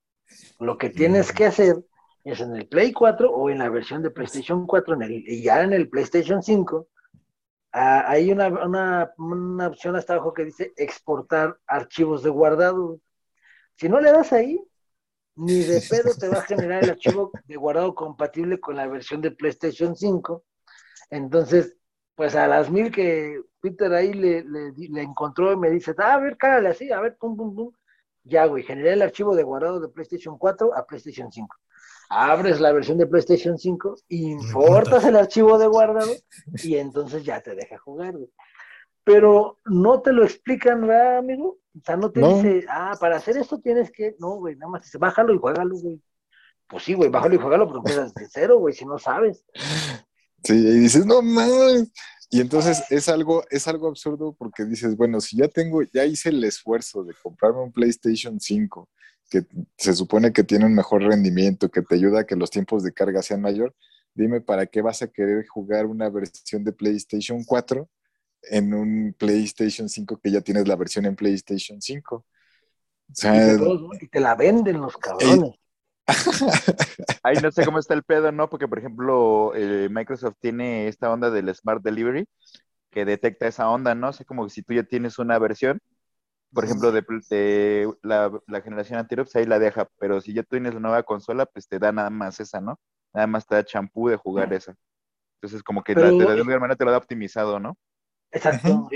Lo 0.61 0.77
que 0.77 0.91
tienes 0.91 1.33
mm. 1.33 1.35
que 1.35 1.47
hacer 1.47 1.77
es 2.23 2.41
en 2.41 2.55
el 2.55 2.69
Play 2.69 2.93
4 2.93 3.31
o 3.31 3.51
en 3.51 3.59
la 3.59 3.71
versión 3.71 4.03
de 4.03 4.11
PlayStation 4.11 4.67
4 4.67 4.95
en 4.95 5.03
el, 5.03 5.13
y 5.27 5.43
ya 5.43 5.63
en 5.63 5.73
el 5.73 5.89
PlayStation 5.89 6.43
5 6.43 6.87
ah, 7.73 8.05
hay 8.07 8.31
una, 8.31 8.49
una, 9.17 9.67
opción 9.67 9.97
hasta 9.97 10.13
abajo 10.13 10.35
que 10.35 10.45
dice 10.45 10.73
exportar 10.77 11.59
archivos 11.67 12.23
de 12.23 12.31
guardado. 12.31 13.01
Si 13.77 13.89
no 13.89 14.01
le 14.01 14.13
das 14.13 14.35
ahí, 14.35 14.63
ni 15.35 15.61
de 15.61 15.83
pedo 15.89 16.15
te 16.15 16.29
va 16.29 16.41
a 16.41 16.43
generar 16.43 16.85
el 16.85 16.91
archivo 16.91 17.33
de 17.47 17.57
guardado 17.57 17.95
compatible 17.95 18.61
con 18.61 18.77
la 18.77 18.87
versión 18.87 19.23
de 19.23 19.31
PlayStation 19.31 19.97
5. 19.97 20.45
Entonces, 21.09 21.75
pues 22.15 22.35
a 22.35 22.47
las 22.47 22.71
mil 22.71 22.91
que 22.91 23.41
Peter 23.61 23.93
ahí 23.93 24.13
le, 24.13 24.45
le, 24.45 25.03
encontró 25.03 25.53
y 25.53 25.57
me 25.57 25.71
dice, 25.71 25.95
ah, 25.99 26.15
a 26.15 26.21
ver, 26.21 26.37
cárale 26.37 26.69
así, 26.69 26.91
a 26.91 27.01
ver, 27.01 27.17
pum, 27.17 27.37
pum, 27.37 27.55
pum. 27.55 27.73
Ya, 28.25 28.47
güey, 28.47 28.63
generé 28.63 28.93
el 28.93 29.03
archivo 29.03 29.35
de 29.35 29.43
guardado 29.43 29.81
de 29.81 29.89
PlayStation 29.89 30.39
4 30.39 30.77
a 30.77 30.87
PlayStation 30.87 31.31
5 31.33 31.57
abres 32.13 32.61
la 32.61 32.73
versión 32.73 32.99
de 32.99 33.07
PlayStation 33.07 33.59
5, 33.59 33.97
importas 34.09 35.05
el 35.05 35.17
archivo 35.17 35.59
de 35.59 35.67
guardado 35.67 36.13
y 36.63 36.77
entonces 36.77 37.25
ya 37.25 37.41
te 37.41 37.55
deja 37.55 37.79
jugar. 37.79 38.15
Pero 39.05 39.59
no 39.65 40.01
te 40.01 40.13
lo 40.13 40.23
explican, 40.23 40.87
¿verdad, 40.87 41.19
amigo? 41.19 41.59
O 41.77 41.85
sea, 41.85 41.97
no 41.97 42.13
te 42.13 42.21
dice, 42.21 42.67
ah, 42.69 42.97
para 43.01 43.17
hacer 43.17 43.37
esto 43.37 43.59
tienes 43.59 43.91
que, 43.91 44.15
no, 44.19 44.37
güey, 44.37 44.57
nada 44.57 44.71
más 44.71 44.83
dice, 44.83 44.99
bájalo 44.99 45.35
y 45.35 45.39
juégalo, 45.39 45.75
güey. 45.77 46.01
Pues 46.69 46.85
sí, 46.85 46.95
güey, 46.95 47.11
bájalo 47.11 47.35
y 47.35 47.39
juégalo, 47.39 47.67
pero 47.67 47.79
empiezas 47.79 48.15
de 48.15 48.27
cero, 48.31 48.59
güey, 48.59 48.75
si 48.75 48.85
no 48.85 48.99
sabes. 48.99 49.45
Sí, 50.45 50.55
y 50.55 50.79
dices, 50.81 51.07
no 51.07 51.23
mames. 51.23 51.91
Y 52.31 52.41
entonces 52.41 52.83
es 52.89 53.09
algo, 53.09 53.45
es 53.51 53.69
algo 53.69 53.89
absurdo 53.89 54.35
porque 54.39 54.65
dices, 54.65 54.97
bueno, 54.97 55.21
si 55.21 55.37
ya 55.37 55.49
tengo, 55.49 55.83
ya 55.83 56.07
hice 56.07 56.31
el 56.31 56.43
esfuerzo 56.45 57.05
de 57.05 57.15
comprarme 57.23 57.61
un 57.61 57.73
PlayStation 57.73 58.41
5 58.41 58.89
que 59.31 59.47
se 59.79 59.95
supone 59.95 60.33
que 60.33 60.45
tiene 60.45 60.67
un 60.67 60.75
mejor 60.75 61.03
rendimiento, 61.03 61.71
que 61.71 61.83
te 61.83 61.95
ayuda 61.95 62.21
a 62.21 62.27
que 62.27 62.37
los 62.37 62.51
tiempos 62.51 62.83
de 62.83 62.93
carga 62.93 63.23
sean 63.23 63.41
mayor, 63.41 63.75
dime 64.15 64.41
para 64.41 64.67
qué 64.67 64.83
vas 64.83 65.03
a 65.03 65.09
querer 65.09 65.47
jugar 65.47 65.87
una 65.87 66.11
versión 66.11 66.65
de 66.65 66.73
PlayStation 66.73 67.43
4 67.45 67.89
en 68.45 68.75
un 68.75 69.15
PlayStation 69.19 69.89
5 69.89 70.21
que 70.23 70.31
ya 70.31 70.41
tienes 70.41 70.69
la 70.69 70.77
versión 70.77 71.07
en 71.07 71.17
PlayStation 71.17 71.81
5. 71.81 72.17
O 72.17 72.25
sea, 73.15 73.55
y, 74.01 74.09
te 74.09 74.21
la 74.21 74.35
venden 74.35 74.81
los 74.81 74.97
cabrones. 74.97 75.55
Ahí 77.23 77.37
no 77.43 77.51
sé 77.51 77.65
cómo 77.65 77.79
está 77.79 77.95
el 77.95 78.03
pedo, 78.03 78.33
¿no? 78.33 78.49
Porque, 78.49 78.69
por 78.69 78.79
ejemplo, 78.79 79.53
eh, 79.55 79.89
Microsoft 79.91 80.37
tiene 80.41 80.89
esta 80.89 81.11
onda 81.13 81.31
del 81.31 81.55
Smart 81.55 81.83
Delivery 81.83 82.27
que 82.91 83.05
detecta 83.05 83.47
esa 83.47 83.71
onda, 83.71 83.95
¿no? 83.95 84.11
O 84.11 84.13
sea, 84.13 84.27
como 84.27 84.45
que 84.45 84.51
si 84.51 84.63
tú 84.63 84.75
ya 84.75 84.83
tienes 84.83 85.19
una 85.19 85.39
versión, 85.39 85.81
por 86.53 86.65
ejemplo, 86.65 86.93
de, 86.93 87.03
la, 88.03 88.61
generación 88.63 88.99
anterior, 88.99 89.27
pues 89.27 89.37
ahí 89.37 89.47
la 89.47 89.59
deja, 89.59 89.89
pero 89.99 90.21
si 90.21 90.35
ya 90.35 90.43
tú 90.43 90.51
tienes 90.51 90.75
la 90.75 90.81
nueva 90.81 91.03
consola, 91.03 91.47
pues 91.47 91.67
te 91.67 91.79
da 91.79 91.93
nada 91.93 92.11
más 92.11 92.39
esa, 92.41 92.61
¿no? 92.61 92.79
Nada 93.15 93.27
más 93.27 93.47
te 93.47 93.55
da 93.55 93.65
champú 93.65 94.09
de 94.09 94.17
jugar 94.17 94.53
esa. 94.53 94.75
Entonces, 95.41 95.63
como 95.63 95.83
que 95.83 95.95
la, 95.95 96.11
te, 96.11 96.17
de 96.17 96.27
alguna 96.27 96.59
manera 96.59 96.77
te 96.77 96.85
lo 96.85 96.91
da 96.91 96.99
optimizado, 96.99 97.59
¿no? 97.59 97.77
Exacto, 98.31 98.89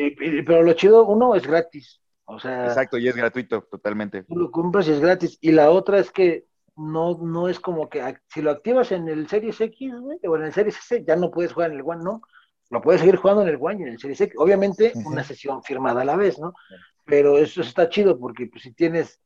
pero 0.46 0.62
lo 0.62 0.72
chido, 0.74 1.06
uno 1.06 1.34
es 1.34 1.46
gratis, 1.46 2.00
o 2.24 2.38
sea... 2.38 2.66
Exacto, 2.66 2.96
y 2.96 3.08
es 3.08 3.16
gratuito, 3.16 3.62
totalmente. 3.62 4.22
Tú 4.24 4.36
lo 4.36 4.50
compras 4.50 4.88
y 4.88 4.92
es 4.92 5.00
gratis, 5.00 5.38
y 5.40 5.52
la 5.52 5.70
otra 5.70 5.98
es 5.98 6.10
que 6.10 6.46
no, 6.76 7.18
no 7.18 7.48
es 7.48 7.58
como 7.58 7.88
que 7.88 8.18
si 8.28 8.42
lo 8.42 8.50
activas 8.50 8.92
en 8.92 9.08
el 9.08 9.28
Series 9.28 9.60
X, 9.60 9.94
güey, 9.98 10.18
o 10.26 10.36
en 10.36 10.42
el 10.42 10.52
Series 10.52 10.76
S, 10.76 11.04
ya 11.04 11.16
no 11.16 11.30
puedes 11.30 11.52
jugar 11.52 11.70
en 11.70 11.78
el 11.78 11.82
One, 11.84 12.04
¿no? 12.04 12.22
Lo 12.70 12.82
puedes 12.82 13.00
seguir 13.00 13.16
jugando 13.16 13.42
en 13.42 13.48
el 13.48 13.58
One 13.58 13.80
y 13.80 13.82
en 13.82 13.88
el 13.88 13.98
Series 13.98 14.20
X. 14.20 14.34
Obviamente, 14.38 14.92
una 15.06 15.24
sesión 15.24 15.62
firmada 15.62 16.02
a 16.02 16.04
la 16.04 16.16
vez, 16.16 16.38
¿no? 16.38 16.52
Pero 17.04 17.38
eso 17.38 17.62
está 17.62 17.88
chido 17.88 18.18
porque 18.18 18.46
pues, 18.46 18.62
si 18.62 18.72
tienes, 18.72 19.20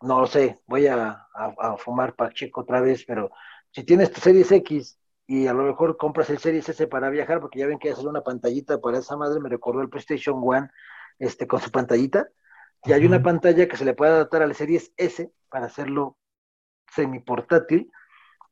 no 0.00 0.20
lo 0.20 0.26
sé, 0.26 0.60
voy 0.66 0.86
a, 0.86 1.26
a, 1.34 1.76
fumar 1.76 2.14
Pacheco 2.14 2.60
otra 2.60 2.80
vez, 2.80 3.04
pero 3.04 3.32
si 3.70 3.82
tienes 3.84 4.12
tu 4.12 4.20
Series 4.20 4.52
X 4.52 4.98
y 5.26 5.46
a 5.46 5.54
lo 5.54 5.64
mejor 5.64 5.96
compras 5.96 6.30
el 6.30 6.38
Series 6.38 6.68
S 6.68 6.86
para 6.86 7.10
viajar, 7.10 7.40
porque 7.40 7.58
ya 7.58 7.66
ven 7.66 7.78
que 7.78 7.90
hacer 7.90 8.06
una 8.06 8.22
pantallita 8.22 8.80
para 8.80 8.98
esa 8.98 9.16
madre, 9.16 9.40
me 9.40 9.48
recordó 9.48 9.80
el 9.80 9.88
PlayStation 9.88 10.40
One 10.44 10.68
este, 11.18 11.46
con 11.46 11.60
su 11.60 11.70
pantallita, 11.70 12.28
y 12.84 12.92
hay 12.92 13.06
una 13.06 13.22
pantalla 13.22 13.66
que 13.68 13.76
se 13.76 13.84
le 13.84 13.94
puede 13.94 14.12
adaptar 14.12 14.42
al 14.42 14.54
Series 14.54 14.92
S 14.96 15.32
para 15.48 15.66
hacerlo 15.66 16.16
semi-portátil. 16.94 17.90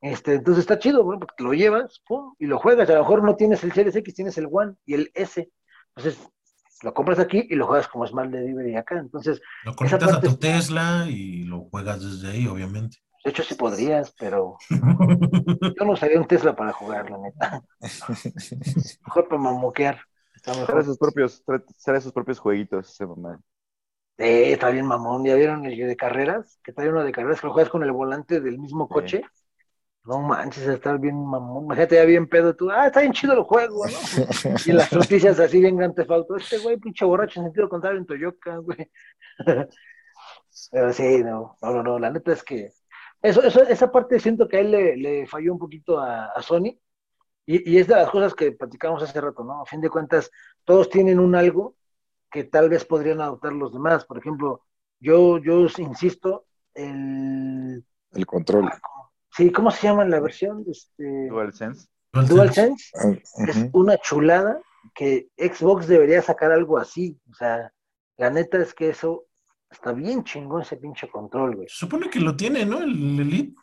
Este, 0.01 0.35
entonces 0.35 0.63
está 0.63 0.79
chido, 0.79 1.05
porque 1.05 1.45
lo 1.45 1.53
llevas 1.53 2.03
y 2.39 2.47
lo 2.47 2.59
juegas. 2.59 2.89
A 2.91 2.95
lo 2.95 3.01
mejor 3.01 3.23
no 3.23 3.37
tienes 3.37 3.63
el 3.65 3.73
Series 3.73 3.97
X, 3.97 4.15
tienes 4.15 4.39
el 4.39 4.49
One 4.51 4.75
y 4.87 4.95
el 4.95 5.11
S. 5.15 5.51
Entonces 5.95 6.31
lo 6.83 6.95
compras 6.95 7.19
aquí 7.19 7.47
y 7.49 7.55
lo 7.55 7.67
juegas 7.67 7.89
como 7.89 8.07
Smart 8.07 8.31
Delivery 8.31 8.77
acá. 8.77 8.99
Entonces, 8.99 9.41
lo 9.65 9.75
conectas 9.75 10.15
a 10.15 10.21
tu 10.21 10.37
Tesla 10.37 11.07
y 11.09 11.45
lo 11.45 11.69
juegas 11.71 12.03
desde 12.03 12.31
ahí, 12.33 12.47
obviamente. 12.47 12.99
De 13.25 13.31
hecho, 13.31 13.43
sí 13.43 13.55
podrías, 13.55 14.15
pero 14.19 14.57
yo 14.71 15.85
no 15.85 15.93
usaría 15.93 16.19
un 16.19 16.27
Tesla 16.27 16.57
para 16.57 16.73
jugar, 16.73 17.11
la 17.11 17.19
neta. 17.19 17.63
Mejor 19.07 19.29
para 19.29 19.41
mamoquear. 19.41 20.01
Trae 20.43 20.85
sus 20.85 20.97
propios, 20.97 21.45
sus 22.03 22.13
propios 22.13 22.39
jueguitos 22.39 22.89
ese 22.89 23.05
momento. 23.05 23.45
Eh, 24.21 24.53
está 24.53 24.69
bien 24.69 24.85
mamón. 24.85 25.25
¿Ya 25.25 25.35
vieron 25.35 25.65
el 25.65 25.75
de 25.75 25.97
carreras? 25.97 26.59
Que 26.63 26.75
trae 26.75 26.91
uno 26.91 27.03
de 27.03 27.11
carreras 27.11 27.41
que 27.41 27.47
lo 27.47 27.55
juegas 27.55 27.71
con 27.71 27.83
el 27.83 27.91
volante 27.91 28.41
del 28.41 28.59
mismo 28.59 28.87
coche. 28.87 29.23
No 30.05 30.21
manches, 30.21 30.67
está 30.69 30.95
bien 30.99 31.17
mamón. 31.17 31.65
Imagínate 31.65 31.95
ya 31.95 32.05
bien 32.05 32.29
pedo 32.29 32.55
tú. 32.55 32.71
Ah, 32.71 32.89
está 32.89 33.01
bien 33.01 33.15
chido 33.15 33.33
el 33.33 33.45
juego, 33.45 33.87
¿no? 33.87 33.93
y 34.67 34.73
las 34.73 34.93
noticias 34.93 35.41
así 35.41 35.61
bien 35.61 35.77
grande 35.77 36.05
falto. 36.05 36.37
Este 36.37 36.59
güey, 36.59 36.77
pinche 36.77 37.07
borracho 37.07 37.41
en 37.41 37.47
sentido 37.47 37.69
contrario 37.71 37.99
en 37.99 38.07
Toyota, 38.07 38.57
güey. 38.59 38.91
Pero 40.71 40.93
sí, 40.93 41.25
no, 41.25 41.57
no, 41.63 41.73
no, 41.73 41.83
no. 41.83 41.99
La 41.99 42.11
neta 42.11 42.33
es 42.33 42.43
que 42.43 42.73
eso, 43.23 43.43
eso, 43.43 43.63
esa 43.63 43.91
parte 43.91 44.21
siento 44.21 44.47
que 44.49 44.59
a 44.59 44.61
él 44.61 44.71
le, 44.71 44.97
le 44.99 45.27
falló 45.27 45.55
un 45.55 45.59
poquito 45.59 45.99
a, 45.99 46.27
a 46.27 46.43
Sony. 46.43 46.79
Y, 47.47 47.73
y, 47.73 47.79
es 47.79 47.87
de 47.89 47.97
las 47.97 48.11
cosas 48.11 48.35
que 48.35 48.53
platicamos 48.53 49.03
hace 49.03 49.19
rato, 49.19 49.43
¿no? 49.43 49.63
A 49.63 49.67
fin 49.67 49.81
de 49.81 49.89
cuentas, 49.89 50.31
todos 50.65 50.91
tienen 50.91 51.19
un 51.19 51.35
algo 51.35 51.75
que 52.31 52.45
tal 52.45 52.69
vez 52.69 52.85
podrían 52.85 53.21
adoptar 53.21 53.53
los 53.53 53.73
demás. 53.73 54.05
Por 54.05 54.19
ejemplo, 54.19 54.63
yo, 55.01 55.39
yo 55.39 55.67
insisto, 55.79 56.47
el... 56.75 57.85
El 58.13 58.27
control. 58.27 58.71
Sí, 59.33 59.51
¿cómo 59.53 59.71
se 59.71 59.87
llama 59.87 60.05
la 60.05 60.21
versión? 60.21 60.65
Este... 60.69 61.29
DualSense. 61.29 61.89
DualSense 62.13 62.91
ah, 62.97 63.13
es 63.47 63.69
una 63.73 63.97
chulada 63.99 64.61
que 64.95 65.29
Xbox 65.37 65.87
debería 65.87 66.23
sacar 66.23 66.53
algo 66.53 66.79
así. 66.79 67.19
O 67.31 67.35
sea, 67.35 67.73
la 68.17 68.31
neta 68.31 68.59
es 68.59 68.75
que 68.75 68.91
eso 68.91 69.27
está 69.71 69.93
bien 69.93 70.25
chingón 70.25 70.63
ese 70.63 70.77
pinche 70.77 71.09
control, 71.09 71.57
güey. 71.57 71.69
supone 71.69 72.11
que 72.11 72.21
lo 72.21 72.37
tiene, 72.37 72.67
¿no? 72.67 72.79
El 72.79 73.21
Elite. 73.21 73.55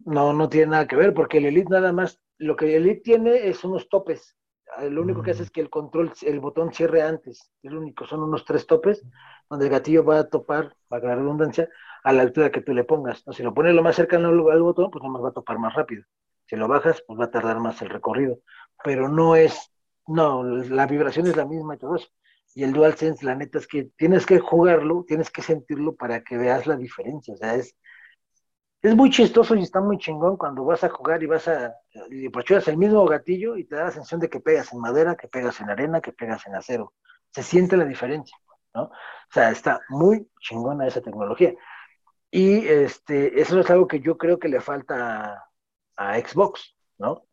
No, 0.00 0.32
no 0.32 0.48
tiene 0.48 0.72
nada 0.72 0.86
que 0.86 0.96
ver, 0.96 1.14
porque 1.14 1.38
el 1.38 1.46
Elite 1.46 1.70
nada 1.70 1.92
más, 1.92 2.20
lo 2.38 2.56
que 2.56 2.66
el 2.66 2.82
Elite 2.82 3.00
tiene 3.00 3.48
es 3.48 3.64
unos 3.64 3.88
topes. 3.88 4.36
Lo 4.82 5.02
único 5.02 5.22
que 5.22 5.32
hace 5.32 5.42
mm. 5.42 5.44
es 5.44 5.50
que 5.50 5.60
el 5.60 5.70
control, 5.70 6.12
el 6.22 6.40
botón 6.40 6.72
cierre 6.72 7.02
antes. 7.02 7.50
Es 7.62 7.72
lo 7.72 7.80
único, 7.80 8.06
son 8.06 8.22
unos 8.22 8.44
tres 8.44 8.66
topes 8.66 9.04
donde 9.48 9.66
el 9.66 9.70
gatillo 9.70 10.04
va 10.04 10.20
a 10.20 10.28
topar, 10.28 10.76
para 10.88 11.08
la 11.08 11.16
redundancia, 11.16 11.68
a 12.02 12.12
la 12.12 12.22
altura 12.22 12.50
que 12.50 12.60
tú 12.60 12.74
le 12.74 12.84
pongas. 12.84 13.26
¿no? 13.26 13.32
Si 13.32 13.42
lo 13.42 13.54
pones 13.54 13.74
lo 13.74 13.82
más 13.82 13.96
cercano 13.96 14.28
al, 14.28 14.62
botón, 14.62 14.90
pues 14.90 15.02
nomás 15.02 15.22
va 15.22 15.28
a 15.28 15.32
topar 15.32 15.58
más 15.58 15.74
rápido. 15.74 16.04
Si 16.46 16.56
lo 16.56 16.68
bajas, 16.68 17.02
pues 17.06 17.18
va 17.18 17.24
a 17.24 17.30
tardar 17.30 17.60
más 17.60 17.80
el 17.82 17.90
recorrido. 17.90 18.38
Pero 18.82 19.08
no 19.08 19.36
es, 19.36 19.72
no, 20.06 20.44
la 20.44 20.86
vibración 20.86 21.26
es 21.26 21.36
la 21.36 21.46
misma 21.46 21.74
y 21.74 21.78
todo 21.78 21.96
eso. 21.96 22.08
Y 22.54 22.62
el 22.62 22.72
DualSense, 22.72 23.24
la 23.24 23.34
neta 23.34 23.58
es 23.58 23.66
que 23.66 23.90
tienes 23.96 24.26
que 24.26 24.38
jugarlo, 24.38 25.04
tienes 25.08 25.30
que 25.30 25.42
sentirlo 25.42 25.96
para 25.96 26.22
que 26.22 26.36
veas 26.36 26.66
la 26.66 26.76
diferencia. 26.76 27.34
O 27.34 27.36
sea, 27.36 27.54
es, 27.54 27.76
es 28.84 28.94
muy 28.94 29.08
chistoso 29.08 29.54
y 29.54 29.62
está 29.62 29.80
muy 29.80 29.96
chingón 29.96 30.36
cuando 30.36 30.62
vas 30.62 30.84
a 30.84 30.90
jugar 30.90 31.22
y 31.22 31.26
vas 31.26 31.48
a, 31.48 31.74
y 32.10 32.26
aprochuras 32.26 32.68
el 32.68 32.76
mismo 32.76 33.06
gatillo 33.06 33.56
y 33.56 33.64
te 33.64 33.76
da 33.76 33.84
la 33.84 33.90
sensación 33.90 34.20
de 34.20 34.28
que 34.28 34.40
pegas 34.40 34.74
en 34.74 34.80
madera, 34.80 35.16
que 35.16 35.26
pegas 35.26 35.58
en 35.62 35.70
arena, 35.70 36.02
que 36.02 36.12
pegas 36.12 36.46
en 36.46 36.54
acero. 36.54 36.92
Se 37.30 37.42
siente 37.42 37.78
la 37.78 37.86
diferencia, 37.86 38.36
¿no? 38.74 38.82
O 38.82 38.90
sea, 39.32 39.50
está 39.50 39.80
muy 39.88 40.28
chingona 40.38 40.86
esa 40.86 41.00
tecnología. 41.00 41.54
Y 42.30 42.66
este, 42.66 43.40
eso 43.40 43.58
es 43.58 43.70
algo 43.70 43.88
que 43.88 44.00
yo 44.00 44.18
creo 44.18 44.38
que 44.38 44.48
le 44.48 44.60
falta 44.60 45.48
a, 45.96 46.18
Xbox, 46.18 46.76
¿no? 46.98 47.26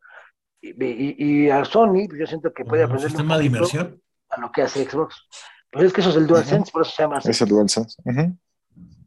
Y, 0.62 1.50
a 1.50 1.66
Sony, 1.66 2.06
pues 2.08 2.18
yo 2.18 2.26
siento 2.26 2.54
que 2.54 2.64
puede 2.64 2.84
aprender 2.84 3.10
sistema 3.10 3.36
de 3.36 3.44
inmersión 3.44 4.00
a 4.30 4.40
lo 4.40 4.50
que 4.50 4.62
hace 4.62 4.88
Xbox. 4.88 5.28
Pues 5.70 5.84
es 5.84 5.92
que 5.92 6.00
eso 6.00 6.10
es 6.10 6.16
el 6.16 6.26
DualSense, 6.26 6.72
por 6.72 6.80
eso 6.80 6.92
se 6.92 7.02
llama 7.02 7.18
así. 7.18 7.30
Es 7.30 7.42
el 7.42 7.48
DualSense. 7.50 8.02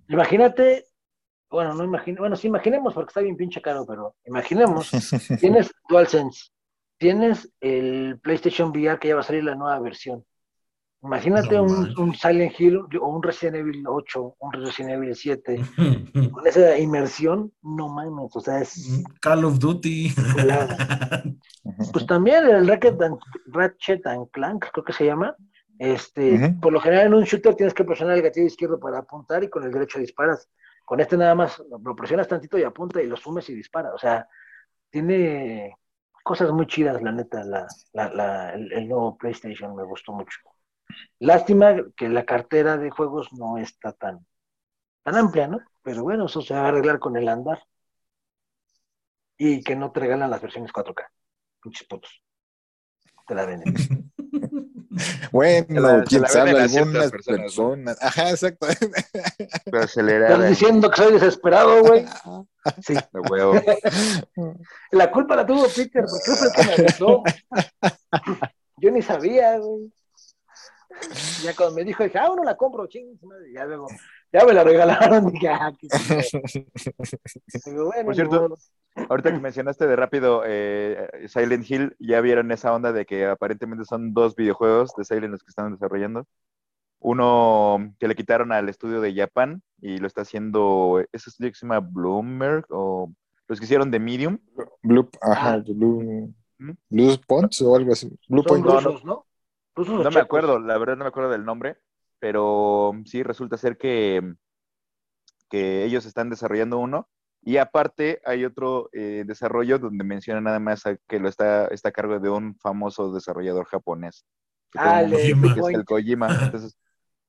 Imagínate 0.10 0.86
bueno, 1.56 1.74
no 1.74 1.86
imagino, 1.86 2.20
bueno, 2.20 2.36
sí 2.36 2.47
imaginemos 2.47 2.93
porque 2.93 3.12
está 3.12 3.22
bien 3.22 3.38
pinche 3.38 3.62
caro, 3.62 3.86
pero 3.86 4.16
imaginemos, 4.26 4.91
tienes 5.39 5.72
DualSense, 5.88 6.49
tienes 6.97 7.49
el 7.62 8.20
PlayStation 8.22 8.72
VR 8.72 8.99
que 8.99 9.08
ya 9.08 9.16
va 9.16 9.22
a 9.22 9.24
salir 9.24 9.45
la 9.45 9.56
nueva 9.56 9.80
versión. 9.80 10.26
Imagínate 11.01 11.58
un, 11.60 12.14
Silent 12.16 12.60
Hill 12.60 12.78
o 12.78 13.08
un 13.08 13.24
Resident 13.24 13.56
Evil 13.58 13.84
8, 13.88 14.36
un 14.38 14.51
Resident 14.51 14.95
Evil 14.95 15.16
7, 15.16 15.62
con 16.32 16.45
esa 16.45 16.78
inmersión, 16.78 17.53
no 17.62 17.88
mames, 17.88 18.36
o 18.36 18.41
sea, 18.41 18.60
es... 18.60 19.06
Call 19.22 19.45
of 19.45 19.58
Duty. 19.58 20.14
pues 21.93 22.06
también 22.06 22.49
el 22.49 22.68
Ratchet 22.68 23.01
and, 23.01 23.18
Ratchet 23.45 24.06
and 24.08 24.30
Clank, 24.32 24.66
creo 24.74 24.84
que 24.84 24.93
se 24.93 25.06
llama, 25.06 25.34
este, 25.80 26.56
por 26.62 26.74
lo 26.74 26.82
general 26.82 27.08
en 27.08 27.14
un 27.14 27.24
shooter 27.24 27.56
tienes 27.56 27.74
que 27.74 27.86
presionar 27.86 28.18
el 28.18 28.24
gatillo 28.24 28.47
izquierdo 28.47 28.78
para 28.78 28.99
apuntar 28.99 29.43
y 29.43 29.49
con 29.49 29.64
el 29.64 29.72
derecho 29.72 29.99
disparas. 29.99 30.49
Con 30.86 31.00
este 31.00 31.18
nada 31.18 31.36
más 31.36 31.62
lo 31.82 31.96
presionas 31.96 32.28
tantito 32.28 32.58
y 32.58 32.64
apunta 32.64 33.02
y 33.02 33.08
lo 33.08 33.18
sumes 33.18 33.50
y 33.50 33.56
dispara. 33.56 33.94
O 33.94 33.98
sea, 33.98 34.28
tiene 34.90 35.76
cosas 36.24 36.52
muy 36.52 36.68
chidas, 36.68 37.02
la 37.02 37.12
neta, 37.12 37.42
el, 37.42 38.88
nuevo 38.88 39.18
PlayStation 39.18 39.76
me 39.76 39.84
gustó 39.84 40.14
mucho. 40.14 40.40
Lástima 41.20 41.76
que 41.96 42.08
la 42.10 42.26
cartera 42.26 42.78
de 42.78 42.92
juegos 42.92 43.34
no 43.34 43.58
está 43.58 43.94
tan, 43.94 44.26
tan 45.04 45.16
amplia, 45.16 45.48
¿no? 45.48 45.60
Pero 45.82 46.04
bueno, 46.04 46.26
eso 46.26 46.42
se 46.42 46.54
va 46.54 46.62
a 46.62 46.68
arreglar 46.70 47.00
con 47.00 47.18
el 47.18 47.28
andar. 47.28 47.64
Y 49.38 49.64
que 49.64 49.76
no 49.76 49.92
te 49.92 50.00
regalan 50.00 50.30
las 50.30 50.42
versiones 50.42 50.72
4K. 50.72 51.08
Pinches 51.62 51.88
putos. 51.88 52.24
Te 53.28 53.36
la 53.36 53.46
venden. 53.46 53.74
Bueno, 55.32 56.04
quién 56.08 56.26
sabe, 56.28 56.52
algunas 56.52 57.12
personas. 57.12 57.98
Ajá, 58.02 58.30
exacto. 58.32 58.68
Pero 59.66 59.84
Estás 59.84 60.50
diciendo 60.50 60.89
que 60.89 60.98
soy 60.98 61.14
desesperado, 61.14 61.84
güey. 61.84 62.06
Sí. 62.82 62.96
la 64.91 65.12
culpa 65.12 65.36
la 65.36 65.46
tuvo 65.46 65.68
Peter, 65.68 66.04
porque 66.10 66.32
fue 66.32 66.48
el 66.48 66.54
que 66.54 66.64
me 66.64 66.74
avisó. 66.74 67.24
Yo 68.78 68.91
ni 68.91 69.02
sabía, 69.02 69.58
güey. 69.60 69.91
Ya 71.43 71.54
cuando 71.56 71.76
me 71.76 71.84
dijo, 71.84 72.04
dije, 72.04 72.18
ah, 72.18 72.32
uno 72.32 72.43
la 72.43 72.56
compro, 72.56 72.88
ching, 72.88 73.20
ya 73.54 73.66
luego, 73.66 73.88
ya 74.32 74.46
me 74.46 74.54
la 74.54 74.64
regalaron, 74.64 75.26
dije, 75.32 75.50
ah, 75.50 75.72
qué 75.78 75.88
bueno, 77.74 78.06
Por 78.06 78.16
cierto, 78.16 78.58
Ahorita 79.10 79.32
que 79.34 79.40
mencionaste 79.40 79.88
de 79.88 79.96
rápido 79.96 80.44
eh, 80.46 81.28
Silent 81.28 81.70
Hill, 81.70 81.96
ya 82.00 82.22
vieron 82.22 82.52
esa 82.52 82.74
onda 82.74 82.94
de 82.94 83.06
que 83.06 83.26
aparentemente 83.26 83.84
son 83.84 84.14
dos 84.14 84.36
videojuegos 84.36 84.96
de 84.96 85.04
Silent 85.04 85.32
los 85.32 85.44
que 85.44 85.50
están 85.50 85.74
desarrollando. 85.74 86.26
Uno 87.00 87.94
que 88.00 88.08
le 88.08 88.16
quitaron 88.16 88.54
al 88.54 88.70
estudio 88.70 89.02
de 89.02 89.14
Japan 89.14 89.62
y 89.82 89.98
lo 89.98 90.08
está 90.08 90.22
haciendo, 90.22 91.04
ese 91.12 91.30
estudio 91.30 91.52
que 91.52 91.56
se 91.56 91.66
llama 91.66 91.82
Bloomberg 91.82 92.66
o 92.70 93.12
los 93.48 93.60
que 93.60 93.66
hicieron 93.66 93.92
de 93.92 94.00
Medium. 94.00 94.40
Blue, 94.82 95.10
ajá, 95.22 95.56
ah. 95.56 95.64
Blue, 95.68 96.34
¿Mm? 96.58 96.72
Blue 96.90 97.18
Points 97.28 97.62
o 97.62 97.76
algo 97.76 97.92
así. 97.92 98.10
Blue 98.30 98.44
Point. 98.44 98.66
No, 98.66 98.82
no, 98.82 99.26
no 99.76 100.12
me 100.12 100.20
acuerdo, 100.22 100.58
la 100.58 100.78
verdad 100.78 100.96
no 100.96 101.04
me 101.04 101.10
acuerdo 101.10 101.32
del 101.32 101.44
nombre, 101.44 101.78
pero 102.26 102.92
sí 103.06 103.22
resulta 103.22 103.56
ser 103.56 103.78
que, 103.78 104.34
que 105.48 105.86
ellos 105.86 106.08
están 106.08 106.32
desarrollando 106.32 106.80
uno 106.80 107.08
Y 107.44 107.58
aparte 107.58 108.20
hay 108.26 108.46
otro 108.46 108.90
eh, 108.94 109.26
desarrollo 109.28 109.78
donde 109.78 110.04
menciona 110.04 110.42
nada 110.42 110.60
más 110.60 110.82
que 111.08 111.20
lo 111.20 111.30
está, 111.30 111.68
está 111.68 111.90
a 111.90 111.92
cargo 111.92 112.20
de 112.20 112.30
un 112.32 112.58
famoso 112.58 113.14
desarrollador 113.14 113.68
japonés. 113.68 114.26
Ah, 114.76 115.04
el, 115.04 115.14
es 115.14 115.36
el 115.72 115.86
Kojima. 115.86 116.36
Entonces, 116.46 116.76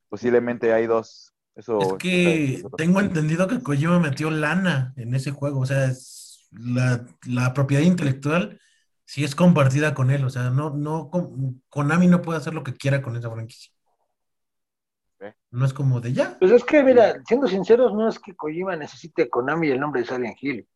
posiblemente 0.09 0.73
hay 0.73 0.87
dos. 0.87 1.35
Eso, 1.55 1.79
es 1.79 1.93
que 1.99 2.65
tengo 2.79 3.01
entendido 3.01 3.49
que 3.49 3.63
Kojima 3.63 4.01
metió 4.01 4.31
lana 4.31 4.95
en 4.97 5.15
ese 5.15 5.31
juego. 5.31 5.61
O 5.61 5.67
sea, 5.67 5.93
la, 6.53 7.05
la, 7.27 7.53
propiedad 7.53 7.83
intelectual 7.83 8.59
sí 9.05 9.25
es 9.25 9.35
compartida 9.35 9.93
con 9.93 10.11
él. 10.11 10.25
O 10.25 10.31
sea, 10.31 10.49
no, 10.49 10.71
no, 10.71 11.11
Konami 11.69 12.07
no 12.07 12.23
puede 12.23 12.39
hacer 12.39 12.55
lo 12.55 12.65
que 12.65 12.73
quiera 12.73 13.03
con 13.03 13.15
esa 13.15 13.31
franquicia. 13.31 13.76
No 15.51 15.65
es 15.65 15.73
como 15.73 16.01
de 16.01 16.13
ya. 16.13 16.37
Pues 16.39 16.53
es 16.53 16.65
que, 16.65 16.83
mira, 16.83 17.23
siendo 17.27 17.47
sinceros, 17.49 17.95
no 17.95 18.09
es 18.09 18.19
que 18.19 18.35
Kojima 18.35 18.77
necesite 18.77 19.31
Konami 19.31 19.69
el 19.69 19.81
nombre 19.81 20.03
de 20.03 20.07
Silent 20.07 20.37
Hill. 20.41 20.67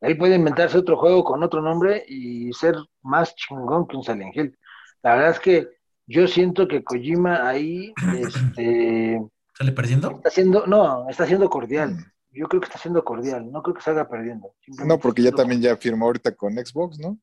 Él 0.00 0.16
puede 0.16 0.36
inventarse 0.36 0.78
otro 0.78 0.96
juego 0.96 1.24
con 1.24 1.42
otro 1.42 1.60
nombre 1.60 2.04
y 2.06 2.52
ser 2.52 2.76
más 3.02 3.34
chingón 3.34 3.86
que 3.86 3.96
un 3.96 4.04
Silent 4.04 4.36
Hill. 4.36 4.58
La 5.02 5.14
verdad 5.14 5.30
es 5.30 5.40
que 5.40 5.68
yo 6.06 6.26
siento 6.26 6.66
que 6.68 6.82
Kojima 6.82 7.48
ahí 7.48 7.92
este, 8.18 9.20
¿Sale 9.54 9.72
perdiendo? 9.72 10.10
Está 10.12 10.30
siendo, 10.30 10.66
no, 10.66 11.08
está 11.08 11.26
siendo 11.26 11.50
cordial. 11.50 11.92
Mm. 11.92 12.04
Yo 12.32 12.48
creo 12.48 12.60
que 12.60 12.66
está 12.66 12.78
siendo 12.78 13.04
cordial, 13.04 13.50
no 13.50 13.62
creo 13.62 13.74
que 13.74 13.82
salga 13.82 14.08
perdiendo. 14.08 14.54
No, 14.86 14.98
porque 14.98 15.22
ya 15.22 15.32
también 15.32 15.60
ya 15.60 15.76
firmó 15.76 16.06
ahorita 16.06 16.34
con 16.34 16.54
Xbox, 16.54 16.98
¿no? 16.98 17.18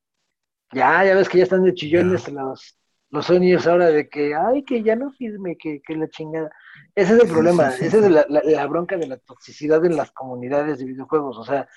Ya, 0.73 1.05
ya 1.05 1.15
ves 1.15 1.29
que 1.29 1.37
ya 1.37 1.45
están 1.45 1.63
de 1.63 1.73
chillones 1.73 2.27
los, 2.27 2.77
los 3.09 3.25
Sonyers 3.25 3.67
ahora 3.67 3.87
de 3.87 4.09
que, 4.09 4.35
ay, 4.35 4.63
que 4.63 4.83
ya 4.83 4.95
no 4.95 5.11
firme, 5.11 5.57
que, 5.57 5.81
que 5.81 5.95
la 5.95 6.09
chingada. 6.09 6.49
Ese 6.93 7.15
es 7.15 7.23
el 7.23 7.29
problema, 7.29 7.69
esa 7.69 7.97
es 7.97 8.09
la, 8.09 8.67
bronca 8.67 8.97
de 8.97 9.07
la 9.07 9.17
toxicidad 9.17 9.83
en 9.85 9.95
las 9.95 10.11
comunidades 10.11 10.79
de 10.79 10.85
videojuegos. 10.85 11.37
O 11.37 11.43
sea, 11.43 11.67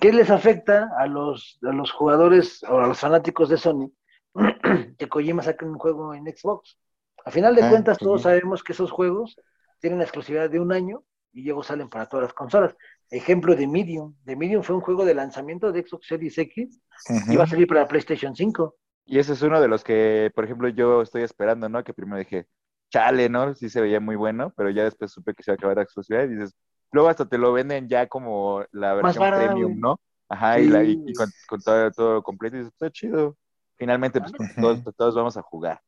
¿qué 0.00 0.12
les 0.12 0.30
afecta 0.30 0.90
a 0.98 1.06
los, 1.06 1.58
a 1.62 1.72
los 1.72 1.92
jugadores 1.92 2.62
o 2.64 2.78
a 2.78 2.86
los 2.86 2.98
fanáticos 2.98 3.48
de 3.48 3.58
Sony 3.58 3.92
que 4.98 5.08
Kojima 5.08 5.42
saque 5.42 5.64
un 5.64 5.78
juego 5.78 6.14
en 6.14 6.24
Xbox? 6.24 6.78
A 7.24 7.30
final 7.30 7.54
de 7.54 7.62
ah, 7.62 7.70
cuentas, 7.70 7.98
todos 7.98 8.22
sabemos 8.22 8.62
que 8.62 8.72
esos 8.72 8.90
juegos 8.90 9.36
tienen 9.80 9.98
la 9.98 10.04
exclusividad 10.04 10.48
de 10.48 10.60
un 10.60 10.72
año 10.72 11.04
y 11.32 11.42
luego 11.42 11.62
salen 11.62 11.88
para 11.88 12.06
todas 12.06 12.24
las 12.24 12.34
consolas. 12.34 12.74
Ejemplo 13.10 13.54
de 13.54 13.66
Medium. 13.66 14.14
De 14.24 14.36
Medium 14.36 14.62
fue 14.62 14.76
un 14.76 14.82
juego 14.82 15.04
de 15.04 15.14
lanzamiento 15.14 15.72
de 15.72 15.82
Xbox 15.82 16.06
Series 16.06 16.38
X 16.38 16.80
y 17.28 17.36
va 17.36 17.44
a 17.44 17.46
salir 17.46 17.66
para 17.66 17.86
PlayStation 17.86 18.34
5. 18.34 18.76
Y 19.06 19.18
ese 19.18 19.34
es 19.34 19.42
uno 19.42 19.60
de 19.60 19.68
los 19.68 19.84
que, 19.84 20.30
por 20.34 20.44
ejemplo, 20.44 20.68
yo 20.68 21.02
estoy 21.02 21.22
esperando, 21.22 21.68
¿no? 21.68 21.84
Que 21.84 21.92
primero 21.92 22.18
dije, 22.18 22.46
chale, 22.90 23.28
¿no? 23.28 23.54
Sí 23.54 23.68
se 23.68 23.80
veía 23.80 24.00
muy 24.00 24.16
bueno, 24.16 24.52
pero 24.56 24.70
ya 24.70 24.84
después 24.84 25.12
supe 25.12 25.34
que 25.34 25.42
se 25.42 25.50
va 25.50 25.54
a 25.54 25.56
acabar 25.56 25.76
la 25.76 25.82
exclusividad 25.82 26.24
y 26.24 26.34
dices, 26.34 26.54
luego 26.92 27.08
hasta 27.08 27.26
te 27.28 27.38
lo 27.38 27.52
venden 27.52 27.88
ya 27.88 28.06
como 28.06 28.64
la 28.72 28.94
versión 28.94 29.30
premium, 29.30 29.78
¿no? 29.78 30.00
Ajá, 30.28 30.58
y, 30.58 30.68
la, 30.68 30.82
y, 30.82 31.12
con, 31.12 31.60
todo, 31.60 31.90
todo, 31.90 32.22
completo 32.22 32.56
y 32.56 32.60
dices, 32.60 32.72
está 32.72 32.90
chido. 32.90 33.36
Finalmente, 33.76 34.20
pues 34.20 34.32
todos, 34.54 34.96
todos, 34.96 35.14
vamos 35.14 35.36
a 35.36 35.42
jugar. 35.42 35.80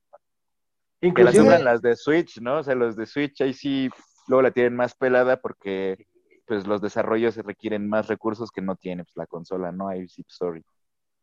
Inclusive... 1.00 1.44
Que 1.44 1.50
las 1.50 1.62
las 1.62 1.82
de 1.82 1.96
Switch, 1.96 2.40
¿no? 2.40 2.58
O 2.58 2.62
sea, 2.62 2.74
los 2.74 2.96
de 2.96 3.06
Switch 3.06 3.40
ahí 3.40 3.54
sí, 3.54 3.88
luego 4.26 4.42
la 4.42 4.50
tienen 4.50 4.76
más 4.76 4.94
pelada 4.94 5.40
porque 5.40 6.06
pues 6.46 6.66
los 6.66 6.80
desarrollos 6.80 7.36
requieren 7.36 7.88
más 7.88 8.08
recursos 8.08 8.50
que 8.50 8.62
no 8.62 8.76
tiene 8.76 9.04
pues, 9.04 9.16
la 9.16 9.26
consola, 9.26 9.72
¿no? 9.72 9.88
Ahí 9.88 10.08
sí, 10.08 10.24
sorry. 10.28 10.64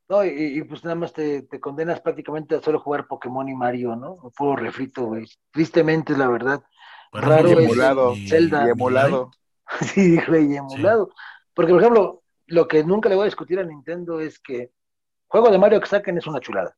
No, 0.10 0.24
y, 0.26 0.62
pues 0.64 0.84
nada 0.84 0.95
más 0.95 1.14
te, 1.14 1.47
condenas 1.60 2.01
prácticamente 2.01 2.56
a 2.56 2.62
solo 2.62 2.80
jugar 2.80 3.08
Pokémon 3.08 3.47
y 3.47 3.56
Mario, 3.56 3.95
¿no? 3.95 4.14
Un 4.16 4.32
puro 4.32 4.56
refrito, 4.56 5.06
güey. 5.06 5.26
Tristemente, 5.51 6.16
la 6.18 6.28
verdad. 6.28 6.62
Raro 7.12 7.49
y 7.49 7.64
emulado. 7.64 8.14
Zelda. 8.28 8.68
Y 8.68 8.72
emulado. 8.72 9.32
sí, 9.82 10.12
dijo, 10.12 10.36
y 10.36 10.56
emulado. 10.56 11.10
Porque, 11.54 11.72
por 11.72 11.82
ejemplo, 11.82 12.24
lo 12.47 12.68
que 12.68 12.84
nunca 12.84 13.10
le 13.10 13.16
voy 13.16 13.24
a 13.24 13.26
discutir 13.26 13.60
a 13.60 13.64
Nintendo 13.64 14.20
es 14.20 14.39
que 14.39 14.72
juego 15.28 15.49
de 15.49 15.58
Mario 15.58 15.80
que 15.80 15.88
saquen 15.88 16.18
es 16.18 16.28
una 16.28 16.39
chulada. 16.39 16.76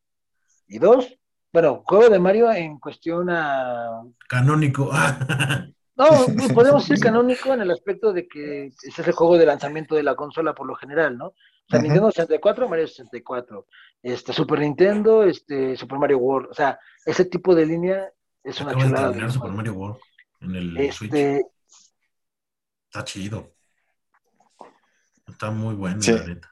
Y 0.67 0.79
dos, 0.79 1.17
bueno, 1.51 1.83
juego 1.85 2.09
de 2.09 2.19
Mario 2.19 2.51
en 2.51 2.79
cuestión 2.79 3.29
a... 3.29 4.03
Canónico. 4.27 4.91
no, 5.97 6.07
pues, 6.35 6.53
podemos 6.53 6.87
decir 6.87 7.03
canónico 7.03 7.53
en 7.53 7.61
el 7.61 7.71
aspecto 7.71 8.11
de 8.11 8.27
que 8.27 8.67
ese 8.67 9.01
es 9.01 9.07
el 9.07 9.13
juego 9.13 9.37
de 9.37 9.45
lanzamiento 9.45 9.95
de 9.95 10.03
la 10.03 10.15
consola 10.15 10.53
por 10.53 10.67
lo 10.67 10.75
general, 10.75 11.17
¿no? 11.17 11.27
O 11.27 11.67
sea, 11.69 11.79
Nintendo 11.79 12.11
64, 12.11 12.67
Mario 12.69 12.87
64, 12.87 13.67
este, 14.03 14.33
Super 14.33 14.59
Nintendo, 14.59 15.23
este, 15.23 15.75
Super 15.75 15.97
Mario 15.97 16.19
World. 16.19 16.49
O 16.51 16.53
sea, 16.53 16.77
ese 17.05 17.25
tipo 17.25 17.55
de 17.55 17.65
línea 17.65 18.11
es 18.43 18.59
una 18.61 18.73
chulada. 18.73 19.11
De 19.11 19.31
Super 19.31 19.51
Mario 19.51 19.73
World 19.73 19.97
en 20.41 20.55
el 20.55 20.77
este... 20.77 20.91
Switch. 20.91 21.45
Está 22.87 23.03
chido. 23.03 23.53
Está 25.27 25.49
muy 25.51 25.75
bueno, 25.75 25.99
la 26.05 26.23
neta. 26.23 26.51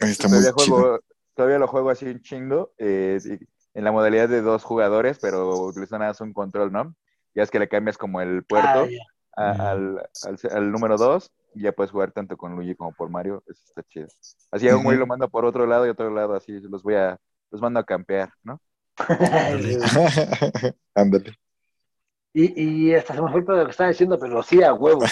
Está 0.00 0.28
muy 0.28 0.38
todavía, 0.42 0.98
todavía 1.34 1.58
lo 1.58 1.68
juego 1.68 1.90
así 1.90 2.06
un 2.06 2.20
chingo, 2.20 2.72
eh, 2.78 3.18
en 3.78 3.84
la 3.84 3.92
modalidad 3.92 4.28
de 4.28 4.42
dos 4.42 4.64
jugadores, 4.64 5.20
pero 5.22 5.66
utilizando 5.66 6.00
nada 6.00 6.10
más 6.10 6.20
un 6.20 6.32
control, 6.32 6.72
¿no? 6.72 6.96
Ya 7.32 7.44
es 7.44 7.50
que 7.50 7.60
le 7.60 7.68
cambias 7.68 7.96
como 7.96 8.20
el 8.20 8.42
puerto 8.42 8.88
ah, 9.36 9.70
al, 9.70 10.02
al, 10.24 10.38
al, 10.50 10.72
número 10.72 10.96
dos 10.96 11.30
ya 11.54 11.70
puedes 11.70 11.92
jugar 11.92 12.10
tanto 12.10 12.36
con 12.36 12.56
Luigi 12.56 12.74
como 12.74 12.92
por 12.92 13.08
Mario, 13.08 13.44
eso 13.46 13.62
está 13.64 13.84
chido. 13.84 14.08
Así 14.50 14.68
un 14.68 14.82
güey 14.82 14.98
lo 14.98 15.06
manda 15.06 15.28
por 15.28 15.44
otro 15.44 15.64
lado 15.64 15.86
y 15.86 15.90
otro 15.90 16.10
lado, 16.10 16.34
así 16.34 16.58
los 16.60 16.82
voy 16.82 16.96
a, 16.96 17.20
los 17.52 17.62
mando 17.62 17.78
a 17.78 17.84
campear, 17.84 18.32
¿no? 18.42 18.60
Ándale. 20.94 21.38
y, 22.34 22.88
y 22.88 22.94
hasta 22.96 23.14
se 23.14 23.22
me 23.22 23.30
fue 23.30 23.42
lo 23.42 23.64
que 23.64 23.70
estaba 23.70 23.90
diciendo, 23.90 24.18
pero 24.18 24.42
sí 24.42 24.60
a 24.60 24.74
huevo. 24.74 25.04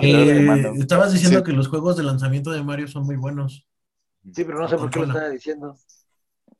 eh, 0.00 0.72
estabas 0.78 1.12
diciendo 1.12 1.44
que 1.44 1.52
los 1.52 1.68
juegos 1.68 1.98
de 1.98 2.02
lanzamiento 2.02 2.50
de 2.50 2.62
Mario 2.62 2.88
son 2.88 3.04
muy 3.04 3.16
buenos. 3.16 3.66
Sí, 4.32 4.44
pero 4.44 4.58
no 4.58 4.68
sé 4.68 4.78
por 4.78 4.88
qué 4.88 5.00
lo 5.00 5.06
estaba 5.06 5.28
diciendo. 5.28 5.76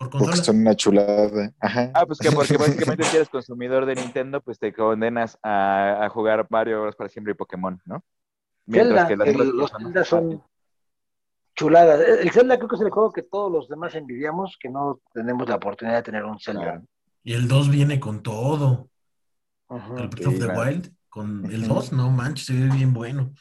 Porque 0.08 0.36
son 0.36 0.60
una 0.60 0.74
chulada. 0.74 1.52
Ah, 1.60 2.04
pues 2.06 2.18
que 2.18 2.32
porque 2.32 2.56
básicamente 2.56 3.04
si 3.04 3.16
eres 3.16 3.28
consumidor 3.28 3.84
de 3.84 3.96
Nintendo, 3.96 4.40
pues 4.40 4.58
te 4.58 4.72
condenas 4.72 5.38
a, 5.42 6.04
a 6.04 6.08
jugar 6.08 6.46
Mario 6.48 6.80
Bros. 6.82 6.96
para 6.96 7.10
siempre 7.10 7.32
y 7.32 7.36
Pokémon, 7.36 7.80
¿no? 7.84 8.02
Mientras 8.64 9.08
Zelda, 9.08 9.24
que 9.24 9.34
los 9.34 9.70
Zelda 9.70 10.04
son 10.04 10.42
chuladas. 11.54 12.00
El 12.00 12.30
Zelda 12.30 12.56
creo 12.56 12.68
que 12.68 12.76
es 12.76 12.82
el 12.82 12.90
juego 12.90 13.12
que 13.12 13.22
todos 13.22 13.52
los 13.52 13.68
demás 13.68 13.94
envidiamos, 13.94 14.56
que 14.58 14.70
no 14.70 15.00
tenemos 15.12 15.46
la 15.48 15.56
oportunidad 15.56 15.96
de 15.96 16.02
tener 16.02 16.24
un 16.24 16.40
Zelda. 16.40 16.82
Y 17.22 17.34
el 17.34 17.46
2 17.46 17.70
viene 17.70 18.00
con 18.00 18.22
todo. 18.22 18.88
el 19.68 20.08
Breath 20.08 20.26
of 20.26 20.38
the 20.38 20.46
Wild, 20.46 20.94
con 21.10 21.44
el 21.52 21.68
2, 21.68 21.92
no 21.92 22.10
manches, 22.10 22.46
se 22.46 22.54
ve 22.54 22.74
bien 22.74 22.94
bueno. 22.94 23.34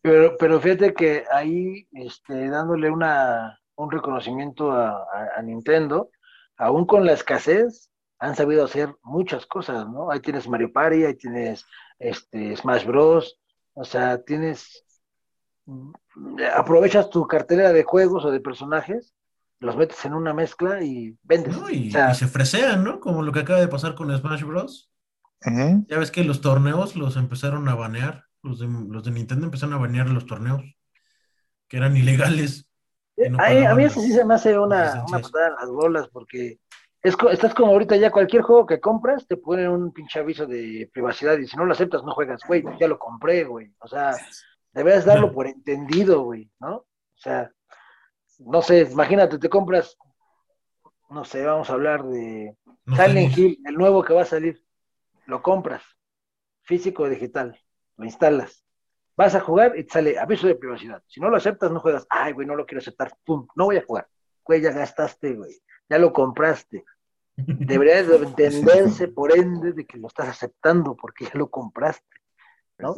Pero, 0.00 0.36
pero 0.38 0.60
fíjate 0.60 0.94
que 0.94 1.24
ahí, 1.32 1.88
este, 1.90 2.48
dándole 2.48 2.88
una, 2.88 3.58
un 3.76 3.90
reconocimiento 3.90 4.72
a, 4.72 5.06
Nintendo, 5.42 6.10
aún 6.56 6.86
con 6.86 7.04
la 7.04 7.12
escasez, 7.12 7.90
han 8.18 8.34
sabido 8.34 8.64
hacer 8.64 8.94
muchas 9.02 9.46
cosas, 9.46 9.86
¿no? 9.88 10.10
Ahí 10.10 10.20
tienes 10.20 10.48
Mario 10.48 10.72
Party, 10.72 11.04
ahí 11.04 11.14
tienes 11.14 11.66
este, 11.98 12.56
Smash 12.56 12.86
Bros. 12.86 13.38
O 13.74 13.84
sea, 13.84 14.22
tienes. 14.22 14.84
Aprovechas 16.54 17.10
tu 17.10 17.26
cartera 17.26 17.72
de 17.72 17.84
juegos 17.84 18.24
o 18.24 18.30
de 18.30 18.40
personajes, 18.40 19.14
los 19.60 19.76
metes 19.76 20.02
en 20.04 20.14
una 20.14 20.32
mezcla 20.32 20.82
y 20.82 21.16
vendes. 21.22 21.54
y, 21.70 21.90
se 21.90 22.26
fresean, 22.28 22.84
¿no? 22.84 23.00
Como 23.00 23.22
lo 23.22 23.32
que 23.32 23.40
acaba 23.40 23.60
de 23.60 23.68
pasar 23.68 23.94
con 23.94 24.16
Smash 24.16 24.44
Bros. 24.44 24.90
Ya 25.42 25.98
ves 25.98 26.10
que 26.10 26.24
los 26.24 26.40
torneos 26.40 26.96
los 26.96 27.16
empezaron 27.16 27.68
a 27.68 27.74
banear, 27.74 28.24
los 28.42 28.58
de, 28.58 28.66
los 28.66 29.04
de 29.04 29.10
Nintendo 29.10 29.44
empezaron 29.44 29.74
a 29.74 29.78
banear 29.78 30.08
los 30.08 30.24
torneos, 30.24 30.62
que 31.68 31.76
eran 31.76 31.96
ilegales 31.96 32.66
a, 33.38 33.74
mí 33.74 33.84
eso 33.84 34.00
sí 34.00 34.12
se 34.12 34.24
me 34.24 34.34
hace 34.34 34.58
una, 34.58 35.04
una 35.08 35.18
patada 35.20 35.48
en 35.48 35.54
las 35.54 35.70
bolas, 35.70 36.08
porque 36.08 36.58
es, 37.02 37.14
estás 37.30 37.54
como 37.54 37.72
ahorita 37.72 37.96
ya 37.96 38.10
cualquier 38.10 38.42
juego 38.42 38.66
que 38.66 38.80
compras 38.80 39.26
te 39.26 39.36
ponen 39.36 39.68
un 39.68 39.92
pinche 39.92 40.18
aviso 40.18 40.46
de 40.46 40.90
privacidad 40.92 41.38
y 41.38 41.46
si 41.46 41.56
no 41.56 41.64
lo 41.64 41.72
aceptas 41.72 42.02
no 42.02 42.12
juegas, 42.12 42.40
güey, 42.46 42.64
ya 42.80 42.88
lo 42.88 42.98
compré, 42.98 43.44
güey. 43.44 43.72
O 43.78 43.88
sea, 43.88 44.16
debes 44.72 45.04
darlo 45.04 45.32
por 45.32 45.46
entendido, 45.46 46.22
güey, 46.22 46.50
¿no? 46.60 46.76
O 46.76 47.18
sea, 47.18 47.50
no 48.40 48.60
sé, 48.60 48.88
imagínate, 48.90 49.38
te 49.38 49.48
compras, 49.48 49.96
no 51.08 51.24
sé, 51.24 51.44
vamos 51.44 51.70
a 51.70 51.74
hablar 51.74 52.04
de 52.04 52.56
Silent 52.86 53.38
Hill, 53.38 53.60
el 53.64 53.74
nuevo 53.74 54.02
que 54.02 54.12
va 54.12 54.22
a 54.22 54.26
salir, 54.26 54.62
lo 55.26 55.42
compras, 55.42 55.82
físico 56.62 57.04
o 57.04 57.08
digital, 57.08 57.58
lo 57.96 58.04
instalas, 58.04 58.65
Vas 59.16 59.34
a 59.34 59.40
jugar 59.40 59.78
y 59.78 59.84
te 59.84 59.92
sale 59.92 60.18
aviso 60.18 60.46
de 60.46 60.56
privacidad. 60.56 61.02
Si 61.06 61.20
no 61.20 61.30
lo 61.30 61.36
aceptas, 61.36 61.70
no 61.70 61.80
juegas. 61.80 62.06
Ay, 62.10 62.32
güey, 62.32 62.46
no 62.46 62.54
lo 62.54 62.66
quiero 62.66 62.80
aceptar. 62.80 63.16
Pum, 63.24 63.46
no 63.54 63.64
voy 63.64 63.78
a 63.78 63.84
jugar. 63.84 64.08
Güey, 64.44 64.60
ya 64.60 64.72
gastaste, 64.72 65.34
güey. 65.34 65.62
Ya 65.88 65.98
lo 65.98 66.12
compraste. 66.12 66.84
Deberías 67.36 68.08
entenderse, 68.08 69.08
por 69.08 69.36
ende, 69.36 69.72
de 69.72 69.86
que 69.86 69.98
lo 69.98 70.08
estás 70.08 70.28
aceptando 70.28 70.94
porque 70.94 71.24
ya 71.24 71.32
lo 71.34 71.48
compraste. 71.48 72.04
¿no? 72.78 72.94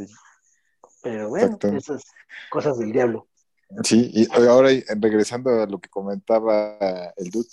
Pero 1.02 1.28
bueno, 1.28 1.58
esas 1.62 2.04
cosas 2.50 2.78
del 2.78 2.92
diablo. 2.92 3.28
Sí, 3.84 4.10
y 4.12 4.26
ahora 4.34 4.70
regresando 5.00 5.62
a 5.62 5.66
lo 5.66 5.78
que 5.78 5.90
comentaba 5.90 7.12
el 7.16 7.30
Dude, 7.30 7.48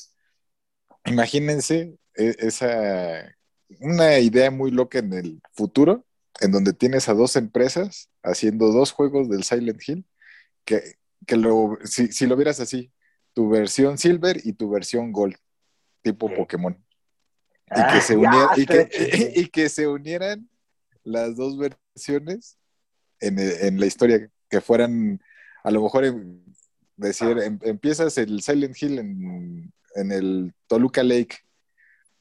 imagínense 1.06 1.98
e, 2.16 2.36
esa 2.40 3.36
una 3.80 4.20
idea 4.20 4.50
muy 4.50 4.72
loca 4.72 5.00
en 5.00 5.14
el 5.14 5.42
futuro 5.54 6.06
en 6.42 6.52
donde 6.52 6.74
tienes 6.74 7.08
a 7.10 7.14
dos 7.14 7.36
empresas 7.36 8.10
haciendo 8.24 8.72
dos 8.72 8.92
juegos 8.92 9.30
del 9.30 9.44
Silent 9.44 9.82
Hill, 9.88 10.06
que, 10.66 10.96
que 11.26 11.38
lo, 11.38 11.78
si, 11.84 12.26
lo 12.26 12.36
vieras 12.36 12.60
así, 12.60 12.92
tu 13.34 13.50
versión 13.50 13.98
Silver 13.98 14.42
y 14.44 14.54
tu 14.54 14.70
versión 14.70 15.12
Gold, 15.12 15.36
tipo 16.02 16.34
Pokémon. 16.34 16.74
Y, 17.68 17.76
que 17.76 17.82
ah, 17.82 18.02
se 18.02 18.16
y, 19.36 19.48
que, 19.48 19.70
se 19.70 19.88
unieran 19.88 20.50
las 21.04 21.36
dos 21.36 21.58
versiones 21.58 22.58
en, 23.20 23.40
en, 23.40 23.80
la 23.80 23.86
historia, 23.86 24.30
que 24.50 24.62
fueran, 24.62 25.22
a 25.64 25.72
lo 25.72 25.82
mejor, 25.82 26.06
decir, 26.96 27.40
em, 27.40 27.60
empiezas 27.64 28.18
el 28.18 28.42
Silent 28.42 28.82
Hill 28.82 29.00
en, 29.00 29.74
en 29.96 30.12
el 30.12 30.54
Toluca 30.68 31.04
Lake 31.04 31.45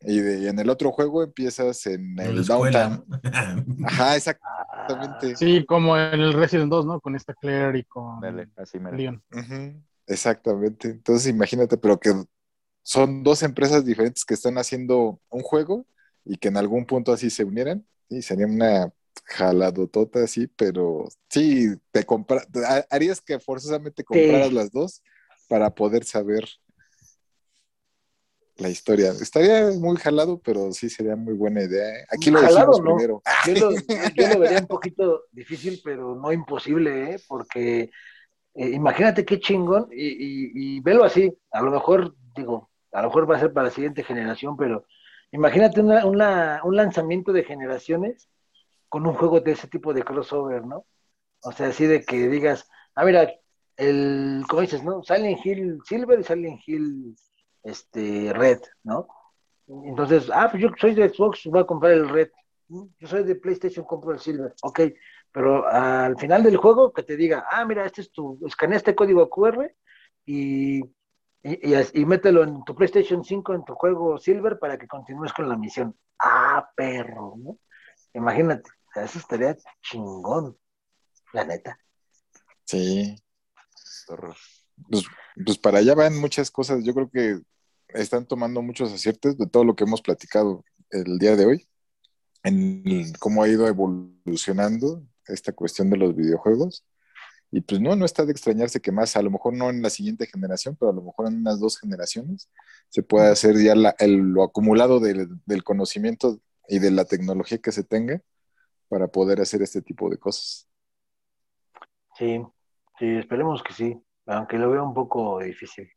y, 0.04 0.46
en 0.46 0.58
el 0.58 0.70
otro 0.70 0.92
juego 0.92 1.22
empiezas 1.22 1.86
en 1.86 2.18
el 2.18 2.44
Downtown. 2.44 3.04
Ajá, 3.84 4.16
exactamente. 4.16 5.36
Sí, 5.36 5.64
como 5.64 5.96
en 5.96 6.20
el 6.20 6.32
Resident 6.32 6.70
2, 6.70 6.86
¿no? 6.86 7.00
Con 7.00 7.16
esta 7.16 7.34
Claire 7.34 7.78
y 7.78 7.84
con 7.84 8.20
Leon. 8.92 9.22
Exactamente. 10.06 10.88
Entonces 10.88 11.28
imagínate, 11.28 11.76
pero 11.76 11.98
que 11.98 12.12
son 12.82 13.22
dos 13.22 13.42
empresas 13.42 13.84
diferentes 13.84 14.24
que 14.24 14.34
están 14.34 14.58
haciendo 14.58 15.20
un 15.30 15.42
juego 15.42 15.86
y 16.24 16.36
que 16.36 16.48
en 16.48 16.56
algún 16.56 16.86
punto 16.86 17.12
así 17.12 17.30
se 17.30 17.44
unieran. 17.44 17.86
Y 18.08 18.22
sería 18.22 18.46
una 18.46 18.92
jaladotota 19.24 20.22
así, 20.22 20.46
pero 20.48 21.08
sí, 21.30 21.68
te 21.92 22.04
compra 22.04 22.42
harías 22.90 23.20
que 23.20 23.38
forzosamente 23.38 24.04
compraras 24.04 24.52
las 24.52 24.70
dos 24.70 25.02
para 25.48 25.74
poder 25.74 26.04
saber 26.04 26.46
la 28.56 28.68
historia. 28.68 29.10
Estaría 29.10 29.70
muy 29.78 29.96
jalado, 29.96 30.38
pero 30.38 30.72
sí 30.72 30.88
sería 30.88 31.16
muy 31.16 31.34
buena 31.34 31.62
idea. 31.62 31.88
¿eh? 31.88 32.06
Aquí 32.10 32.30
lo 32.30 32.40
jalado, 32.40 32.80
primero. 32.82 33.22
Yo 33.46 33.70
lo, 34.34 34.38
vería 34.40 34.58
un 34.60 34.66
poquito 34.68 35.24
difícil, 35.32 35.80
pero 35.84 36.14
no 36.14 36.32
imposible, 36.32 37.14
¿eh? 37.14 37.20
porque 37.26 37.90
eh, 38.54 38.68
imagínate 38.70 39.24
qué 39.24 39.40
chingón, 39.40 39.88
y, 39.90 40.80
velo 40.80 41.04
así, 41.04 41.36
a 41.50 41.62
lo 41.62 41.70
mejor, 41.70 42.14
digo, 42.36 42.70
a 42.92 43.02
lo 43.02 43.08
mejor 43.08 43.30
va 43.30 43.36
a 43.36 43.40
ser 43.40 43.52
para 43.52 43.68
la 43.68 43.74
siguiente 43.74 44.04
generación, 44.04 44.56
pero 44.56 44.86
imagínate 45.32 45.80
una, 45.80 46.62
un 46.62 46.76
lanzamiento 46.76 47.32
de 47.32 47.42
generaciones 47.42 48.28
con 48.88 49.06
un 49.06 49.14
juego 49.14 49.40
de 49.40 49.52
ese 49.52 49.66
tipo 49.66 49.92
de 49.92 50.04
crossover, 50.04 50.64
¿no? 50.64 50.86
O 51.42 51.50
sea, 51.50 51.68
así 51.68 51.86
de 51.86 52.04
que 52.04 52.28
digas, 52.28 52.68
ah, 52.94 53.04
mira, 53.04 53.28
el, 53.76 54.44
¿cómo 54.48 54.62
dices, 54.62 54.84
no? 54.84 55.02
Silent 55.02 55.44
Hill 55.44 55.80
Silver 55.84 56.20
y 56.20 56.24
Silent 56.24 56.60
Hill 56.64 57.16
este, 57.64 58.32
Red, 58.32 58.60
¿no? 58.84 59.08
Entonces, 59.66 60.30
ah, 60.32 60.48
pues 60.50 60.62
yo 60.62 60.68
soy 60.78 60.94
de 60.94 61.08
Xbox, 61.08 61.46
voy 61.46 61.60
a 61.60 61.66
comprar 61.66 61.92
el 61.92 62.08
Red. 62.08 62.30
Yo 62.68 63.08
soy 63.08 63.24
de 63.24 63.34
PlayStation, 63.34 63.84
compro 63.84 64.12
el 64.12 64.20
Silver. 64.20 64.54
Ok, 64.62 64.80
pero 65.32 65.66
al 65.66 66.18
final 66.18 66.42
del 66.42 66.56
juego 66.56 66.92
que 66.92 67.02
te 67.02 67.16
diga, 67.16 67.46
ah, 67.50 67.64
mira, 67.64 67.84
este 67.86 68.02
es 68.02 68.10
tu, 68.10 68.38
escanea 68.46 68.76
este 68.76 68.94
código 68.94 69.28
QR 69.28 69.74
y, 70.26 70.80
y, 71.42 72.04
mételo 72.04 72.42
en 72.44 72.62
tu 72.64 72.74
PlayStation 72.74 73.24
5, 73.24 73.54
en 73.54 73.64
tu 73.64 73.74
juego 73.74 74.18
Silver 74.18 74.58
para 74.58 74.78
que 74.78 74.86
continúes 74.86 75.32
con 75.32 75.48
la 75.48 75.56
misión. 75.56 75.96
Ah, 76.18 76.68
perro, 76.76 77.34
¿no? 77.38 77.58
Imagínate, 78.12 78.70
eso 78.94 79.18
estaría 79.18 79.56
chingón, 79.82 80.56
la 81.32 81.44
neta. 81.44 81.78
Sí. 82.64 83.16
Pues, 84.88 85.04
pues 85.44 85.58
para 85.58 85.78
allá 85.78 85.94
van 85.94 86.18
muchas 86.18 86.50
cosas. 86.50 86.84
Yo 86.84 86.94
creo 86.94 87.10
que 87.10 87.40
están 87.94 88.26
tomando 88.26 88.62
muchos 88.62 88.92
aciertos 88.92 89.38
de 89.38 89.46
todo 89.46 89.64
lo 89.64 89.74
que 89.74 89.84
hemos 89.84 90.02
platicado 90.02 90.64
el 90.90 91.18
día 91.18 91.36
de 91.36 91.46
hoy, 91.46 91.68
en 92.42 93.12
cómo 93.18 93.42
ha 93.42 93.48
ido 93.48 93.66
evolucionando 93.66 95.02
esta 95.26 95.52
cuestión 95.52 95.90
de 95.90 95.96
los 95.96 96.14
videojuegos. 96.14 96.84
Y 97.50 97.60
pues 97.60 97.80
no, 97.80 97.94
no 97.94 98.04
está 98.04 98.24
de 98.24 98.32
extrañarse 98.32 98.80
que 98.80 98.90
más, 98.90 99.16
a 99.16 99.22
lo 99.22 99.30
mejor 99.30 99.54
no 99.54 99.70
en 99.70 99.80
la 99.80 99.88
siguiente 99.88 100.26
generación, 100.26 100.76
pero 100.78 100.90
a 100.90 100.94
lo 100.94 101.02
mejor 101.02 101.28
en 101.28 101.38
unas 101.38 101.60
dos 101.60 101.78
generaciones, 101.78 102.50
se 102.88 103.02
pueda 103.02 103.30
hacer 103.30 103.56
ya 103.62 103.74
lo 103.76 104.42
acumulado 104.42 104.98
del, 104.98 105.28
conocimiento 105.62 106.40
y 106.68 106.80
de 106.80 106.90
la 106.90 107.04
tecnología 107.04 107.58
que 107.58 107.70
se 107.70 107.84
tenga 107.84 108.20
para 108.88 109.06
poder 109.06 109.40
hacer 109.40 109.62
este 109.62 109.82
tipo 109.82 110.10
de 110.10 110.18
cosas. 110.18 110.68
Sí, 112.18 112.42
sí, 112.98 113.06
esperemos 113.18 113.62
que 113.62 113.72
sí, 113.72 114.02
aunque 114.26 114.58
lo 114.58 114.70
veo 114.70 114.84
un 114.84 114.94
poco 114.94 115.38
difícil. 115.38 115.88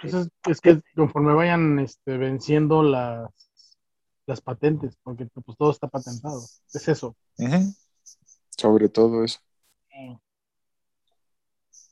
Pues, 0.00 0.14
es, 0.48 0.60
que 0.60 0.82
conforme 0.94 1.32
vayan 1.32 1.78
este, 1.78 2.18
venciendo 2.18 2.82
las, 2.82 3.30
las 4.26 4.40
patentes, 4.42 4.98
porque 5.02 5.26
pues 5.26 5.56
todo 5.56 5.70
está 5.70 5.88
patentado. 5.88 6.42
Es 6.72 6.88
eso. 6.88 7.16
Sobre 8.50 8.90
todo 8.90 9.24
eso. 9.24 9.40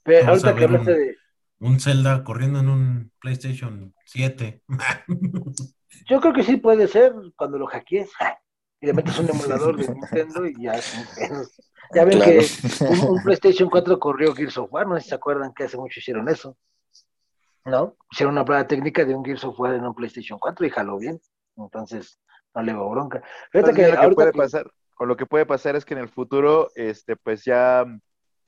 Pero 0.02 0.28
ahorita 0.28 0.54
que 0.54 0.64
un, 0.66 0.84
de... 0.84 1.16
un 1.60 1.80
Zelda 1.80 2.22
corriendo 2.22 2.60
en 2.60 2.68
un 2.68 3.12
PlayStation 3.18 3.94
7. 4.04 4.62
Yo 6.08 6.20
creo 6.20 6.32
que 6.34 6.42
sí 6.42 6.56
puede 6.56 6.86
ser 6.86 7.14
cuando 7.36 7.58
lo 7.58 7.66
hackees 7.66 8.10
y 8.80 8.86
le 8.86 8.92
metes 8.92 9.18
un 9.18 9.28
emulador 9.28 9.76
de 9.76 9.94
Nintendo 9.94 10.46
y 10.46 10.62
ya 10.62 10.80
Ya 11.94 12.04
ven 12.04 12.20
que 12.20 12.46
un, 13.08 13.22
PlayStation 13.22 13.68
4 13.68 13.98
corrió 13.98 14.34
Gears 14.34 14.58
of 14.58 14.72
War, 14.72 14.86
no 14.86 14.96
sé 14.96 15.02
si 15.02 15.08
se 15.10 15.14
acuerdan 15.14 15.52
que 15.54 15.64
hace 15.64 15.76
mucho 15.76 15.98
hicieron 15.98 16.28
eso. 16.28 16.56
¿No? 17.64 17.96
Hicieron 18.10 18.34
una 18.34 18.44
prueba 18.44 18.66
técnica 18.66 19.04
de 19.04 19.14
un 19.14 19.24
Gears 19.24 19.44
of 19.44 19.58
War 19.58 19.74
en 19.74 19.84
un 19.84 19.94
PlayStation 19.94 20.38
4 20.38 20.66
y 20.66 20.70
jaló 20.70 20.98
bien. 20.98 21.20
Entonces, 21.56 22.18
no 22.54 22.62
le 22.62 22.72
va 22.72 22.88
bronca. 22.88 23.22
Fíjate 23.52 23.74
que, 23.74 23.92
lo 23.92 24.08
que 24.08 24.14
puede 24.14 24.32
pasar, 24.32 24.70
o 24.98 25.06
lo 25.06 25.16
que 25.16 25.26
puede 25.26 25.46
pasar 25.46 25.76
es 25.76 25.84
que 25.84 25.94
en 25.94 26.00
el 26.00 26.08
futuro, 26.08 26.68
este, 26.74 27.16
pues 27.16 27.44
ya, 27.44 27.84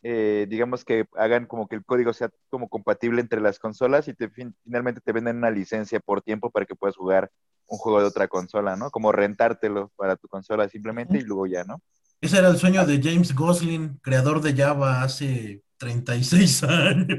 eh, 0.03 0.47
digamos 0.49 0.85
que 0.85 1.07
hagan 1.17 1.47
como 1.47 1.69
que 1.69 1.77
el 1.77 1.85
código 1.85 2.13
sea 2.13 2.31
como 2.51 2.69
compatible 2.69 3.21
entre 3.21 3.41
las 3.41 3.59
consolas 3.59 4.09
y 4.09 4.15
te, 4.15 4.29
finalmente 4.29 5.01
te 5.01 5.13
venden 5.13 5.39
una 5.39 5.51
licencia 5.51 6.01
por 6.01 6.23
tiempo 6.23 6.51
para 6.51 6.67
que 6.67 6.75
puedas 6.75 6.97
jugar 6.97 7.31
un 7.67 7.79
juego 7.79 8.01
de 8.01 8.07
otra 8.07 8.29
consola, 8.29 8.77
¿no? 8.77 8.91
Como 8.91 9.13
rentártelo 9.13 9.91
para 9.97 10.17
tu 10.17 10.29
consola 10.29 10.69
simplemente 10.69 11.19
y 11.19 11.23
luego 11.23 11.47
ya, 11.47 11.65
¿no? 11.65 11.81
Ese 12.21 12.39
era 12.39 12.49
el 12.49 12.57
sueño 12.57 12.85
de 12.87 13.01
James 13.03 13.35
Gosling, 13.35 13.99
creador 14.03 14.41
de 14.41 14.55
Java 14.55 15.03
hace 15.03 15.63
36 15.83 16.63
años. 16.63 17.19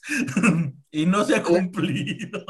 y 0.90 1.04
no 1.04 1.24
se 1.24 1.36
ha 1.36 1.42
cumplido. 1.42 2.42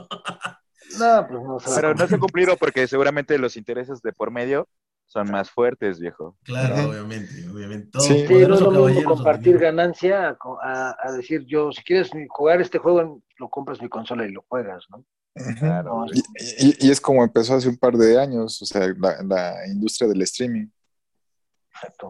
No, 1.00 1.26
pues 1.26 1.42
no 1.42 1.74
Pero 1.74 1.94
no 1.94 2.06
se 2.06 2.14
ha 2.14 2.18
cumplido 2.18 2.56
porque 2.56 2.86
seguramente 2.86 3.36
los 3.38 3.56
intereses 3.56 4.00
de 4.02 4.12
por 4.12 4.30
medio 4.30 4.68
son 5.06 5.32
más 5.32 5.50
fuertes, 5.50 5.98
viejo. 5.98 6.38
Claro, 6.44 6.90
obviamente, 6.90 7.48
obviamente. 7.52 7.98
sí, 7.98 8.24
no 8.46 8.54
es 8.54 8.60
lo 8.60 8.86
mismo 8.86 9.16
compartir 9.16 9.58
ganancia 9.58 10.38
a, 10.62 11.12
decir 11.12 11.44
yo, 11.44 11.72
si 11.72 11.82
quieres 11.82 12.10
jugar 12.28 12.60
este 12.60 12.78
juego, 12.78 13.20
lo 13.38 13.48
compras 13.48 13.82
mi 13.82 13.88
consola 13.88 14.24
y 14.26 14.30
lo 14.30 14.44
juegas, 14.48 14.84
¿no? 14.90 15.04
Claro. 15.58 16.06
Y, 16.38 16.88
es 16.88 17.00
como 17.00 17.24
empezó 17.24 17.54
hace 17.54 17.68
un 17.68 17.78
par 17.78 17.96
de 17.96 18.20
años, 18.20 18.62
o 18.62 18.64
sea, 18.64 18.86
la 18.96 19.66
industria 19.66 20.08
del 20.08 20.22
streaming. 20.22 20.68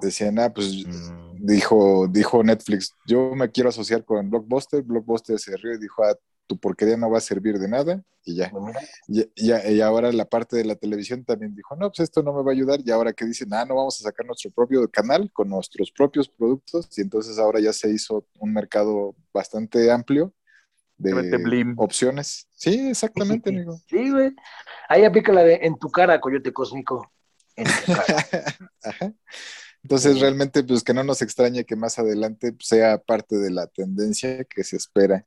Decían, 0.01 0.39
ah, 0.39 0.53
pues 0.53 0.87
mm. 0.87 1.47
dijo, 1.47 2.07
dijo 2.09 2.43
Netflix, 2.43 2.95
yo 3.07 3.35
me 3.35 3.51
quiero 3.51 3.71
asociar 3.71 4.05
con 4.05 4.29
Blockbuster, 4.31 4.83
Blockbuster 4.83 5.39
se 5.39 5.57
rió 5.57 5.75
y 5.75 5.79
dijo, 5.79 6.05
ah, 6.05 6.15
tu 6.47 6.59
porquería 6.59 6.97
no 6.97 7.11
va 7.11 7.19
a 7.19 7.23
servir 7.23 7.59
de 7.59 7.69
nada, 7.69 8.03
y 8.25 8.37
ya. 8.37 8.51
Pues 8.51 8.77
y, 9.09 9.25
y, 9.37 9.81
ahora 9.81 10.12
la 10.12 10.27
parte 10.27 10.57
de 10.57 10.65
la 10.65 10.77
televisión 10.77 11.25
también 11.25 11.55
dijo, 11.55 11.75
no, 11.77 11.89
pues 11.89 12.01
esto 12.01 12.23
no 12.23 12.33
me 12.33 12.43
va 12.43 12.51
a 12.51 12.55
ayudar, 12.55 12.81
y 12.85 12.91
ahora 12.91 13.12
que 13.12 13.25
dicen, 13.25 13.53
ah, 13.55 13.65
no, 13.65 13.77
vamos 13.77 13.99
a 14.01 14.05
sacar 14.05 14.27
nuestro 14.27 14.51
propio 14.51 14.87
canal 14.91 15.31
con 15.33 15.49
nuestros 15.49 15.91
propios 15.91 16.29
productos, 16.29 16.89
y 16.99 17.01
entonces 17.01 17.39
ahora 17.39 17.61
ya 17.61 17.73
se 17.73 17.91
hizo 17.91 18.27
un 18.39 18.53
mercado 18.53 19.15
bastante 19.33 19.91
amplio 19.91 20.33
de 20.97 21.75
opciones. 21.77 22.49
Sí, 22.53 22.89
exactamente, 22.89 23.51
amigo. 23.51 23.77
Sí, 23.89 24.11
güey. 24.11 24.33
Ahí 24.89 25.05
aplica 25.05 25.33
la 25.33 25.43
de 25.43 25.61
en 25.62 25.77
tu 25.77 25.91
cara, 25.91 26.21
coyote 26.21 26.53
cósmico. 26.53 27.11
Entonces, 29.83 30.21
realmente, 30.21 30.65
pues 30.65 30.83
que 30.83 30.95
no 30.95 31.05
nos 31.05 31.21
extrañe 31.21 31.65
que 31.65 31.77
más 31.77 31.99
adelante 31.99 32.57
sea 32.59 32.99
parte 32.99 33.37
de 33.37 33.51
la 33.51 33.67
tendencia 33.67 34.45
que 34.45 34.65
se 34.65 34.77
espera. 34.77 35.27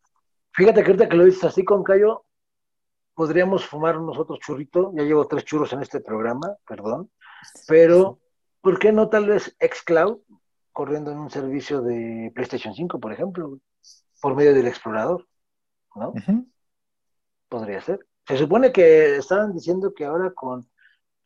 Fíjate 0.54 0.82
que 0.82 0.88
ahorita 0.88 1.10
que 1.10 1.16
lo 1.16 1.26
dices 1.26 1.44
así 1.44 1.64
con 1.64 1.84
Cayo, 1.84 2.26
podríamos 3.14 3.66
fumar 3.66 4.00
nosotros 4.00 4.40
churrito. 4.40 4.92
Ya 4.96 5.04
llevo 5.04 5.28
tres 5.28 5.46
churros 5.46 5.72
en 5.74 5.84
este 5.84 6.00
programa, 6.00 6.56
perdón. 6.68 7.12
Pero, 7.68 8.20
¿por 8.62 8.80
qué 8.80 8.92
no 8.92 9.10
tal 9.10 9.28
vez 9.28 9.56
Xcloud 9.60 10.20
corriendo 10.72 11.12
en 11.12 11.20
un 11.20 11.30
servicio 11.30 11.82
de 11.82 12.32
PlayStation 12.34 12.74
5, 12.74 13.00
por 13.00 13.14
ejemplo, 13.14 13.60
por 14.20 14.36
medio 14.36 14.56
del 14.56 14.68
explorador? 14.68 15.28
¿No? 15.96 16.14
Podría 17.48 17.82
ser. 17.82 18.00
Se 18.28 18.38
supone 18.38 18.72
que 18.72 19.18
estaban 19.18 19.54
diciendo 19.54 19.94
que 19.94 20.06
ahora 20.06 20.32
con 20.32 20.68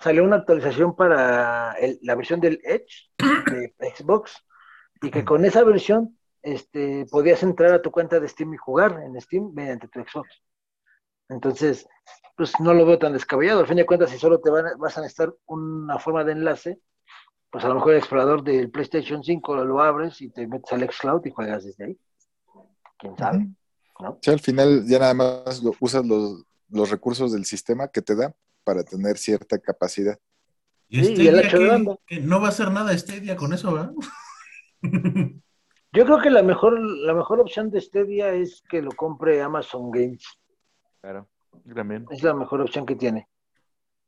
salió 0.02 0.24
una 0.24 0.38
actualización 0.38 0.96
para 0.96 1.76
la 2.02 2.16
versión 2.16 2.40
del 2.40 2.60
Edge 2.64 3.10
de 3.18 3.74
Xbox 3.96 4.44
y 5.02 5.12
que 5.12 5.24
con 5.24 5.46
esa 5.46 5.64
versión 5.64 6.18
este, 6.42 7.06
podías 7.06 7.44
entrar 7.44 7.74
a 7.74 7.82
tu 7.82 7.92
cuenta 7.92 8.20
de 8.20 8.28
Steam 8.28 8.54
y 8.54 8.58
jugar 8.58 9.00
en 9.04 9.20
Steam 9.22 9.52
mediante 9.54 9.88
tu 9.88 10.02
Xbox. 10.02 10.42
Entonces, 11.30 11.88
pues 12.36 12.60
no 12.60 12.74
lo 12.74 12.86
veo 12.86 13.00
tan 13.00 13.14
descabellado. 13.14 13.62
Al 13.62 13.68
fin 13.68 13.78
de 13.78 13.86
cuentas, 13.86 14.10
si 14.10 14.18
solo 14.18 14.40
te 14.42 14.50
van, 14.50 14.66
vas 14.78 14.98
a 14.98 15.02
necesitar 15.02 15.34
una 15.46 16.00
forma 16.00 16.24
de 16.24 16.34
enlace, 16.34 16.80
pues 17.50 17.64
a 17.64 17.68
lo 17.68 17.76
mejor 17.76 17.92
el 17.92 18.00
explorador 18.00 18.44
del 18.44 18.72
PlayStation 18.72 19.24
5 19.24 19.66
lo 19.66 19.82
abres 19.82 20.22
y 20.22 20.30
te 20.30 20.48
metes 20.48 20.72
al 20.74 20.90
Xcloud 20.90 21.26
y 21.26 21.32
juegas 21.32 21.64
desde 21.64 21.86
ahí. 21.86 22.00
¿Quién 22.98 23.18
sabe? 23.18 23.48
¿no? 24.00 24.18
Sí, 24.22 24.32
al 24.32 24.40
final 24.40 24.86
ya 24.88 25.00
nada 25.00 25.14
más 25.14 25.64
lo, 25.64 25.74
usas 25.80 26.06
los, 26.06 26.44
los 26.70 26.90
recursos 26.90 27.32
del 27.32 27.46
sistema 27.46 27.88
que 27.88 28.02
te 28.02 28.16
da 28.16 28.34
para 28.64 28.84
tener 28.84 29.18
cierta 29.18 29.60
capacidad. 29.60 30.18
Y, 30.88 31.04
sí, 31.06 31.28
el 31.28 31.42
que, 31.44 31.98
que, 32.06 32.20
no 32.20 32.42
va 32.42 32.48
a 32.48 32.50
hacer 32.50 32.70
nada 32.70 32.98
Stadia 32.98 33.36
con 33.36 33.54
eso, 33.54 33.74
¿verdad? 33.74 33.94
Yo 35.94 36.06
creo 36.06 36.22
que 36.22 36.30
la 36.30 36.42
mejor, 36.44 36.80
la 36.80 37.14
mejor 37.14 37.40
opción 37.40 37.70
de 37.70 37.82
Stadia 37.82 38.34
es 38.34 38.62
que 38.70 38.82
lo 38.82 38.92
compre 38.92 39.42
Amazon 39.42 39.92
Games. 39.92 40.26
Claro, 41.02 41.28
también. 41.76 42.06
Es 42.10 42.24
la 42.24 42.34
mejor 42.34 42.62
opción 42.62 42.86
que 42.86 42.96
tiene. 42.96 43.28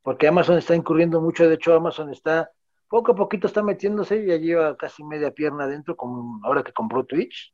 Porque 0.01 0.27
Amazon 0.27 0.57
está 0.57 0.75
incurriendo 0.75 1.21
mucho, 1.21 1.47
de 1.47 1.55
hecho 1.55 1.73
Amazon 1.73 2.09
está, 2.09 2.51
poco 2.87 3.13
a 3.13 3.15
poquito 3.15 3.47
está 3.47 3.63
metiéndose, 3.63 4.25
ya 4.25 4.37
lleva 4.37 4.77
casi 4.77 5.03
media 5.03 5.31
pierna 5.31 5.65
adentro, 5.65 5.95
con, 5.95 6.39
ahora 6.43 6.63
que 6.63 6.73
compró 6.73 7.05
Twitch. 7.05 7.53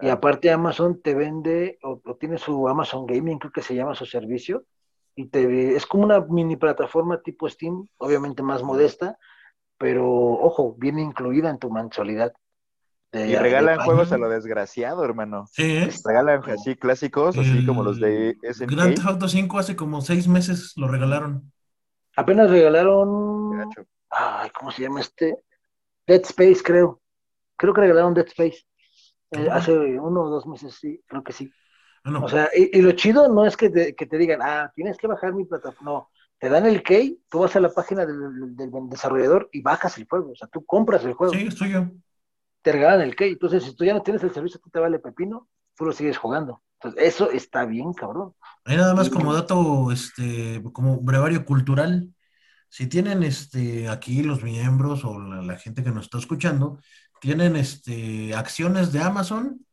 Y 0.00 0.08
aparte 0.08 0.52
Amazon 0.52 1.00
te 1.02 1.14
vende, 1.14 1.78
o, 1.82 2.00
o, 2.04 2.16
tiene 2.16 2.38
su 2.38 2.68
Amazon 2.68 3.06
Gaming, 3.06 3.38
creo 3.38 3.52
que 3.52 3.62
se 3.62 3.74
llama 3.74 3.96
su 3.96 4.06
servicio, 4.06 4.64
y 5.18 5.26
te, 5.26 5.74
es 5.74 5.84
como 5.84 6.04
una 6.04 6.20
mini 6.20 6.56
plataforma 6.56 7.20
tipo 7.20 7.48
Steam, 7.48 7.88
obviamente 7.96 8.40
más 8.40 8.62
modesta, 8.62 9.18
pero 9.76 10.06
ojo, 10.08 10.76
viene 10.78 11.02
incluida 11.02 11.50
en 11.50 11.58
tu 11.58 11.72
mensualidad. 11.72 12.32
y 13.12 13.34
regalan 13.34 13.80
juegos 13.80 14.12
a 14.12 14.18
lo 14.18 14.28
desgraciado, 14.28 15.04
hermano. 15.04 15.46
Sí. 15.50 15.88
Regalan 16.04 16.48
así 16.48 16.76
clásicos, 16.76 17.36
así 17.36 17.66
como 17.66 17.82
los 17.82 17.98
de 17.98 18.36
SNK. 18.42 18.70
Grand 18.70 18.94
Theft 18.94 19.08
Auto 19.08 19.28
5 19.28 19.58
hace 19.58 19.74
como 19.74 20.02
seis 20.02 20.28
meses 20.28 20.74
lo 20.76 20.86
regalaron. 20.86 21.52
Apenas 22.14 22.48
regalaron. 22.48 23.68
Ay, 24.10 24.50
¿cómo 24.50 24.70
se 24.70 24.82
llama 24.82 25.00
este? 25.00 25.42
Dead 26.06 26.22
Space, 26.22 26.62
creo. 26.62 27.00
Creo 27.56 27.74
que 27.74 27.80
regalaron 27.80 28.14
Dead 28.14 28.28
Space. 28.28 28.62
Eh, 29.32 29.48
hace 29.50 29.76
uno 29.98 30.22
o 30.22 30.30
dos 30.30 30.46
meses, 30.46 30.76
sí, 30.80 31.02
creo 31.08 31.24
que 31.24 31.32
sí. 31.32 31.50
O 32.16 32.28
sea, 32.28 32.48
y, 32.54 32.80
lo 32.80 32.92
chido 32.92 33.28
no 33.28 33.44
es 33.44 33.56
que 33.56 33.70
te, 33.70 33.94
que 33.94 34.06
te, 34.06 34.18
digan, 34.18 34.40
ah, 34.42 34.72
tienes 34.74 34.96
que 34.96 35.06
bajar 35.06 35.32
mi 35.34 35.44
plataforma. 35.44 35.90
No, 35.90 36.10
te 36.38 36.48
dan 36.48 36.66
el 36.66 36.82
key, 36.82 37.20
tú 37.28 37.40
vas 37.40 37.54
a 37.56 37.60
la 37.60 37.70
página 37.70 38.06
del, 38.06 38.56
del, 38.56 38.70
desarrollador 38.88 39.48
y 39.52 39.60
bajas 39.60 39.98
el 39.98 40.06
juego. 40.08 40.32
O 40.32 40.36
sea, 40.36 40.48
tú 40.48 40.64
compras 40.64 41.04
el 41.04 41.14
juego. 41.14 41.32
Sí, 41.32 41.46
es 41.46 41.56
tuyo. 41.56 41.90
Te 42.62 42.72
regalan 42.72 43.00
el 43.02 43.16
key. 43.16 43.32
Entonces, 43.32 43.64
si 43.64 43.74
tú 43.74 43.84
ya 43.84 43.94
no 43.94 44.02
tienes 44.02 44.22
el 44.22 44.32
servicio, 44.32 44.60
tú 44.62 44.70
te 44.70 44.78
vale 44.78 44.98
pepino, 44.98 45.48
tú 45.76 45.84
lo 45.84 45.92
sigues 45.92 46.16
jugando. 46.16 46.62
Entonces, 46.80 47.02
eso 47.02 47.30
está 47.30 47.64
bien, 47.64 47.92
cabrón. 47.92 48.34
Hay 48.64 48.76
nada 48.76 48.94
más 48.94 49.10
como 49.10 49.34
dato, 49.34 49.90
este, 49.90 50.62
como 50.72 51.00
brevario 51.00 51.44
cultural. 51.44 52.08
Si 52.68 52.86
tienen 52.86 53.22
este 53.22 53.88
aquí 53.88 54.22
los 54.22 54.42
miembros 54.42 55.04
o 55.04 55.18
la, 55.18 55.42
la 55.42 55.56
gente 55.56 55.82
que 55.82 55.90
nos 55.90 56.04
está 56.04 56.18
escuchando, 56.18 56.78
tienen 57.20 57.56
este 57.56 58.34
acciones 58.34 58.92
de 58.92 59.00
Amazon, 59.00 59.66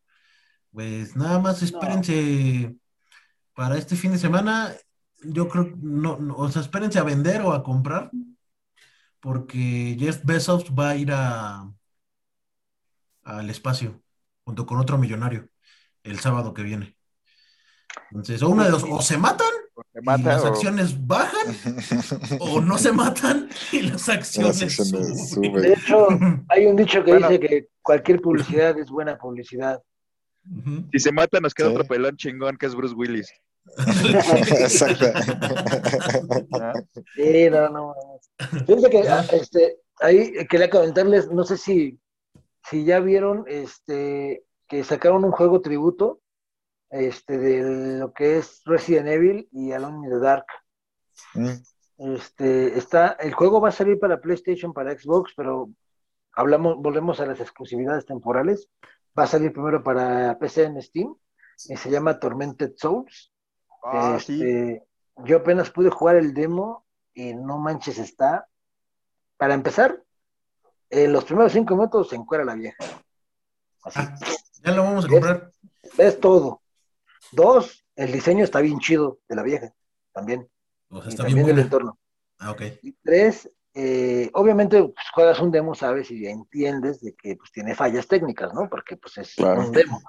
pues 0.75 1.15
nada 1.15 1.39
más 1.39 1.63
espérense 1.63 2.67
no. 2.69 2.75
para 3.55 3.77
este 3.77 3.95
fin 3.95 4.11
de 4.11 4.17
semana. 4.17 4.73
Yo 5.23 5.47
creo, 5.47 5.71
no, 5.77 6.17
no, 6.17 6.35
o 6.35 6.51
sea, 6.51 6.61
espérense 6.61 6.99
a 6.99 7.03
vender 7.03 7.41
o 7.41 7.53
a 7.53 7.63
comprar, 7.63 8.11
porque 9.21 9.95
Jeff 9.97 10.23
Bezos 10.25 10.65
va 10.77 10.89
a 10.89 10.95
ir 10.97 11.11
a 11.13 11.71
al 13.23 13.49
espacio 13.49 14.03
junto 14.43 14.65
con 14.65 14.77
otro 14.77 14.97
millonario 14.97 15.47
el 16.03 16.19
sábado 16.19 16.53
que 16.53 16.61
viene. 16.61 16.97
Entonces, 18.11 18.43
o 18.43 18.49
una 18.49 18.65
de 18.65 18.71
dos, 18.71 18.83
o 18.87 19.01
se 19.01 19.17
matan 19.17 19.47
se 19.93 20.01
mata, 20.01 20.19
y 20.21 20.23
las 20.25 20.43
o... 20.43 20.47
acciones 20.47 21.07
bajan, 21.07 21.55
o 22.39 22.61
no 22.61 22.77
se 22.77 22.91
matan 22.91 23.49
y 23.71 23.81
las 23.83 24.09
acciones, 24.09 24.61
Las 24.61 24.79
acciones 24.79 25.29
suben. 25.29 25.53
suben. 25.53 25.61
De 25.61 25.73
hecho, 25.73 26.07
hay 26.49 26.65
un 26.65 26.75
dicho 26.75 27.03
que 27.03 27.11
Bueno. 27.11 27.29
dice 27.29 27.39
que 27.39 27.69
cualquier 27.81 28.21
publicidad 28.21 28.77
es 28.77 28.89
buena 28.89 29.17
publicidad. 29.17 29.81
Si 30.91 30.99
se 30.99 31.11
mata, 31.11 31.39
nos 31.39 31.53
queda 31.53 31.67
Sí. 31.69 31.73
otro 31.73 31.87
pelón 31.87 32.15
chingón 32.17 32.57
que 32.57 32.65
es 32.67 32.75
Bruce 32.75 32.93
Willis. 32.95 33.31
Exacto. 34.59 35.05
Ah, 36.53 36.73
Sí, 37.15 37.49
no, 37.49 37.69
no. 37.69 37.93
no. 37.93 37.95
Fíjense 38.65 38.89
que 38.89 39.09
ah, 39.09 39.25
este, 39.31 39.77
ahí 39.99 40.33
quería 40.47 40.69
comentarles, 40.69 41.31
no 41.31 41.43
sé 41.43 41.57
si, 41.57 41.99
si 42.69 42.85
ya 42.85 42.99
vieron 42.99 43.43
este, 43.47 44.43
que 44.67 44.83
sacaron 44.83 45.23
un 45.23 45.31
juego 45.31 45.61
tributo 45.61 46.21
este, 46.91 47.37
de 47.37 47.99
lo 47.99 48.13
que 48.13 48.37
es 48.37 48.61
Resident 48.65 49.07
Evil 49.07 49.47
y 49.51 49.71
Alone 49.71 50.05
in 50.07 50.11
the 50.13 50.19
Dark. 50.19 50.45
Mm, 51.33 52.13
Este, 52.15 52.77
está, 52.77 53.15
el 53.19 53.33
juego 53.33 53.61
va 53.61 53.69
a 53.69 53.71
salir 53.71 53.97
para 53.99 54.19
PlayStation, 54.19 54.73
para 54.73 54.97
Xbox, 54.97 55.33
pero 55.35 55.69
hablamos, 56.33 56.75
volvemos 56.77 57.19
a 57.19 57.25
las 57.25 57.39
exclusividades 57.39 58.05
temporales. 58.05 58.67
Va 59.17 59.23
a 59.23 59.27
salir 59.27 59.53
primero 59.53 59.81
para 59.83 60.37
PC 60.37 60.63
en 60.63 60.81
Steam 60.81 61.15
y 61.69 61.77
se 61.77 61.89
llama 61.89 62.19
Tormented 62.19 62.73
Souls. 62.75 63.31
ah, 63.83 64.17
sí. 64.19 64.33
Este, 64.33 64.87
Yo 65.25 65.37
apenas 65.37 65.69
pude 65.69 65.89
jugar 65.89 66.17
el 66.17 66.33
demo 66.33 66.85
y 67.13 67.33
no 67.33 67.57
manches, 67.57 67.97
está. 67.97 68.47
Para 69.37 69.53
empezar, 69.53 70.01
en 70.89 71.13
los 71.13 71.25
primeros 71.25 71.53
cinco 71.53 71.75
minutos 71.75 72.09
se 72.09 72.15
encuera 72.15 72.43
la 72.43 72.55
vieja. 72.55 72.83
Así. 73.83 73.99
Ah, 74.01 74.17
ya 74.61 74.71
lo 74.71 74.83
vamos 74.83 75.05
a 75.05 75.07
comprar. 75.07 75.51
Es 75.97 76.19
todo. 76.19 76.61
Dos, 77.31 77.85
el 77.95 78.11
diseño 78.11 78.43
está 78.43 78.59
bien 78.61 78.79
chido 78.79 79.19
de 79.27 79.35
la 79.35 79.43
vieja, 79.43 79.73
también. 80.11 80.49
O 80.89 81.01
sea, 81.01 81.09
y 81.09 81.13
está 81.13 81.23
bien 81.23 81.37
también 81.37 81.45
buena. 81.45 81.61
entorno. 81.61 81.99
Ah, 82.39 82.51
ok. 82.51 82.61
Y 82.81 82.91
tres, 83.03 83.49
eh, 83.75 84.31
obviamente 84.33 84.79
pues, 84.83 85.07
juegas 85.13 85.39
un 85.41 85.51
demo, 85.51 85.75
sabes 85.75 86.11
y 86.11 86.27
entiendes 86.27 87.01
de 87.01 87.15
que 87.15 87.35
pues, 87.37 87.51
tiene 87.51 87.75
fallas 87.75 88.07
técnicas, 88.07 88.53
¿no? 88.53 88.69
Porque 88.69 88.97
pues 88.97 89.17
es 89.19 89.35
Claro. 89.37 89.61
un 89.61 89.73
demo. 89.73 90.01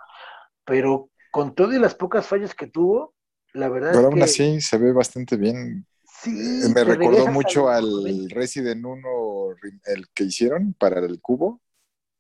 Pero 0.65 1.11
con 1.33 1.55
todo 1.55 1.75
y 1.75 1.79
las 1.81 1.95
pocas 1.95 2.27
fallas 2.27 2.55
que 2.55 2.69
tuvo, 2.69 3.15
la 3.55 3.69
verdad 3.69 3.93
Pero 3.93 3.99
es 3.99 4.09
aún 4.09 4.23
que 4.23 4.23
así 4.23 4.61
se 4.61 4.79
ve 4.79 4.93
bastante 4.93 5.37
bien. 5.37 5.87
sí, 6.05 6.31
Eh, 6.33 6.69
Me 6.75 6.85
recordó 6.85 7.29
mucho 7.29 7.69
al 7.69 7.85
los 7.85 7.93
90. 7.93 8.31
Resident 8.31 8.85
1, 8.85 9.55
re- 9.61 9.81
el 9.95 10.09
que 10.11 10.25
hicieron 10.25 10.75
para 10.75 11.01
el 11.01 11.21
cubo. 11.21 11.61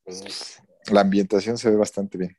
Pues, 0.05 0.62
la 0.92 1.03
ambientación 1.03 1.59
se 1.59 1.70
ve 1.70 1.76
bastante 1.76 2.18
bien. 2.18 2.36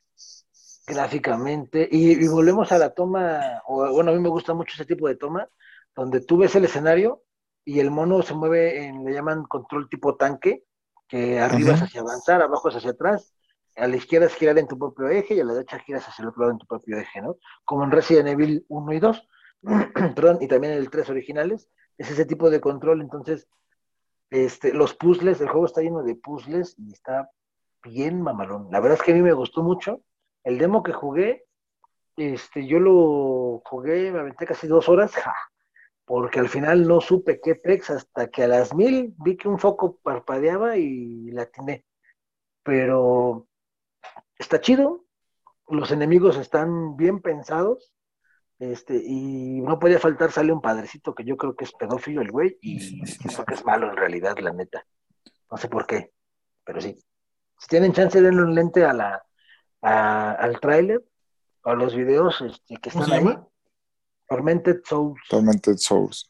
gráficamente. 0.86 1.88
Y, 1.90 2.12
y 2.24 2.28
volvemos 2.28 2.72
a 2.72 2.78
la 2.78 2.94
toma, 2.94 3.62
o 3.66 3.90
bueno, 3.92 4.10
a 4.10 4.14
mí 4.14 4.20
me 4.20 4.28
gusta 4.28 4.54
mucho 4.54 4.74
ese 4.74 4.84
tipo 4.86 5.08
de 5.08 5.16
toma, 5.16 5.48
donde 5.94 6.20
tú 6.20 6.38
ves 6.38 6.54
el 6.56 6.64
escenario 6.64 7.22
y 7.68 7.80
el 7.80 7.90
mono 7.90 8.22
se 8.22 8.32
mueve 8.32 8.86
en, 8.86 9.04
le 9.04 9.12
llaman 9.12 9.44
control 9.44 9.90
tipo 9.90 10.16
tanque, 10.16 10.64
que 11.06 11.38
arriba 11.38 11.74
es 11.74 11.82
hacia 11.82 12.00
avanzar, 12.00 12.40
abajo 12.40 12.70
es 12.70 12.76
hacia 12.76 12.92
atrás, 12.92 13.34
a 13.76 13.86
la 13.86 13.96
izquierda 13.96 14.26
es 14.26 14.34
girar 14.36 14.56
en 14.58 14.66
tu 14.66 14.78
propio 14.78 15.06
eje 15.10 15.34
y 15.34 15.40
a 15.40 15.44
la 15.44 15.52
derecha 15.52 15.78
giras 15.80 16.08
hacia 16.08 16.22
el 16.22 16.30
otro 16.30 16.40
lado 16.40 16.52
en 16.52 16.58
tu 16.58 16.66
propio 16.66 16.96
eje, 16.98 17.20
¿no? 17.20 17.36
Como 17.66 17.84
en 17.84 17.90
Resident 17.90 18.26
Evil 18.26 18.64
1 18.68 18.92
y 18.94 19.00
2, 19.00 19.28
perdón, 20.16 20.38
y 20.40 20.48
también 20.48 20.72
en 20.72 20.78
el 20.78 20.88
3 20.88 21.10
originales, 21.10 21.68
es 21.98 22.10
ese 22.10 22.24
tipo 22.24 22.48
de 22.48 22.58
control, 22.58 23.02
entonces, 23.02 23.46
este, 24.30 24.72
los 24.72 24.94
puzzles, 24.94 25.38
el 25.42 25.50
juego 25.50 25.66
está 25.66 25.82
lleno 25.82 26.02
de 26.02 26.14
puzzles 26.14 26.74
y 26.78 26.90
está 26.90 27.30
bien 27.84 28.22
mamalón. 28.22 28.68
La 28.70 28.80
verdad 28.80 28.96
es 28.98 29.04
que 29.04 29.12
a 29.12 29.14
mí 29.14 29.20
me 29.20 29.34
gustó 29.34 29.62
mucho. 29.62 30.00
El 30.42 30.56
demo 30.56 30.82
que 30.82 30.94
jugué, 30.94 31.44
este, 32.16 32.66
yo 32.66 32.80
lo 32.80 33.60
jugué, 33.66 34.10
me 34.10 34.20
aventé 34.20 34.46
casi 34.46 34.66
dos 34.68 34.88
horas, 34.88 35.12
ja, 35.14 35.34
porque 36.08 36.40
al 36.40 36.48
final 36.48 36.88
no 36.88 37.00
supe 37.00 37.38
qué 37.40 37.54
pex 37.54 37.90
hasta 37.90 38.28
que 38.28 38.44
a 38.44 38.48
las 38.48 38.74
mil 38.74 39.14
vi 39.18 39.36
que 39.36 39.46
un 39.46 39.58
foco 39.58 39.98
parpadeaba 40.02 40.76
y 40.76 41.30
la 41.30 41.42
atiné. 41.42 41.84
Pero 42.64 43.46
está 44.38 44.60
chido, 44.60 45.04
los 45.68 45.90
enemigos 45.92 46.36
están 46.38 46.96
bien 46.96 47.20
pensados, 47.20 47.92
este, 48.58 48.96
y 49.04 49.60
no 49.60 49.78
podía 49.78 49.98
faltar, 50.00 50.32
sale 50.32 50.52
un 50.52 50.60
padrecito 50.62 51.14
que 51.14 51.24
yo 51.24 51.36
creo 51.36 51.54
que 51.54 51.64
es 51.64 51.72
pedófilo 51.72 52.22
el 52.22 52.30
güey, 52.32 52.56
y 52.60 52.80
siento 52.80 53.44
que 53.44 53.54
es 53.54 53.64
malo 53.64 53.90
en 53.90 53.96
realidad, 53.96 54.36
la 54.38 54.52
neta. 54.52 54.84
No 55.50 55.56
sé 55.56 55.68
por 55.68 55.86
qué, 55.86 56.10
pero 56.64 56.80
sí. 56.80 56.96
Si 57.58 57.68
tienen 57.68 57.92
chance, 57.92 58.20
denle 58.20 58.42
un 58.42 58.54
lente 58.54 58.84
a 58.84 58.92
la, 58.92 59.22
a- 59.82 60.32
al 60.32 60.58
tráiler 60.60 61.04
o 61.64 61.70
a 61.70 61.74
los 61.74 61.94
videos 61.94 62.40
este, 62.40 62.76
que 62.76 62.90
¿Cómo 62.90 63.04
están 63.04 63.18
ahí. 63.18 63.24
llama? 63.24 63.46
Tormented 64.28 64.80
Souls. 64.84 65.20
Tormented 65.28 65.76
Souls. 65.78 66.28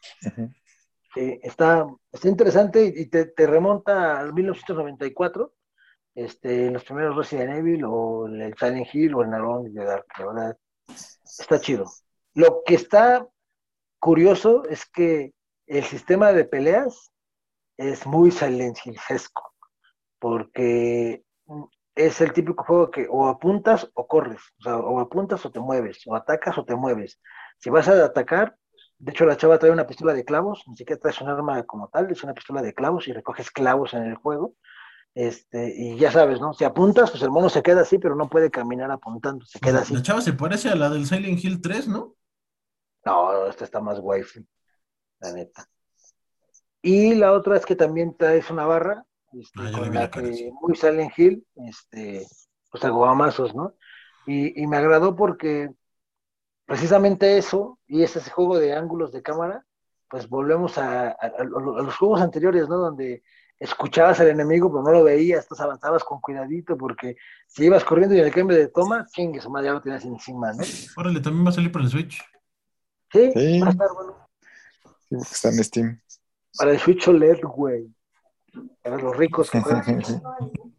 Sí, 1.15 1.41
está, 1.43 1.87
está 2.13 2.29
interesante 2.29 2.93
y, 2.95 3.07
te, 3.07 3.27
te 3.27 3.47
remonta 3.47 4.21
al 4.21 4.33
1994, 4.35 5.53
este, 6.15 6.67
en 6.67 6.75
los 6.75 6.85
primeros 6.85 7.17
Resident 7.17 7.57
Evil 7.59 7.85
o 7.85 8.27
el 8.27 8.55
Silent 8.59 8.89
Hill 8.93 9.15
o 9.15 9.23
el 9.23 9.33
Alone 9.33 9.69
in 9.69 9.75
the 9.75 9.85
Dark, 9.85 10.07
la 10.19 10.27
verdad, 10.27 10.59
está 11.25 11.61
chido. 11.61 11.87
Lo 12.35 12.63
que 12.65 12.75
está 12.75 13.27
curioso 13.99 14.65
es 14.69 14.85
que 14.87 15.33
el 15.67 15.85
sistema 15.85 16.33
de 16.33 16.45
peleas 16.45 17.11
es 17.77 18.07
muy 18.07 18.31
Silent 18.31 18.79
Hillesco, 18.85 19.55
porque 20.19 21.25
es 21.95 22.21
el 22.21 22.33
típico 22.33 22.65
juego 22.65 22.91
que 22.91 23.07
o 23.11 23.27
apuntas 23.27 23.91
o 23.95 24.07
corres, 24.07 24.41
o 24.61 24.63
sea, 24.63 24.77
o 24.77 25.01
apuntas 25.01 25.45
o 25.45 25.51
te 25.51 25.61
mueves, 25.61 26.03
o 26.07 26.15
atacas 26.15 26.57
o 26.59 26.65
te 26.65 26.77
mueves. 26.77 27.19
Si 27.59 27.71
vas 27.71 27.89
a 27.89 28.05
atacar, 28.05 28.57
De 29.01 29.13
hecho, 29.13 29.25
la 29.25 29.37
chava 29.37 29.59
trae 29.59 29.71
una 29.71 29.87
pistola 29.87 30.13
de 30.13 30.25
clavos, 30.25 30.65
ni 30.67 30.77
siquiera 30.77 31.01
trae 31.01 31.15
un 31.21 31.29
arma 31.29 31.63
como 31.65 31.89
tal, 31.89 32.11
es 32.11 32.25
una 32.25 32.35
pistola 32.35 32.63
de 32.63 32.75
clavos 32.75 33.07
y 33.07 33.13
recoges 33.13 33.51
clavos 33.51 33.95
en 33.95 34.03
el 34.03 34.17
juego. 34.17 34.55
Este, 35.15 35.73
y 35.77 35.97
ya 35.99 36.11
sabes, 36.11 36.41
¿no? 36.41 36.53
Si 36.53 36.65
apuntas, 36.65 37.11
pues 37.11 37.23
el 37.23 37.31
mono 37.31 37.49
se 37.49 37.63
queda 37.63 37.83
así, 37.83 37.99
pero 37.99 38.15
no 38.15 38.29
puede 38.29 38.51
caminar 38.51 38.91
apuntando, 38.91 39.45
se 39.47 39.59
queda 39.61 39.81
así. 39.81 39.95
La 39.95 40.03
chava 40.03 40.21
se 40.21 40.33
parece 40.33 40.69
a 40.69 40.75
la 40.75 40.91
del 40.91 41.07
Silent 41.07 41.43
Hill 41.43 41.61
3, 41.61 41.89
¿no? 41.89 42.15
No, 43.05 43.47
esta 43.47 43.65
está 43.65 43.81
más 43.81 43.99
wifi, 44.01 44.47
la 45.21 45.33
neta. 45.33 45.69
Y 46.83 47.15
la 47.15 47.33
otra 47.33 47.57
es 47.57 47.67
que 47.67 47.75
también 47.75 48.17
traes 48.17 48.51
una 48.51 48.67
barra, 48.67 49.05
este, 49.33 49.61
ah, 49.61 49.73
con 49.73 49.95
la, 49.95 50.11
que 50.11 50.53
muy 50.61 50.77
Silent 50.77 51.13
Hill, 51.17 51.47
este, 51.67 52.27
pues 52.71 52.85
aguamazos, 52.85 53.55
¿no? 53.55 53.75
Y, 54.27 54.63
y 54.63 54.67
me 54.67 54.77
agradó 54.77 55.17
porque 55.17 55.71
precisamente 56.69 57.39
eso, 57.39 57.79
y 57.87 58.03
es 58.03 58.15
ese 58.15 58.31
juego 58.31 58.59
de 58.59 58.75
ángulos 58.75 59.11
de 59.11 59.23
cámara, 59.23 59.65
pues 60.07 60.29
volvemos 60.29 60.77
a, 60.77 61.17
los 61.43 61.97
juegos 61.97 62.21
anteriores, 62.21 62.69
¿no? 62.69 62.77
Donde 62.77 63.23
escuchabas 63.59 64.21
al 64.21 64.29
enemigo, 64.29 64.71
pero 64.71 64.83
no 64.83 64.91
lo 64.93 65.03
veías, 65.03 65.45
entonces 65.45 65.65
avanzabas 65.65 66.05
con 66.05 66.21
cuidadito, 66.21 66.77
porque 66.77 67.17
si 67.47 67.65
ibas 67.65 67.85
corriendo 67.85 68.15
y 68.15 68.19
en 68.19 68.27
el 68.27 68.35
cambio 68.35 68.55
de 68.55 68.69
toma, 68.69 69.07
chingue, 69.11 69.41
su 69.41 69.51
madre 69.51 69.69
ya 69.69 69.73
lo 69.73 69.81
tienes 69.81 70.05
encima, 70.05 70.53
¿no? 70.53 70.63
Órale, 70.99 71.21
también 71.21 71.47
va 71.47 71.49
a 71.49 71.55
salir 71.55 71.73
para 71.73 71.87
el 71.87 71.91
Switch. 71.91 72.23
Sí, 73.13 73.61
va 73.61 73.69
a 73.69 73.71
estar 73.71 73.89
bueno. 73.95 74.29
Sí, 75.09 75.17
porque 75.17 75.33
está 75.33 75.49
en 75.49 75.65
Steam. 75.65 76.01
Para 76.59 76.73
el 76.73 76.79
Switch 76.79 77.09
OLED, 77.09 77.41
güey. 77.45 77.91
Para 78.83 78.99
los 78.99 79.17
ricos 79.17 79.51
que 79.51 79.61
juegan. 79.63 80.03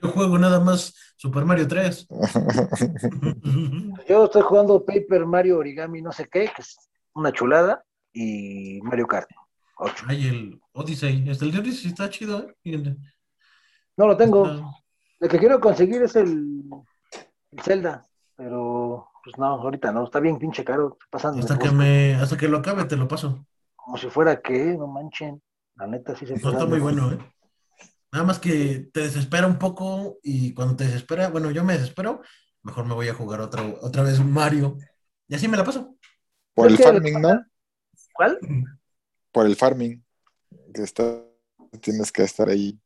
Yo 0.00 0.10
juego 0.10 0.38
nada 0.38 0.60
más 0.60 0.94
Super 1.16 1.44
Mario 1.44 1.66
3. 1.66 2.08
Yo 4.08 4.24
estoy 4.24 4.42
jugando 4.42 4.84
Paper 4.84 5.26
Mario 5.26 5.58
Origami, 5.58 6.02
no 6.02 6.12
sé 6.12 6.28
qué, 6.28 6.50
que 6.54 6.62
es 6.62 6.76
una 7.14 7.32
chulada, 7.32 7.84
y 8.12 8.80
Mario 8.82 9.06
Kart. 9.06 9.28
8. 9.76 10.04
Ay, 10.08 10.28
el 10.28 10.60
Odyssey. 10.72 11.28
Este, 11.28 11.44
el 11.44 11.58
Odyssey 11.58 11.90
está 11.90 12.10
chido, 12.10 12.48
¿eh? 12.64 12.96
No 13.96 14.06
lo 14.06 14.16
tengo. 14.16 14.72
El 15.20 15.28
que 15.28 15.38
quiero 15.38 15.60
conseguir 15.60 16.02
es 16.02 16.16
el, 16.16 16.62
el 17.50 17.62
Zelda, 17.62 18.04
pero 18.36 19.08
pues 19.24 19.36
no, 19.36 19.46
ahorita 19.46 19.92
no, 19.92 20.04
está 20.04 20.20
bien 20.20 20.38
pinche 20.38 20.64
caro. 20.64 20.96
Pasando 21.10 21.40
hasta, 21.40 21.58
que 21.58 21.70
me, 21.70 22.14
hasta 22.14 22.36
que 22.36 22.48
lo 22.48 22.58
acabe 22.58 22.84
te 22.84 22.96
lo 22.96 23.08
paso. 23.08 23.44
Como 23.74 23.96
si 23.96 24.08
fuera 24.08 24.40
que, 24.40 24.76
no 24.76 24.86
manchen. 24.86 25.42
La 25.74 25.86
neta 25.86 26.16
sí 26.16 26.26
se 26.26 26.36
No, 26.38 26.50
está 26.50 26.66
muy 26.66 26.80
bueno, 26.80 27.12
¿eh? 27.12 27.18
Nada 28.10 28.24
más 28.24 28.38
que 28.38 28.88
te 28.92 29.00
desespera 29.00 29.46
un 29.46 29.58
poco 29.58 30.18
y 30.22 30.54
cuando 30.54 30.76
te 30.76 30.84
desespera, 30.84 31.28
bueno, 31.28 31.50
yo 31.50 31.62
me 31.62 31.74
desespero, 31.74 32.22
mejor 32.62 32.86
me 32.86 32.94
voy 32.94 33.08
a 33.08 33.14
jugar 33.14 33.40
otra, 33.40 33.62
otra 33.82 34.02
vez 34.02 34.18
Mario. 34.24 34.78
Y 35.26 35.34
así 35.34 35.46
me 35.46 35.56
la 35.56 35.64
paso. 35.64 35.96
Por 36.54 36.68
el 36.68 36.78
farming, 36.78 37.20
¿no? 37.20 37.44
¿Cuál? 38.14 38.38
Por 39.30 39.46
el 39.46 39.56
farming. 39.56 40.02
Que 40.72 40.82
está, 40.82 41.22
tienes 41.80 42.10
que 42.10 42.22
estar 42.22 42.48
ahí 42.48 42.80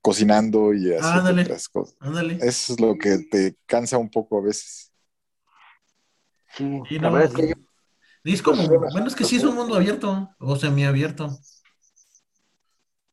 cocinando 0.00 0.72
y 0.72 0.92
haciendo 0.94 1.42
otras 1.42 1.68
cosas. 1.68 1.96
Ándale. 2.00 2.38
Eso 2.40 2.74
es 2.74 2.80
lo 2.80 2.96
que 2.96 3.18
te 3.30 3.56
cansa 3.66 3.98
un 3.98 4.10
poco 4.10 4.38
a 4.38 4.42
veces. 4.42 4.92
Sí, 6.56 6.98
la 6.98 7.10
verdad 7.10 7.30
es 7.30 7.34
que 7.34 7.48
yo... 7.48 7.54
Es 8.24 8.42
como, 8.42 8.68
bueno, 8.68 9.08
es 9.08 9.16
que 9.16 9.24
sí 9.24 9.36
es 9.36 9.44
un 9.44 9.56
mundo 9.56 9.74
abierto 9.74 10.30
o 10.38 10.54
semiabierto. 10.54 11.36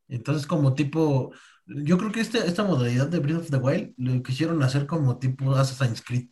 Entonces, 0.10 0.48
como 0.48 0.74
tipo, 0.74 1.32
yo 1.66 1.98
creo 1.98 2.12
que 2.12 2.20
este, 2.20 2.40
esta 2.40 2.64
modalidad 2.64 3.08
de 3.08 3.20
Breath 3.20 3.42
of 3.42 3.50
the 3.52 3.58
Wild 3.58 3.94
lo 3.98 4.22
quisieron 4.24 4.62
hacer 4.64 4.88
como 4.88 5.20
tipo 5.20 5.54
Assassin's 5.54 6.02
Creed. 6.02 6.30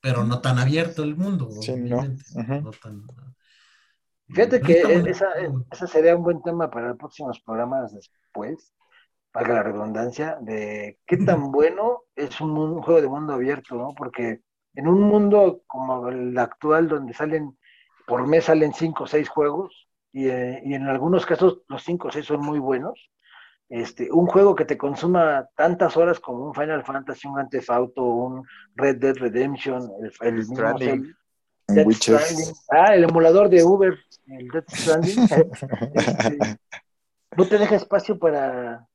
Pero 0.00 0.24
no 0.24 0.40
tan 0.40 0.58
abierto 0.58 1.02
el 1.02 1.16
mundo. 1.16 1.50
Sí, 1.60 1.76
no. 1.76 2.02
Fíjate 4.28 4.60
que 4.60 4.80
esa, 5.10 5.26
esa, 5.70 5.86
sería 5.86 6.16
un 6.16 6.24
buen 6.24 6.42
tema 6.42 6.70
para 6.70 6.88
los 6.88 6.96
próximos 6.96 7.40
programas 7.40 7.94
después, 7.94 8.72
para 9.32 9.54
la 9.54 9.62
redundancia, 9.62 10.38
de 10.40 10.98
qué 11.06 11.18
tan 11.18 11.52
bueno 11.52 12.04
es 12.16 12.40
un, 12.40 12.80
juego 12.82 13.02
de 13.02 13.08
mundo 13.08 13.34
abierto, 13.34 13.74
¿no? 13.74 13.94
Porque 13.94 14.40
en 14.74 14.88
un 14.88 15.02
mundo 15.02 15.62
como 15.66 16.08
el 16.08 16.36
actual, 16.38 16.88
donde 16.88 17.12
salen, 17.12 17.58
por 18.06 18.26
mes 18.26 18.44
salen 18.44 18.72
cinco 18.72 19.04
o 19.04 19.06
seis 19.06 19.28
juegos, 19.28 19.88
eh, 20.14 20.62
y, 20.64 20.74
en 20.74 20.86
algunos 20.88 21.26
casos 21.26 21.62
los 21.68 21.82
5 21.82 22.08
o 22.08 22.10
6 22.10 22.24
son 22.24 22.40
muy 22.40 22.58
buenos. 22.58 23.10
Este, 23.68 24.10
un 24.12 24.26
juego 24.26 24.54
que 24.54 24.64
te 24.64 24.78
consuma 24.78 25.48
tantas 25.56 25.96
horas 25.96 26.20
como 26.20 26.46
un 26.46 26.54
Final 26.54 26.84
Fantasy, 26.84 27.26
un 27.26 27.34
Grand 27.34 27.50
Theft 27.50 27.70
Auto, 27.70 28.04
un 28.04 28.46
Red 28.76 28.98
Dead 28.98 29.16
Redemption, 29.16 29.90
el, 30.00 30.12
el 30.28 30.44
ah, 32.70 32.94
el 32.94 33.04
emulador 33.04 33.48
de 33.48 33.64
Uber, 33.64 33.98
el 34.26 34.48
Dead 34.48 34.64
Stranding, 34.68 35.24
este, 35.94 36.58
no 37.36 37.46
te 37.46 37.58
deja 37.58 37.76
espacio 37.76 38.18
para, 38.18 38.86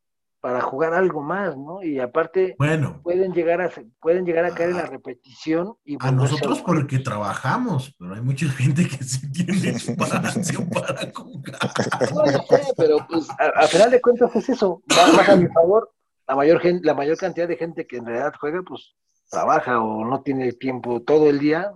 para 0.42 0.62
jugar 0.62 0.94
algo 0.94 1.22
más, 1.22 1.58
¿no? 1.58 1.84
Y 1.84 2.00
aparte 2.00 2.56
bueno, 2.58 3.02
pueden 3.04 3.34
llegar 3.34 3.62
a 3.62 3.70
pueden 4.00 4.26
llegar 4.26 4.46
a 4.46 4.54
caer 4.54 4.70
en 4.70 4.78
la 4.78 4.86
repetición 4.86 5.76
y 5.84 5.98
a 6.00 6.12
nosotros 6.12 6.62
porque 6.62 7.00
trabajamos, 7.00 7.94
pero 8.00 8.16
hay 8.16 8.22
mucha 8.22 8.48
gente 8.48 8.88
que 8.88 9.04
sí 9.04 9.30
tiene 9.32 9.70
espacio 9.76 10.68
para 10.70 11.12
jugar. 11.14 11.70
No, 12.14 12.26
sé, 12.26 12.74
pero 12.78 13.06
pues 13.10 13.28
a, 13.30 13.68
final 13.68 13.92
de 13.92 14.02
cuentas 14.02 14.36
es 14.36 14.50
eso, 14.50 14.82
más, 14.88 15.30
a 15.30 15.36
mi 15.36 15.48
favor, 15.48 15.92
la 16.28 16.36
mayor 16.36 16.62
gente, 16.62 16.86
la 16.86 16.94
mayor 16.94 17.18
cantidad 17.18 17.48
de 17.48 17.58
gente 17.58 17.86
que 17.86 17.98
en 17.98 18.06
realidad 18.06 18.34
juega, 18.40 18.62
pues 18.62 18.96
trabaja 19.30 19.82
o 19.82 20.06
no 20.06 20.22
tiene 20.22 20.54
tiempo 20.54 21.02
todo 21.02 21.30
el 21.30 21.40
día, 21.40 21.74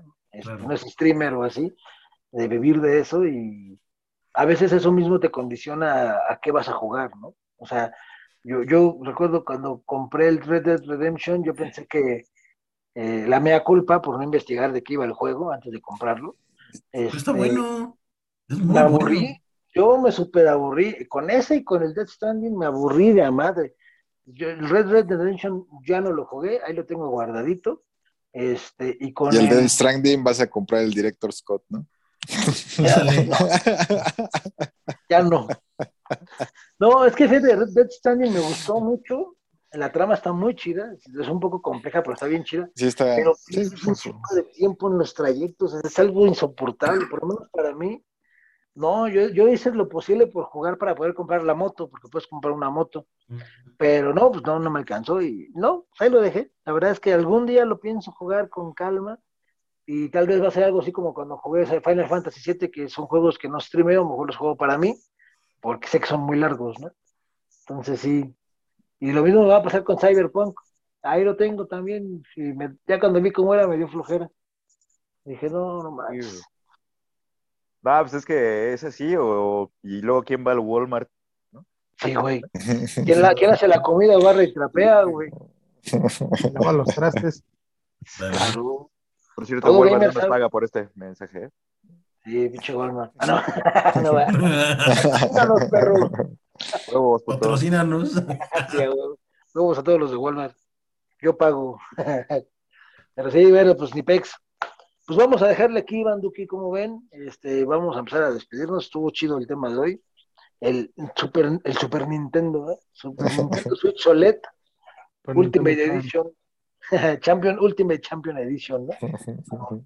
no 0.60 0.74
es 0.74 0.82
streamer 0.82 1.34
o 1.34 1.44
así, 1.44 1.76
de 2.32 2.48
vivir 2.48 2.80
de 2.80 3.02
eso 3.02 3.26
y 3.28 3.80
a 4.34 4.46
veces 4.46 4.72
eso 4.72 4.92
mismo 4.92 5.20
te 5.20 5.30
condiciona 5.30 6.18
a 6.30 6.40
qué 6.42 6.52
vas 6.52 6.70
a 6.70 6.74
jugar, 6.74 7.12
¿no? 7.18 7.36
O 7.58 7.68
sea, 7.68 7.94
yo, 8.44 8.64
yo 8.64 8.98
recuerdo 9.02 9.46
cuando 9.46 9.82
compré 9.86 10.28
el 10.28 10.42
Red 10.42 10.64
Dead 10.64 10.84
Redemption, 10.86 11.44
yo 11.44 11.54
pensé 11.54 11.88
que 11.88 12.26
eh, 12.96 13.26
la 13.28 13.40
mea 13.40 13.64
culpa 13.64 14.02
por 14.02 14.18
no 14.18 14.24
investigar 14.24 14.72
de 14.72 14.84
qué 14.84 14.94
iba 14.94 15.06
el 15.06 15.14
juego 15.14 15.52
antes 15.52 15.72
de 15.72 15.82
comprarlo. 15.82 16.36
está 16.92 17.18
este, 17.18 17.32
bueno. 17.32 17.98
me 18.48 18.80
aburrí. 18.80 19.42
Yo 19.74 20.00
me 20.00 20.12
super 20.12 20.48
aburrí. 20.48 21.08
Con 21.08 21.30
ese 21.30 21.58
y 21.58 21.64
con 21.64 21.82
el 21.82 21.94
Dead 21.94 22.06
Stranding 22.06 22.58
me 22.58 22.66
aburrí 22.66 23.12
de 23.12 23.24
a 23.24 23.32
madre. 23.32 23.76
Yo, 24.26 24.50
el 24.50 24.70
Red 24.70 24.86
Dead 24.88 25.08
Redemption 25.08 25.66
ya 25.86 26.00
no 26.00 26.12
lo 26.12 26.26
jugué, 26.26 26.62
ahí 26.66 26.74
lo 26.74 26.86
tengo 26.86 27.10
guardadito. 27.10 27.84
Este, 28.32 28.96
y 29.00 29.14
con 29.14 29.34
y 29.34 29.38
el, 29.38 29.50
Dead 29.50 29.68
Stranding 29.68 30.24
vas 30.24 30.40
a 30.40 30.48
comprar 30.48 30.82
el 30.82 30.92
Director 30.92 31.32
Scott, 31.34 31.64
¿no? 31.70 31.88
Ya, 32.78 33.04
no. 33.04 33.38
ya 35.10 35.24
no. 35.24 35.48
No, 36.80 37.06
es 37.06 37.16
que 37.16 37.26
ese 37.26 37.40
de 37.40 37.66
Dead 37.68 37.90
Standing 37.90 38.34
me 38.34 38.40
gustó 38.40 38.80
mucho. 38.80 39.36
La 39.72 39.92
trama 39.92 40.14
está 40.14 40.32
muy 40.32 40.56
chida, 40.56 40.94
es 40.94 41.28
un 41.28 41.40
poco 41.40 41.62
compleja, 41.62 42.04
pero 42.04 42.14
está 42.14 42.28
bien 42.28 42.44
chida. 42.44 42.70
Sí, 42.76 42.88
está. 42.88 43.16
Pero 43.16 43.34
es 43.50 43.86
un 43.86 43.96
poco 43.96 44.36
de 44.36 44.44
tiempo 44.44 44.92
en 44.92 45.00
los 45.00 45.14
trayectos, 45.16 45.74
es 45.84 45.98
algo 45.98 46.28
insoportable, 46.28 47.08
por 47.08 47.22
lo 47.22 47.30
menos 47.30 47.50
para 47.50 47.74
mí. 47.74 48.04
No, 48.76 49.08
yo, 49.08 49.30
yo 49.30 49.48
hice 49.48 49.72
lo 49.72 49.88
posible 49.88 50.28
por 50.28 50.46
jugar 50.46 50.78
para 50.78 50.96
poder 50.96 51.14
comprar 51.14 51.44
la 51.44 51.54
moto, 51.54 51.90
porque 51.90 52.08
puedes 52.08 52.28
comprar 52.28 52.54
una 52.54 52.70
moto. 52.70 53.08
Pero 53.78 54.14
no, 54.14 54.32
pues 54.32 54.44
no, 54.44 54.60
no 54.60 54.70
me 54.70 54.80
alcanzó 54.80 55.22
y 55.22 55.52
no, 55.56 55.86
ahí 56.00 56.10
lo 56.10 56.22
dejé. 56.22 56.52
La 56.66 56.74
verdad 56.74 56.92
es 56.92 57.00
que 57.00 57.14
algún 57.14 57.46
día 57.46 57.66
lo 57.66 57.80
pienso 57.80 58.12
jugar 58.12 58.50
con 58.50 58.74
calma 58.74 59.20
y 59.86 60.10
tal 60.10 60.28
vez 60.28 60.42
va 60.42 60.48
a 60.48 60.52
ser 60.52 60.64
algo 60.64 60.82
así 60.82 60.92
como 60.92 61.14
cuando 61.14 61.38
jugué 61.38 61.66
Final 61.66 62.08
Fantasy 62.08 62.54
VII, 62.54 62.72
que 62.72 62.90
son 62.90 63.06
juegos 63.06 63.38
que 63.38 63.50
no 63.50 63.60
streameo, 63.60 64.08
mejor 64.08 64.28
los 64.28 64.38
juego 64.38 64.56
para 64.56 64.78
mí 64.78 64.96
porque 65.64 65.88
sé 65.88 66.02
que 66.02 66.08
son 66.08 66.20
muy 66.20 66.38
largos, 66.38 66.78
¿no? 66.80 66.92
Entonces 67.62 68.02
sí. 68.02 68.36
Y 69.00 69.14
lo 69.14 69.24
mismo 69.24 69.48
va 69.48 69.58
a 69.58 69.64
pasar 69.64 69.86
con 69.86 69.98
Cyberpunk. 69.98 70.60
Ahí 71.02 71.24
lo 71.24 71.38
tengo 71.38 71.66
también. 71.68 72.22
Y 72.36 72.54
ya 72.86 73.00
cuando 73.00 73.22
vi 73.22 73.32
cómo 73.32 73.54
era, 73.54 73.66
me 73.66 73.78
dio 73.78 73.88
flojera. 73.88 74.30
Dije, 75.24 75.50
no, 75.50 75.82
no 75.82 75.92
más. 75.92 76.44
Va, 77.86 78.02
pues 78.02 78.14
es 78.14 78.26
que 78.26 78.74
es 78.74 78.84
así, 78.84 79.16
o, 79.18 79.72
y 79.82 80.02
luego 80.02 80.24
quién 80.24 80.46
va 80.46 80.52
al 80.52 80.60
Walmart, 80.60 81.10
¿no? 81.52 81.66
Sí, 81.98 82.14
güey. 82.14 82.42
¿Quién, 83.06 83.22
la, 83.22 83.34
¿Quién, 83.34 83.52
hace 83.52 83.68
la 83.70 83.82
comida, 83.82 84.18
barra 84.18 84.44
y 84.44 84.54
trapea, 84.54 85.04
güey? 85.04 85.30
Lava 86.54 86.74
los 86.74 86.88
trastes. 86.88 87.44
Claro. 88.18 88.92
Por 89.36 89.46
cierto, 89.46 89.72
Walmart 89.78 90.14
no 90.14 90.22
nos 90.22 90.26
paga 90.26 90.50
por 90.50 90.64
este 90.64 90.90
mensaje, 90.96 91.46
¿eh? 91.46 91.50
Sí, 92.24 92.50
pinche 92.50 92.76
Walmart. 92.76 93.12
Ah, 93.20 93.94
no, 93.96 94.02
no 94.02 94.14
va. 94.14 94.28
Perro. 95.70 96.10
Huevos, 96.92 97.24
Patrocínanos. 97.24 98.16
Huevos 99.54 99.78
a 99.78 99.84
todos 99.84 100.00
los 100.00 100.12
de 100.12 100.18
Walmart. 100.18 100.56
Yo 101.22 101.38
pago. 101.38 101.80
Pero 103.16 103.32
sí, 103.32 103.52
bueno, 103.52 103.76
pues 103.76 103.94
ni 103.94 104.04
pex. 104.04 104.36
Pues 105.06 105.20
vamos 105.20 105.42
a 105.42 105.48
dejarle 105.48 105.80
aquí, 105.80 106.04
Banduki, 106.04 106.48
como 106.48 106.72
ven. 106.72 107.08
Este, 107.12 107.66
vamos 107.66 107.96
a 107.96 108.00
empezar 108.00 108.24
a 108.24 108.32
despedirnos. 108.32 108.86
Estuvo 108.86 109.10
chido 109.12 109.38
el 109.38 109.48
tema 109.48 109.70
de 109.70 109.78
hoy. 109.78 110.04
El 110.62 110.94
Super, 111.16 111.60
el 111.62 111.78
Super 111.78 112.08
Nintendo, 112.08 112.72
¿eh? 112.72 112.80
Super 112.94 113.30
Nintendo 113.38 113.76
Switch 113.76 114.08
OLED, 114.08 114.38
Ultimate 115.28 115.84
Edition. 115.84 116.32
Champion, 117.22 117.60
Ultimate 117.60 118.02
Champion 118.02 118.38
Edition, 118.38 118.88
¿no? 118.88 118.94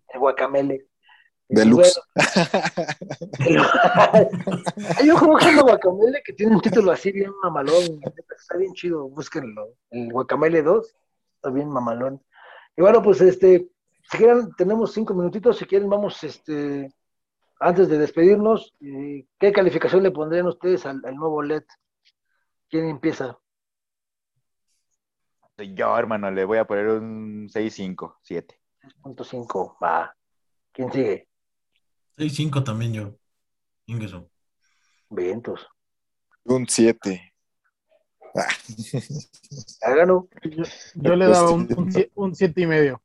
El 0.07 0.19
Guacamele. 0.19 0.87
Deluxe. 1.49 2.01
Hay 4.97 5.09
un 5.09 5.17
juego 5.17 5.37
que 5.37 5.45
se 5.45 5.61
Guacamele 5.61 6.21
que 6.23 6.33
tiene 6.33 6.55
un 6.55 6.61
título 6.61 6.91
así 6.91 7.11
bien 7.11 7.31
mamalón. 7.41 8.01
Está 8.37 8.57
bien 8.57 8.73
chido, 8.73 9.07
búsquenlo. 9.07 9.75
El 9.91 10.11
Guacamele 10.11 10.61
2 10.61 10.95
está 11.35 11.49
bien 11.49 11.69
mamalón. 11.69 12.21
Y 12.75 12.81
bueno, 12.81 13.01
pues 13.01 13.21
este, 13.21 13.69
si 14.09 14.17
quieren, 14.17 14.51
tenemos 14.57 14.93
cinco 14.93 15.13
minutitos. 15.13 15.57
Si 15.57 15.65
quieren, 15.65 15.89
vamos, 15.89 16.23
este, 16.23 16.91
antes 17.59 17.89
de 17.89 17.97
despedirnos, 17.97 18.75
¿qué 18.79 19.51
calificación 19.51 20.03
le 20.03 20.11
pondrían 20.11 20.47
ustedes 20.47 20.85
al, 20.85 21.01
nuevo 21.15 21.41
LED? 21.41 21.63
¿Quién 22.69 22.89
empieza? 22.89 23.37
Yo, 25.57 25.97
hermano, 25.97 26.29
le 26.29 26.45
voy 26.45 26.59
a 26.59 26.65
poner 26.65 26.87
un 26.87 27.49
6.5, 27.49 28.17
7. 28.21 28.61
6.5, 29.03 29.77
va. 29.83 30.15
¿Quién 30.71 30.91
sigue? 30.91 31.27
6-5 32.17 32.63
también 32.63 32.93
yo. 32.93 33.15
Ingreso. 33.87 34.29
Vientos. 35.09 35.67
Un 36.43 36.67
7. 36.67 37.33
Hágalo. 39.81 40.29
Yo, 40.43 40.63
yo 40.93 41.15
le 41.15 41.25
daba 41.25 41.49
un, 41.49 41.67
un, 42.13 42.35
siete 42.35 42.61
y 42.61 42.67
medio. 42.67 43.01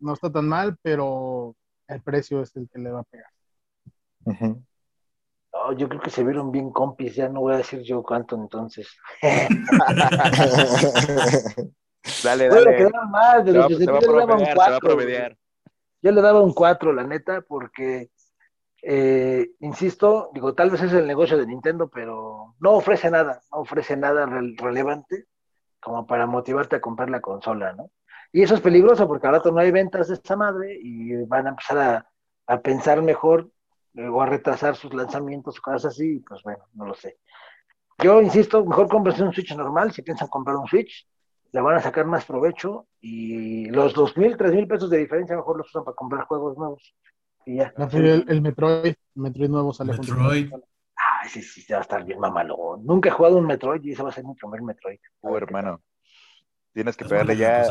No 0.00 0.14
está 0.14 0.32
tan 0.32 0.48
mal, 0.48 0.76
pero 0.82 1.54
el 1.86 2.02
precio 2.02 2.42
es 2.42 2.56
el 2.56 2.68
que 2.68 2.80
le 2.80 2.90
va 2.90 3.00
a 3.00 3.04
pegar. 3.04 3.30
yo 5.76 5.88
creo 5.88 6.00
que 6.00 6.10
se 6.10 6.24
vieron 6.24 6.50
bien 6.50 6.72
compis, 6.72 7.14
ya 7.14 7.28
no 7.28 7.42
voy 7.42 7.54
a 7.54 7.58
decir 7.58 7.82
yo 7.82 8.02
cuánto 8.02 8.34
entonces. 8.34 8.88
dale, 12.24 12.48
dale. 12.48 12.76
quedar 12.76 13.08
mal, 13.08 13.44
de 13.44 13.52
los 13.52 13.66
que 13.68 13.76
se, 13.76 13.90
va, 13.90 14.00
le 14.00 14.06
daba 14.06 14.34
un 14.36 14.46
4. 14.54 14.98
Yo 16.02 16.10
le 16.10 16.20
daba 16.20 16.40
un 16.40 16.52
4, 16.52 16.92
la 16.92 17.04
neta, 17.04 17.42
porque 17.42 18.10
eh, 18.82 19.52
insisto, 19.60 20.30
digo, 20.34 20.54
tal 20.54 20.70
vez 20.70 20.82
es 20.82 20.92
el 20.92 21.06
negocio 21.06 21.38
de 21.38 21.46
Nintendo, 21.46 21.88
pero 21.88 22.56
no 22.58 22.72
ofrece 22.72 23.10
nada, 23.10 23.40
no 23.52 23.60
ofrece 23.60 23.96
nada 23.96 24.26
relevante 24.26 25.26
como 25.80 26.06
para 26.06 26.26
motivarte 26.26 26.76
a 26.76 26.80
comprar 26.80 27.08
la 27.08 27.20
consola, 27.20 27.72
¿no? 27.72 27.90
Y 28.32 28.42
eso 28.42 28.54
es 28.54 28.60
peligroso 28.60 29.06
porque 29.06 29.26
ahora 29.26 29.42
no 29.44 29.58
hay 29.58 29.70
ventas 29.70 30.08
de 30.08 30.14
esta 30.14 30.36
madre 30.36 30.78
y 30.80 31.14
van 31.26 31.46
a 31.46 31.50
empezar 31.50 32.06
a, 32.46 32.60
pensar 32.60 33.02
mejor 33.02 33.50
o 33.96 34.22
a 34.22 34.26
retrasar 34.26 34.74
sus 34.74 34.92
lanzamientos 34.94 35.58
o 35.58 35.62
cosas 35.62 35.86
así, 35.86 36.18
pues 36.26 36.42
bueno, 36.42 36.64
no 36.74 36.86
lo 36.86 36.94
sé. 36.94 37.18
Yo 37.98 38.20
insisto, 38.20 38.64
mejor 38.64 38.88
cómprense 38.88 39.22
un 39.22 39.32
Switch 39.32 39.54
normal 39.54 39.92
si 39.92 40.02
piensan 40.02 40.28
comprar 40.28 40.56
un 40.56 40.66
Switch, 40.66 41.06
le 41.52 41.60
van 41.60 41.76
a 41.76 41.80
sacar 41.80 42.06
más 42.06 42.24
provecho 42.24 42.86
y 43.00 43.66
los 43.66 43.92
dos 43.92 44.16
mil, 44.16 44.36
tres 44.36 44.52
mil 44.52 44.66
pesos 44.66 44.88
de 44.88 44.98
diferencia 44.98 45.36
mejor 45.36 45.58
los 45.58 45.68
usan 45.68 45.84
para 45.84 45.94
comprar 45.94 46.24
juegos 46.24 46.56
nuevos. 46.56 46.94
El, 47.44 48.40
Metroid, 48.40 48.94
Metroid 49.14 49.50
nuevo 49.50 49.72
sale 49.72 49.92
Metroid. 49.92 50.50
Ay, 50.94 51.28
sí, 51.28 51.42
sí, 51.42 51.70
va 51.72 51.78
a 51.78 51.82
estar 51.82 52.04
bien 52.04 52.18
mamalón. 52.18 52.84
Nunca 52.86 53.08
he 53.08 53.12
jugado 53.12 53.36
un 53.36 53.46
Metroid 53.46 53.82
y 53.84 53.92
ese 53.92 54.02
va 54.02 54.08
a 54.08 54.12
ser 54.12 54.24
mi 54.24 54.34
primer 54.34 54.62
Metroid. 54.62 54.98
Oh, 55.20 55.36
hermano. 55.36 55.82
Tienes 56.72 56.96
que 56.96 57.04
pegarle 57.04 57.36
ya. 57.36 57.64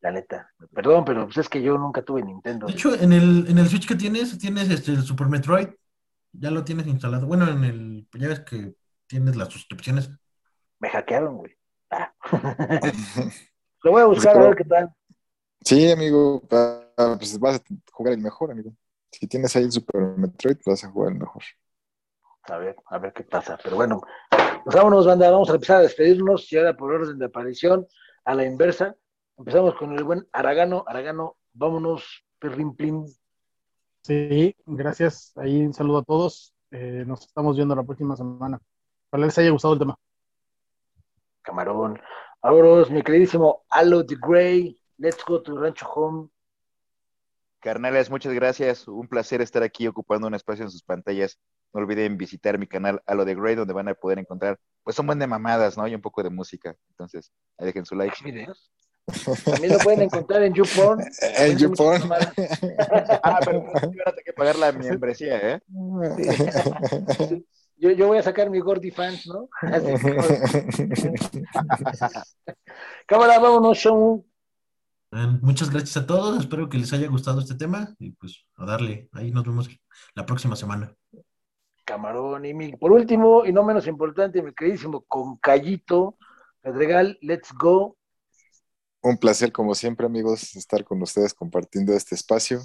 La 0.00 0.10
neta. 0.10 0.50
Perdón, 0.72 1.04
pero 1.04 1.24
pues 1.24 1.38
es 1.38 1.48
que 1.48 1.62
yo 1.62 1.78
nunca 1.78 2.02
tuve 2.02 2.22
Nintendo. 2.22 2.66
De 2.66 2.72
hecho, 2.72 2.94
en 2.94 3.12
el, 3.12 3.46
en 3.48 3.58
el 3.58 3.68
Switch 3.68 3.86
que 3.86 3.94
tienes, 3.94 4.36
tienes 4.38 4.68
este, 4.68 4.92
el 4.92 5.02
Super 5.02 5.28
Metroid. 5.28 5.68
Ya 6.32 6.50
lo 6.50 6.64
tienes 6.64 6.86
instalado. 6.86 7.26
Bueno, 7.26 7.48
en 7.48 7.64
el. 7.64 8.08
Ya 8.18 8.28
ves 8.28 8.40
que 8.40 8.74
tienes 9.06 9.36
las 9.36 9.48
suscripciones. 9.48 10.10
Me 10.80 10.90
hackearon, 10.90 11.36
güey. 11.36 11.56
Ah. 11.94 12.14
lo 13.82 13.90
voy 13.92 14.02
a 14.02 14.06
buscar 14.06 14.36
a 14.36 14.40
ver 14.40 14.56
qué 14.56 14.64
tal. 14.64 14.94
Sí, 15.64 15.90
amigo, 15.90 16.42
pues 16.46 17.38
vas 17.38 17.56
a 17.56 17.62
jugar 17.92 18.14
el 18.14 18.20
mejor, 18.20 18.50
amigo. 18.50 18.72
Si 19.10 19.26
tienes 19.26 19.54
ahí 19.56 19.64
el 19.64 19.72
Super 19.72 20.00
Metroid, 20.16 20.58
vas 20.66 20.84
a 20.84 20.90
jugar 20.90 21.12
el 21.12 21.18
mejor. 21.18 21.42
A 22.44 22.58
ver, 22.58 22.76
a 22.86 22.98
ver 22.98 23.12
qué 23.12 23.24
pasa. 23.24 23.58
Pero 23.62 23.76
bueno, 23.76 24.02
pues 24.64 24.76
vámonos, 24.76 25.06
banda. 25.06 25.30
Vamos 25.30 25.48
a 25.50 25.54
empezar 25.54 25.78
a 25.78 25.82
despedirnos 25.82 26.52
y 26.52 26.58
ahora 26.58 26.76
por 26.76 26.92
orden 26.92 27.18
de 27.18 27.26
aparición, 27.26 27.86
a 28.24 28.34
la 28.34 28.44
inversa. 28.44 28.94
Empezamos 29.38 29.74
con 29.76 29.92
el 29.96 30.04
buen 30.04 30.26
Aragano. 30.32 30.84
Aragano, 30.86 31.36
vámonos, 31.52 32.24
perrin 32.38 32.74
plin. 32.74 33.06
Sí, 34.02 34.54
gracias. 34.66 35.32
Ahí 35.36 35.64
un 35.64 35.72
saludo 35.72 35.98
a 35.98 36.04
todos. 36.04 36.54
Eh, 36.70 37.04
nos 37.06 37.22
estamos 37.24 37.56
viendo 37.56 37.74
la 37.74 37.84
próxima 37.84 38.16
semana. 38.16 38.60
Ojalá 39.10 39.26
les 39.26 39.38
haya 39.38 39.50
gustado 39.50 39.74
el 39.74 39.80
tema. 39.80 39.96
Camarón. 41.44 42.00
Ahora, 42.42 42.88
mi 42.90 43.02
queridísimo 43.02 43.64
Alo 43.68 44.04
the 44.04 44.16
Grey. 44.20 44.76
Let's 44.98 45.24
go 45.24 45.40
to 45.42 45.56
Rancho 45.56 45.86
Home. 45.94 46.28
Carnales, 47.60 48.10
muchas 48.10 48.32
gracias. 48.34 48.88
Un 48.88 49.08
placer 49.08 49.40
estar 49.40 49.62
aquí 49.62 49.86
ocupando 49.86 50.26
un 50.26 50.34
espacio 50.34 50.64
en 50.64 50.70
sus 50.70 50.82
pantallas. 50.82 51.38
No 51.72 51.80
olviden 51.80 52.16
visitar 52.16 52.58
mi 52.58 52.66
canal 52.66 53.02
A 53.06 53.14
lo 53.14 53.24
de 53.24 53.34
Grey, 53.34 53.54
donde 53.54 53.72
van 53.72 53.88
a 53.88 53.94
poder 53.94 54.18
encontrar, 54.18 54.58
pues 54.82 54.96
son 54.96 55.06
buen 55.06 55.18
de 55.18 55.26
mamadas, 55.26 55.76
¿no? 55.76 55.86
Y 55.86 55.94
un 55.94 56.00
poco 56.00 56.22
de 56.22 56.30
música. 56.30 56.76
Entonces, 56.90 57.32
ahí 57.58 57.66
dejen 57.66 57.86
su 57.86 57.94
like. 57.94 58.16
¿Videos? 58.22 58.70
También 59.44 59.72
lo 59.72 59.78
pueden 59.78 60.02
encontrar 60.02 60.42
en 60.42 60.54
YouPorn. 60.54 61.04
En 61.38 61.58
YouPorn. 61.58 62.10
ah, 63.22 63.40
pero 63.44 63.62
van 63.62 64.14
que 64.24 64.32
pagar 64.32 64.56
la 64.56 64.72
membresía, 64.72 65.54
¿eh? 65.54 65.60
Yo, 67.76 67.90
yo, 67.90 68.06
voy 68.06 68.18
a 68.18 68.22
sacar 68.22 68.50
mi 68.50 68.60
Gordy 68.60 68.90
Fans, 68.90 69.26
¿no? 69.26 69.48
Cámara, 73.06 73.38
vámonos, 73.38 73.76
show. 73.76 74.24
Muchas 75.42 75.70
gracias 75.70 75.96
a 75.96 76.06
todos, 76.06 76.40
espero 76.40 76.68
que 76.68 76.76
les 76.76 76.92
haya 76.92 77.06
gustado 77.06 77.40
este 77.40 77.54
tema 77.54 77.94
y 78.00 78.10
pues 78.10 78.44
a 78.56 78.64
darle, 78.64 79.08
ahí 79.12 79.30
nos 79.30 79.44
vemos 79.44 79.70
la 80.14 80.26
próxima 80.26 80.56
semana. 80.56 80.92
Camarón 81.84 82.44
y 82.46 82.52
mi, 82.52 82.72
por 82.72 82.90
último 82.90 83.44
y 83.44 83.52
no 83.52 83.62
menos 83.62 83.86
importante, 83.86 84.42
mi 84.42 84.52
queridísimo 84.52 85.04
Concayito, 85.06 86.18
Pedregal, 86.60 87.16
let's 87.20 87.52
go. 87.52 87.96
Un 89.02 89.16
placer 89.18 89.52
como 89.52 89.76
siempre 89.76 90.06
amigos 90.06 90.56
estar 90.56 90.82
con 90.82 91.00
ustedes 91.00 91.32
compartiendo 91.32 91.92
este 91.92 92.16
espacio, 92.16 92.62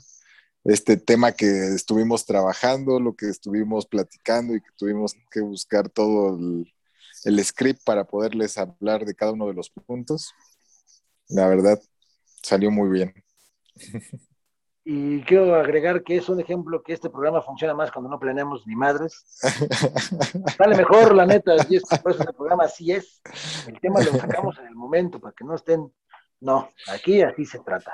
este 0.64 0.98
tema 0.98 1.32
que 1.32 1.46
estuvimos 1.74 2.26
trabajando, 2.26 3.00
lo 3.00 3.16
que 3.16 3.28
estuvimos 3.28 3.86
platicando 3.86 4.56
y 4.56 4.62
que 4.62 4.70
tuvimos 4.78 5.16
que 5.32 5.42
buscar 5.42 5.90
todo 5.90 6.38
el, 6.38 6.74
el 7.26 7.44
script 7.46 7.84
para 7.84 8.06
poderles 8.06 8.58
hablar 8.58 9.06
de 9.06 9.16
cada 9.16 9.32
uno 9.32 9.48
de 9.48 9.54
los 9.54 9.70
puntos. 9.70 10.34
La 11.28 11.48
verdad, 11.48 11.80
Salió 12.42 12.72
muy 12.72 12.90
bien. 12.90 13.14
Y 14.92 15.22
quiero 15.22 15.54
agregar 15.54 16.02
que 16.02 16.18
es 16.18 16.30
un 16.30 16.40
ejemplo 16.40 16.82
que 16.82 16.94
este 16.94 17.12
programa 17.12 17.44
funciona 17.44 17.76
más 17.76 17.92
cuando 17.92 18.10
no 18.10 18.18
planeamos 18.18 18.66
ni 18.66 18.76
madres. 18.76 19.24
Sale 20.58 20.76
mejor, 20.76 21.14
la 21.14 21.28
neta, 21.28 21.54
y 21.70 21.76
es 21.76 21.84
por 22.02 22.12
eso 22.12 22.24
el 22.24 22.34
programa 22.34 22.64
así 22.64 22.92
es. 22.92 23.22
El 23.68 23.80
tema 23.80 24.02
lo 24.02 24.14
sacamos 24.14 24.58
en 24.58 24.66
el 24.66 24.74
momento 24.74 25.20
para 25.20 25.36
que 25.36 25.44
no 25.44 25.54
estén. 25.54 25.94
No, 26.40 26.70
aquí 26.88 27.22
así 27.22 27.46
se 27.46 27.60
trata. 27.60 27.94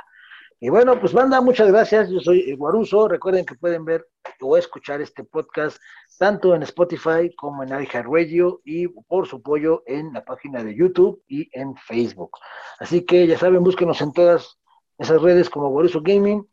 Y 0.60 0.70
bueno, 0.70 1.00
pues 1.00 1.12
banda, 1.12 1.42
muchas 1.42 1.68
gracias. 1.68 2.10
Yo 2.10 2.20
soy 2.20 2.56
Guaruso. 2.56 3.08
Recuerden 3.08 3.46
que 3.46 3.56
pueden 3.56 3.84
ver 3.84 4.08
o 4.40 4.58
escuchar 4.58 5.02
este 5.02 5.24
podcast 5.24 5.78
tanto 6.18 6.56
en 6.56 6.64
Spotify 6.64 7.34
como 7.36 7.64
en 7.64 7.70
iHeartRadio 7.70 8.62
y 8.64 8.88
por 8.88 9.28
su 9.28 9.38
apoyo 9.38 9.84
en 9.86 10.14
la 10.14 10.24
página 10.24 10.64
de 10.64 10.76
YouTube 10.76 11.22
y 11.28 11.50
en 11.52 11.76
Facebook. 11.76 12.32
Así 12.80 13.06
que 13.06 13.28
ya 13.28 13.38
saben, 13.38 13.64
búsquenos 13.64 14.02
en 14.02 14.14
todas 14.14 14.58
esas 14.98 15.22
redes 15.22 15.50
como 15.50 15.70
Guaruso 15.70 16.02
Gaming 16.02 16.48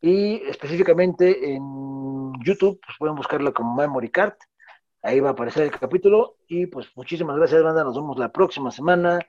y 0.00 0.42
específicamente 0.48 1.54
en 1.54 2.32
YouTube, 2.44 2.80
pues 2.84 2.98
pueden 2.98 3.14
buscarlo 3.14 3.54
como 3.54 3.74
Memory 3.76 4.10
Card. 4.10 4.34
Ahí 5.02 5.20
va 5.20 5.30
a 5.30 5.32
aparecer 5.32 5.64
el 5.64 5.70
capítulo 5.70 6.38
y 6.48 6.66
pues 6.66 6.88
muchísimas 6.96 7.36
gracias, 7.36 7.62
banda. 7.62 7.84
Nos 7.84 7.94
vemos 7.94 8.18
la 8.18 8.32
próxima 8.32 8.70
semana. 8.70 9.20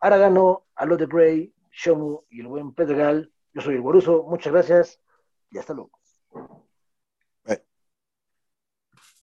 Aragano, 0.00 0.64
Alo 0.74 0.96
de 0.96 1.06
Bray, 1.06 1.54
Shomu 1.70 2.22
y 2.30 2.40
el 2.40 2.46
buen 2.46 2.72
Pedregal. 2.72 3.31
Yo 3.54 3.62
soy 3.62 3.76
el 3.76 3.80
Boruso, 3.80 4.24
muchas 4.24 4.52
gracias 4.52 5.00
y 5.50 5.58
hasta 5.58 5.74
luego. 5.74 6.01